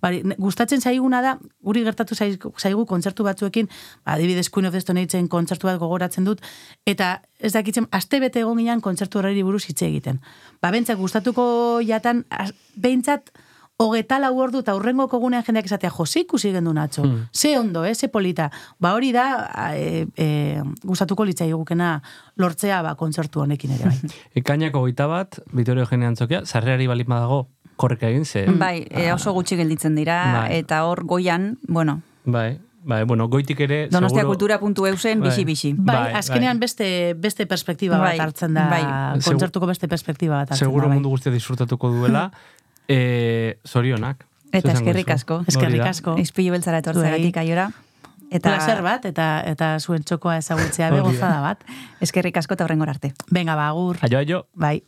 Bari, 0.03 0.19
gustatzen 0.35 0.83
zaiguna 0.83 1.21
da, 1.23 1.37
guri 1.63 1.85
gertatu 1.85 2.15
zaigu, 2.15 2.51
zaigu 2.59 2.83
kontzertu 2.89 3.23
batzuekin, 3.23 3.69
ba, 4.03 4.17
adibidez 4.17 4.49
Queen 4.51 4.67
of 4.67 4.75
the 4.75 4.81
Stone 4.81 5.27
kontzertu 5.31 5.69
bat 5.69 5.79
gogoratzen 5.79 6.27
dut, 6.27 6.43
eta 6.85 7.21
ez 7.39 7.53
dakitzen, 7.53 7.87
aste 7.91 8.19
bete 8.19 8.43
egon 8.43 8.59
ginean 8.59 8.81
kontzertu 8.81 9.19
horreri 9.19 9.43
buruz 9.43 9.63
hitz 9.69 9.81
egiten. 9.81 10.19
Ba, 10.61 10.71
bentsat 10.75 10.99
gustatuko 10.99 11.79
jatan, 11.87 12.25
behintzat, 12.75 13.31
hogeta 13.77 14.19
lau 14.21 14.33
ordu 14.37 14.61
eta 14.61 14.75
urrengoko 14.77 15.17
gunean 15.21 15.43
jendeak 15.45 15.67
esatea, 15.69 15.91
jose 15.91 16.23
ikusi 16.23 16.51
gendu 16.53 16.73
natxo, 16.75 17.05
ze 17.33 17.57
ondo, 17.57 17.83
eh, 17.85 17.95
ze 17.95 18.07
polita. 18.07 18.49
Ba 18.79 18.93
hori 18.93 19.11
da, 19.11 19.25
e, 19.73 20.05
e, 20.15 20.61
gustatuko 20.83 21.25
litzai 21.25 21.51
gukena 21.51 21.95
lortzea 22.37 22.81
ba, 22.83 22.95
kontzertu 22.95 23.41
honekin 23.41 23.71
ere 23.71 23.89
bai. 23.89 24.13
Ekainako 24.43 24.85
goita 24.85 25.07
bat, 25.07 25.39
Vitorio 25.53 25.83
Eugenia 25.83 26.07
antzokia, 26.07 26.45
sarrerari 26.45 26.87
balin 26.87 27.09
badago, 27.09 27.47
korreka 27.75 28.07
egin 28.07 28.25
ze. 28.25 28.45
Bai, 28.47 28.87
eh, 28.89 29.11
oso 29.13 29.33
gutxi 29.33 29.55
gelditzen 29.55 29.95
dira, 29.95 30.17
Bai. 30.43 30.57
eta 30.59 30.85
hor 30.85 31.03
goian, 31.05 31.57
bueno, 31.67 32.01
Bai, 32.25 32.59
bai, 32.83 33.03
bueno, 33.05 33.27
goitik 33.27 33.59
ere, 33.59 33.87
Donostia 33.89 34.21
seguro- 34.21 34.37
kultura.eusen 34.37 35.19
Bai. 35.19 35.29
bixi-bixi. 35.29 35.73
Bai, 35.77 35.95
Bai, 35.95 36.13
azkenean 36.13 36.57
bai. 36.57 36.59
beste 36.61 37.13
beste 37.17 37.45
perspektiba 37.45 37.97
Bai, 37.97 38.17
bat 38.17 38.27
hartzen 38.27 38.53
da, 38.53 38.67
bai. 38.69 39.19
kontzertuko 39.23 39.67
beste 39.67 39.87
perspektiba 39.87 40.35
bat 40.37 40.51
hartzen 40.51 40.65
Seguro 40.65 40.83
da. 40.83 40.87
bai. 40.89 40.95
mundu 40.97 41.09
guztia 41.09 41.31
disfrutatuko 41.31 41.89
duela. 41.89 42.31
e, 42.87 43.59
zorionak. 43.65 44.25
Eta 44.51 44.71
eskerrik 44.73 45.09
asko. 45.09 45.43
Eskerrik 45.47 45.81
asko. 45.81 46.17
Izpilu 46.19 46.51
beltzara 46.51 46.77
etortzeagatik 46.79 47.37
aiora. 47.37 47.71
Eta 48.29 48.49
Placer 48.49 48.81
bat, 48.81 49.05
eta 49.05 49.41
eta 49.45 49.79
zuen 49.79 50.03
txokoa 50.03 50.37
ezagutzea 50.37 50.89
begozada 50.91 51.39
bat. 51.41 51.63
eskerrik 52.01 52.37
asko 52.37 52.53
eta 52.55 52.63
horrengor 52.65 52.89
arte. 52.89 53.13
Venga, 53.31 53.55
ba, 53.55 53.67
agur. 53.69 53.97
Aio, 54.01 54.17
aio. 54.17 54.45
Bai. 54.53 54.83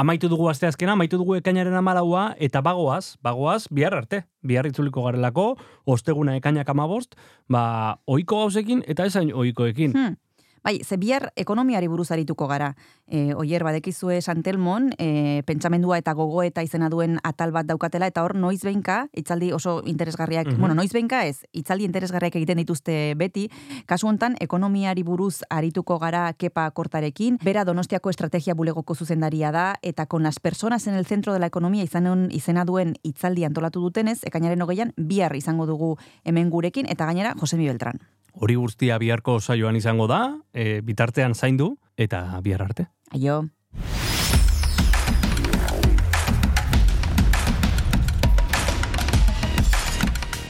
Amaitu 0.00 0.30
dugu 0.32 0.46
asteazkena, 0.48 0.94
amaitu 0.96 1.18
dugu 1.20 1.34
ekainaren 1.36 1.74
amalaua, 1.76 2.30
eta 2.40 2.62
bagoaz, 2.64 3.18
bagoaz, 3.20 3.66
bihar 3.68 3.92
arte. 3.98 4.22
Bihar 4.46 4.64
itzuliko 4.70 5.02
garelako, 5.04 5.50
osteguna 5.84 6.38
ekainak 6.38 6.70
amabost, 6.72 7.18
ba, 7.52 7.62
oiko 8.08 8.38
gauzekin 8.46 8.80
eta 8.88 9.04
esain 9.10 9.34
oikoekin. 9.34 9.92
Hmm. 9.92 10.16
Bai, 10.62 10.82
ze 10.84 10.96
bihar 10.96 11.32
ekonomiari 11.36 11.88
buruz 11.88 12.10
arituko 12.10 12.46
gara. 12.46 12.74
E, 13.06 13.32
oier, 13.34 13.64
badekizue 13.64 14.20
Santelmon, 14.20 14.90
e, 14.98 15.42
pentsamendua 15.48 15.96
eta 15.98 16.12
gogoeta 16.12 16.62
izena 16.62 16.90
duen 16.92 17.18
atal 17.24 17.50
bat 17.50 17.66
daukatela, 17.66 18.06
eta 18.06 18.22
hor 18.22 18.36
noiz 18.36 18.60
behinka, 18.62 19.08
itzaldi 19.16 19.52
oso 19.52 19.80
interesgarriak, 19.86 20.46
Mhm. 20.46 20.60
bueno, 20.60 20.74
noiz 20.74 20.92
behinka 20.92 21.24
ez, 21.26 21.46
itzaldi 21.52 21.84
interesgarriak 21.84 22.36
egiten 22.36 22.58
dituzte 22.58 23.14
beti, 23.16 23.48
kasu 23.86 24.06
hontan 24.06 24.36
ekonomiari 24.38 25.02
buruz 25.02 25.40
arituko 25.48 25.98
gara 25.98 26.32
kepa 26.34 26.70
kortarekin, 26.70 27.38
bera 27.42 27.64
donostiako 27.64 28.10
estrategia 28.10 28.54
bulegoko 28.54 28.94
zuzendaria 28.94 29.50
da, 29.50 29.76
eta 29.82 30.06
con 30.06 30.22
las 30.22 30.40
personas 30.40 30.86
en 30.86 30.94
el 30.94 31.06
centro 31.06 31.32
de 31.32 31.38
la 31.38 31.46
economia 31.46 31.82
izanen, 31.82 32.28
izena 32.30 32.64
duen 32.64 32.96
itzaldi 33.02 33.44
antolatu 33.44 33.80
dutenez, 33.80 34.20
ekainaren 34.24 34.60
hogeian, 34.62 34.92
bihar 34.96 35.34
izango 35.36 35.66
dugu 35.66 35.96
hemen 36.24 36.50
gurekin, 36.50 36.86
eta 36.86 37.06
gainera, 37.06 37.34
Josemi 37.40 37.66
Beltran. 37.66 37.98
Hori 38.34 38.56
guztia 38.56 38.98
biharko 38.98 39.40
saioan 39.40 39.76
izango 39.76 40.06
da, 40.06 40.36
e, 40.52 40.80
bitartean 40.80 41.34
zaindu, 41.34 41.76
eta 41.96 42.40
bihar 42.42 42.62
arte. 42.62 42.88
Aio. 43.10 43.44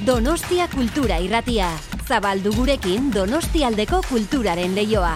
Donostia 0.06 0.66
Kultura 0.72 1.20
Irratia. 1.20 1.68
Zabaldu 2.08 2.50
gurekin 2.56 3.12
Donostialdeko 3.14 4.00
kulturaren 4.08 4.74
leioa. 4.74 5.12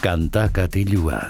Kanta 0.00 0.48
katilua. 0.52 1.20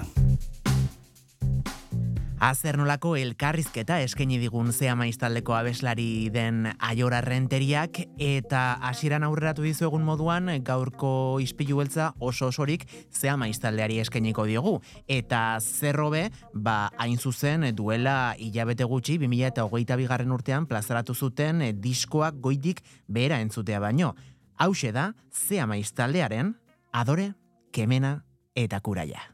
Azer 2.45 2.77
nolako 2.77 3.15
elkarrizketa 3.17 4.03
eskaini 4.05 4.37
digun 4.37 4.67
zea 4.75 4.93
maiztaldeko 5.01 5.55
abeslari 5.57 6.29
den 6.29 6.67
aiora 6.77 7.23
renteriak 7.25 8.03
eta 8.21 8.65
hasieran 8.85 9.25
aurreratu 9.25 9.65
dizu 9.65 9.87
egun 9.87 10.05
moduan 10.05 10.51
gaurko 10.67 11.41
ispilu 11.41 11.79
beltza 11.81 12.11
oso 12.21 12.51
osorik 12.53 12.85
zea 13.09 13.39
maiztaldeari 13.41 13.97
eskainiko 14.03 14.45
diogu. 14.45 14.75
Eta 15.09 15.57
zerrobe, 15.63 16.27
ba, 16.53 16.91
hain 17.01 17.17
zuzen 17.17 17.65
duela 17.73 18.35
hilabete 18.37 18.85
gutxi 18.85 19.17
2008 19.25 19.97
bigarren 20.03 20.35
urtean 20.37 20.67
plazaratu 20.69 21.15
zuten 21.15 21.65
diskoak 21.81 22.43
goitik 22.45 22.85
behera 23.09 23.41
entzutea 23.41 23.81
baino. 23.81 24.13
Hauxe 24.61 24.93
da, 24.93 25.15
zea 25.33 25.65
maiztaldearen, 25.65 26.59
adore, 26.93 27.33
kemena 27.73 28.19
eta 28.55 28.85
kuraia. 28.85 29.34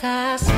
casa. 0.00 0.49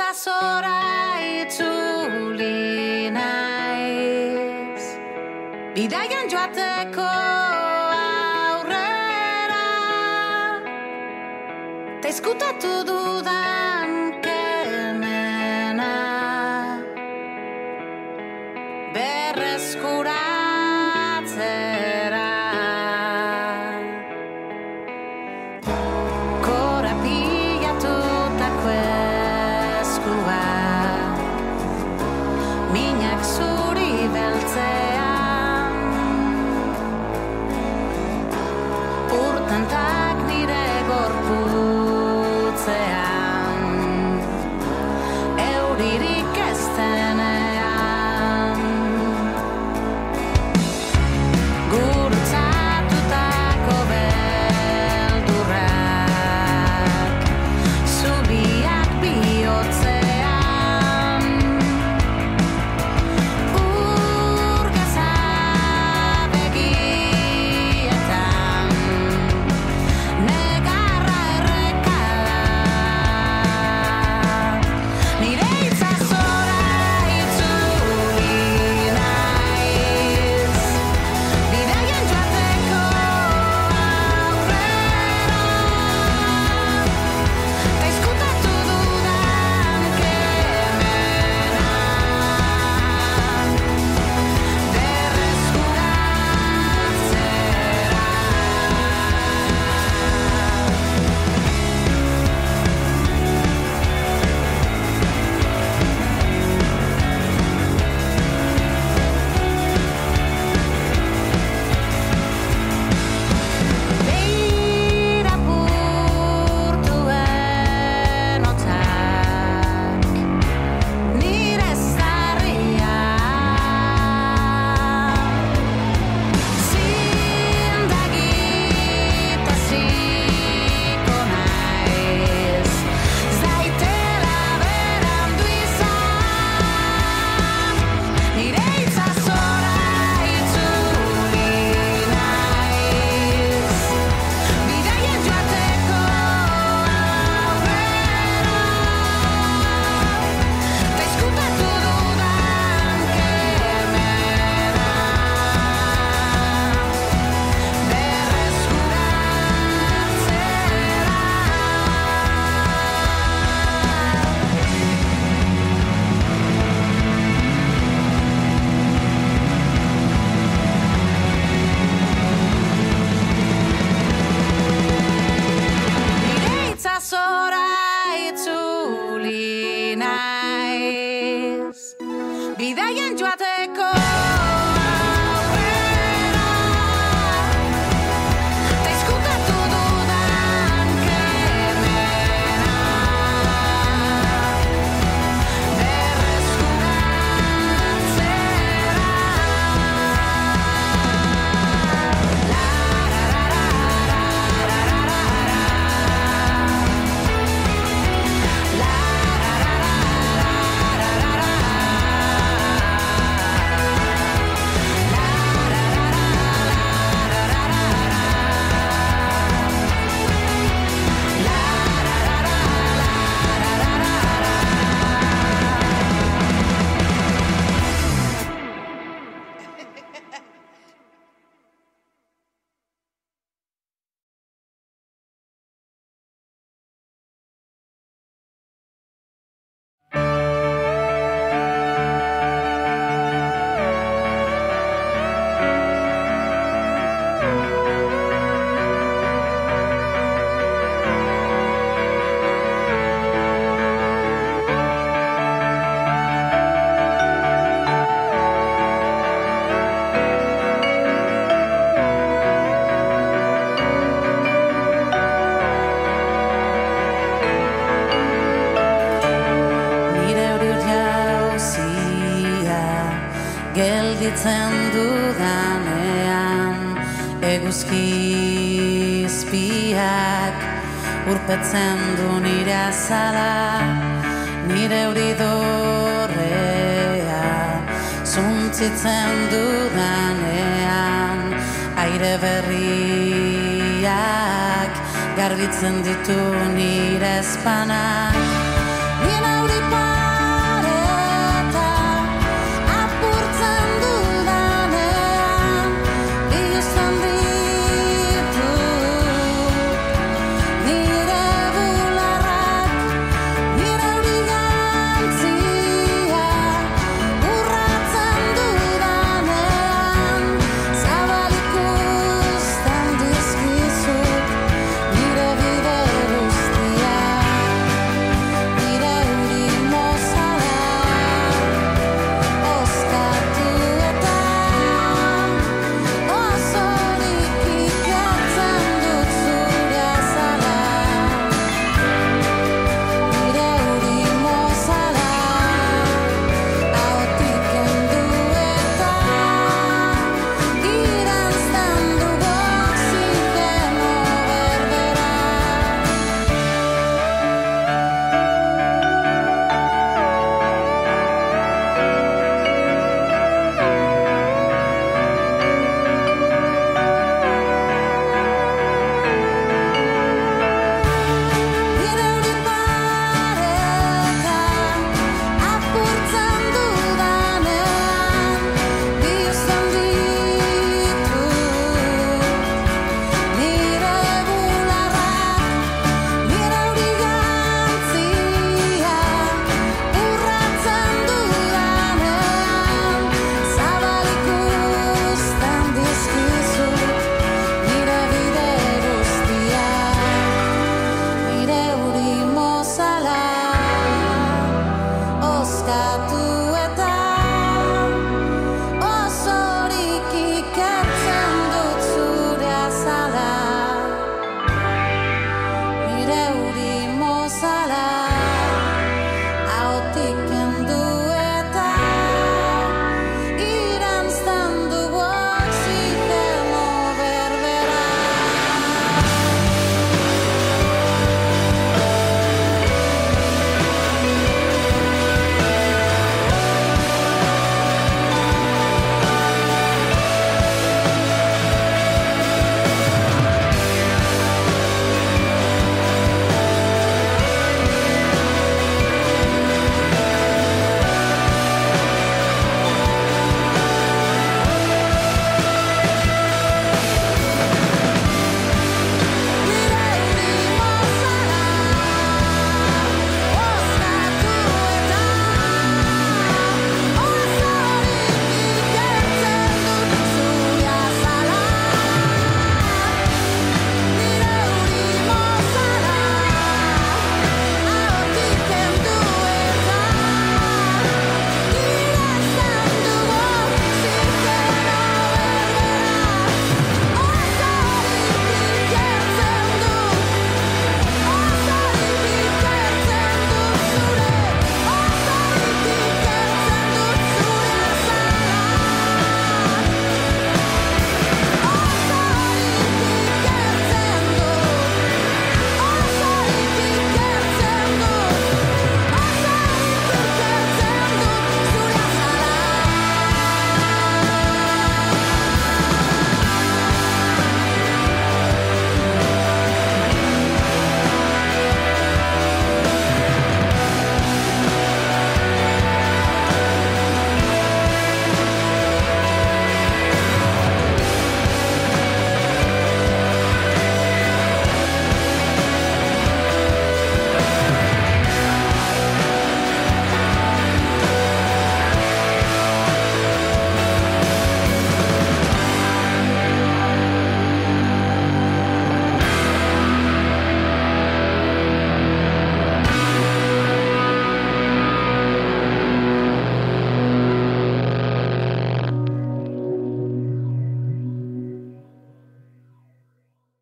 Nire 0.00 0.12
itzazora 0.12 0.59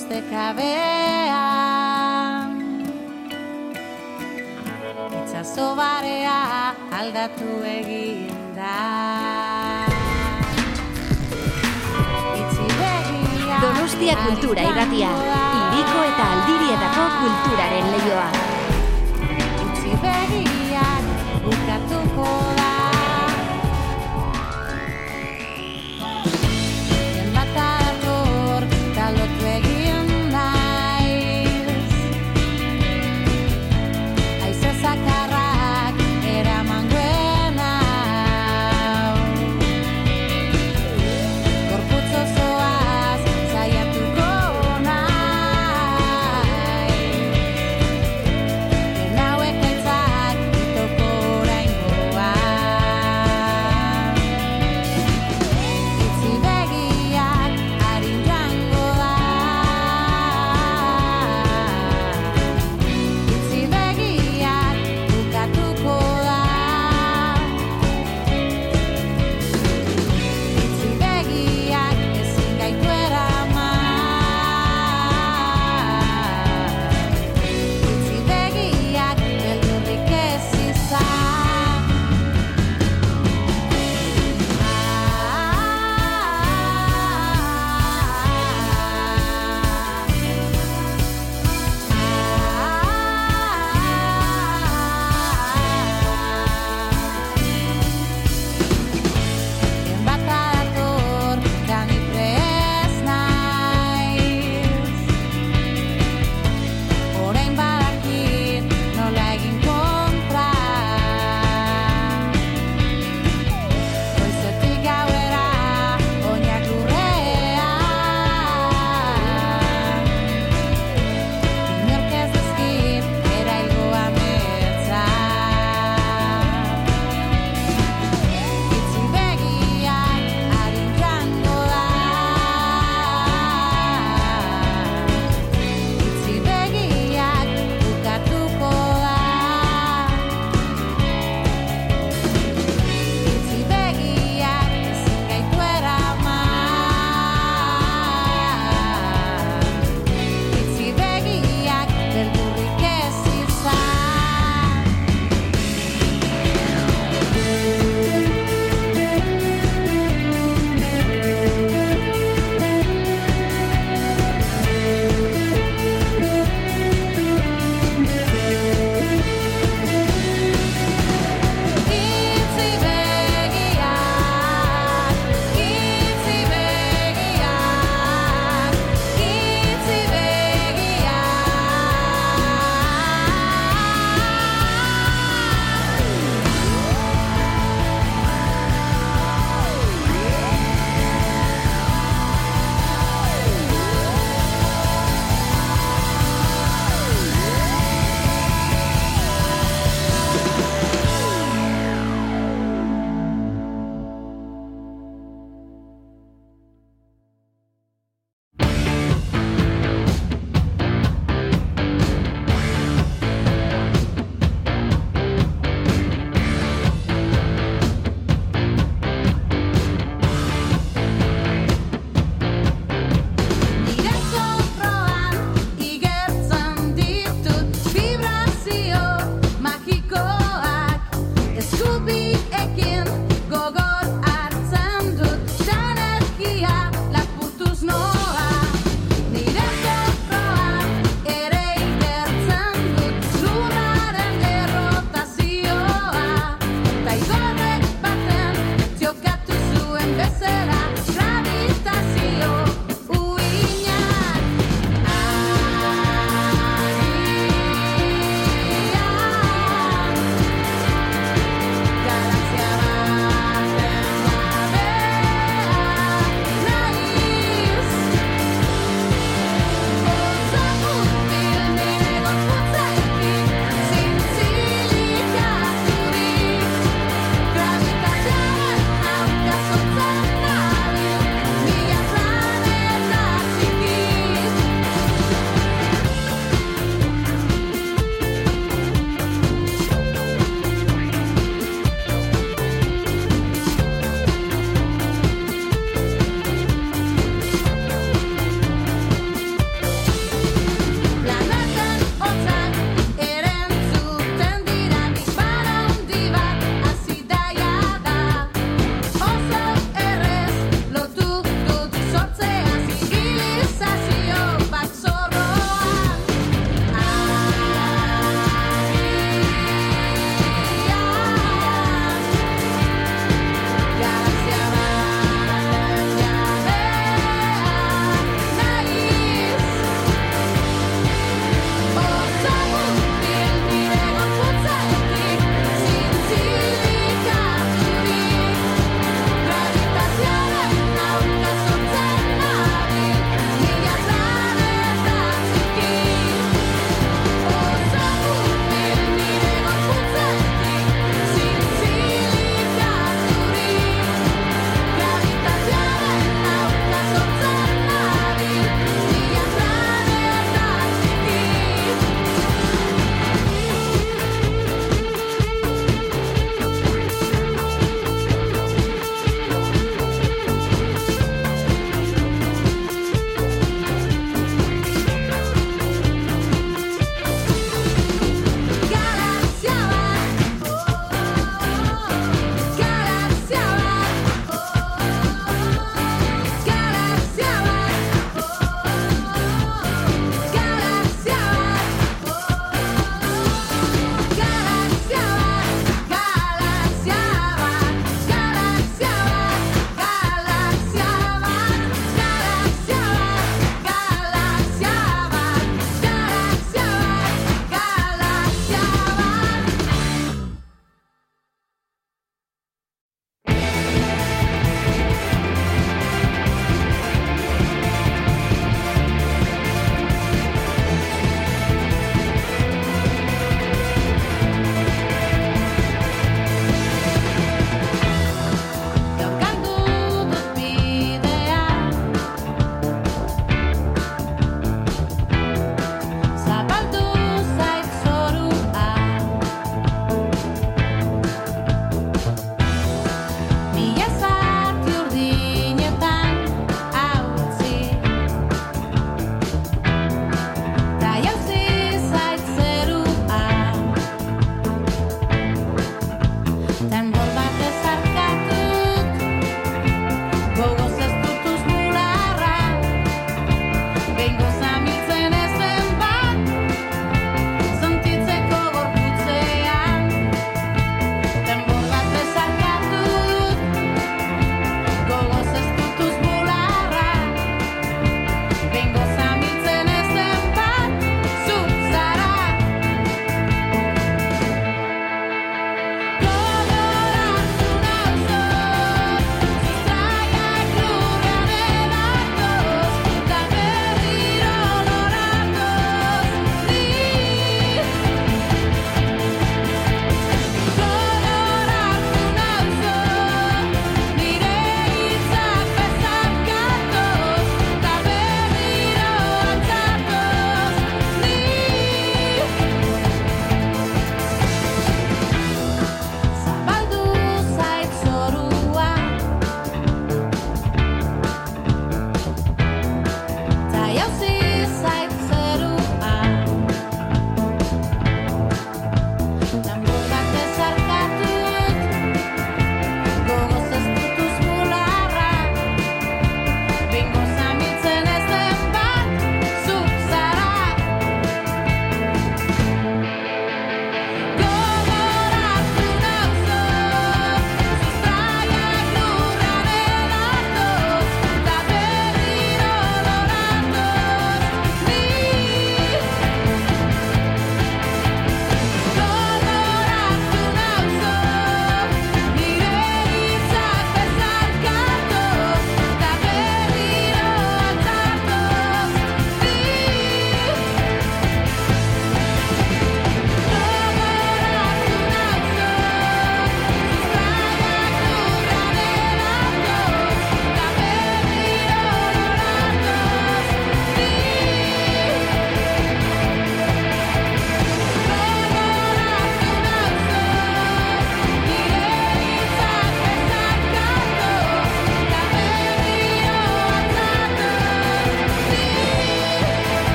Dator 0.00 0.24
ustekabean 0.24 0.80
Itxaso 5.20 5.74
barea 5.76 6.74
aldatu 6.92 7.64
egin 7.64 8.30
da. 8.54 8.76
Donostia 13.60 14.16
kultura 14.16 14.62
irratia, 14.62 15.10
iriko 15.68 16.00
eta 16.08 16.24
aldirietako 16.36 17.04
kulturaren 17.20 17.92
leioa. 17.96 18.59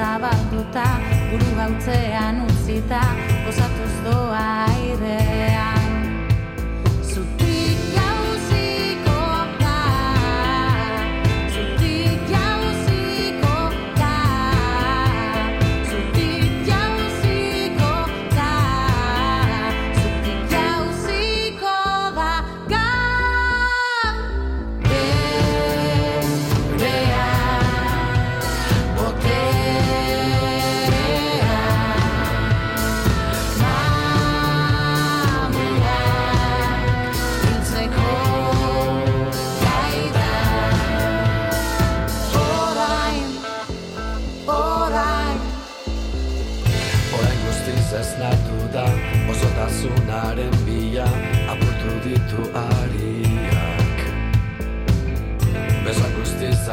Zabalduta 0.00 0.86
Buru 1.30 1.50
gautzean 1.58 2.40
utzita 2.46 3.00
Gozatuz 3.44 3.94
doa 4.06 4.29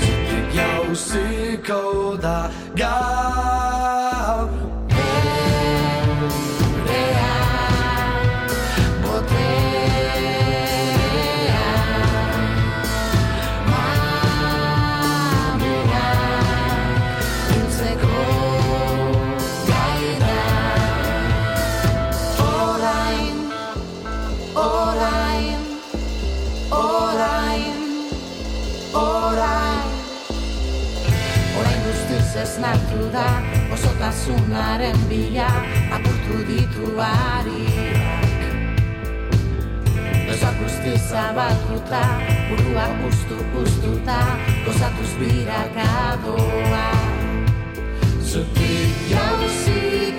Zutik 0.00 0.46
jauziko 0.54 2.16
da 2.22 2.50
Gaur 2.76 3.13
Osotasunaren 34.24 34.96
bila 35.04 35.52
Apurtu 35.92 36.48
ditu 36.48 36.96
ariak. 36.96 38.24
Ezak 40.32 40.56
guztiz 40.56 41.12
zabatuta 41.12 42.24
Burua 42.48 42.88
ustu 43.04 43.36
ustuta 43.52 44.40
Gozatuz 44.64 45.12
birakadoa 45.20 46.88
Zutik 48.24 49.12
Jauzi 49.12 50.16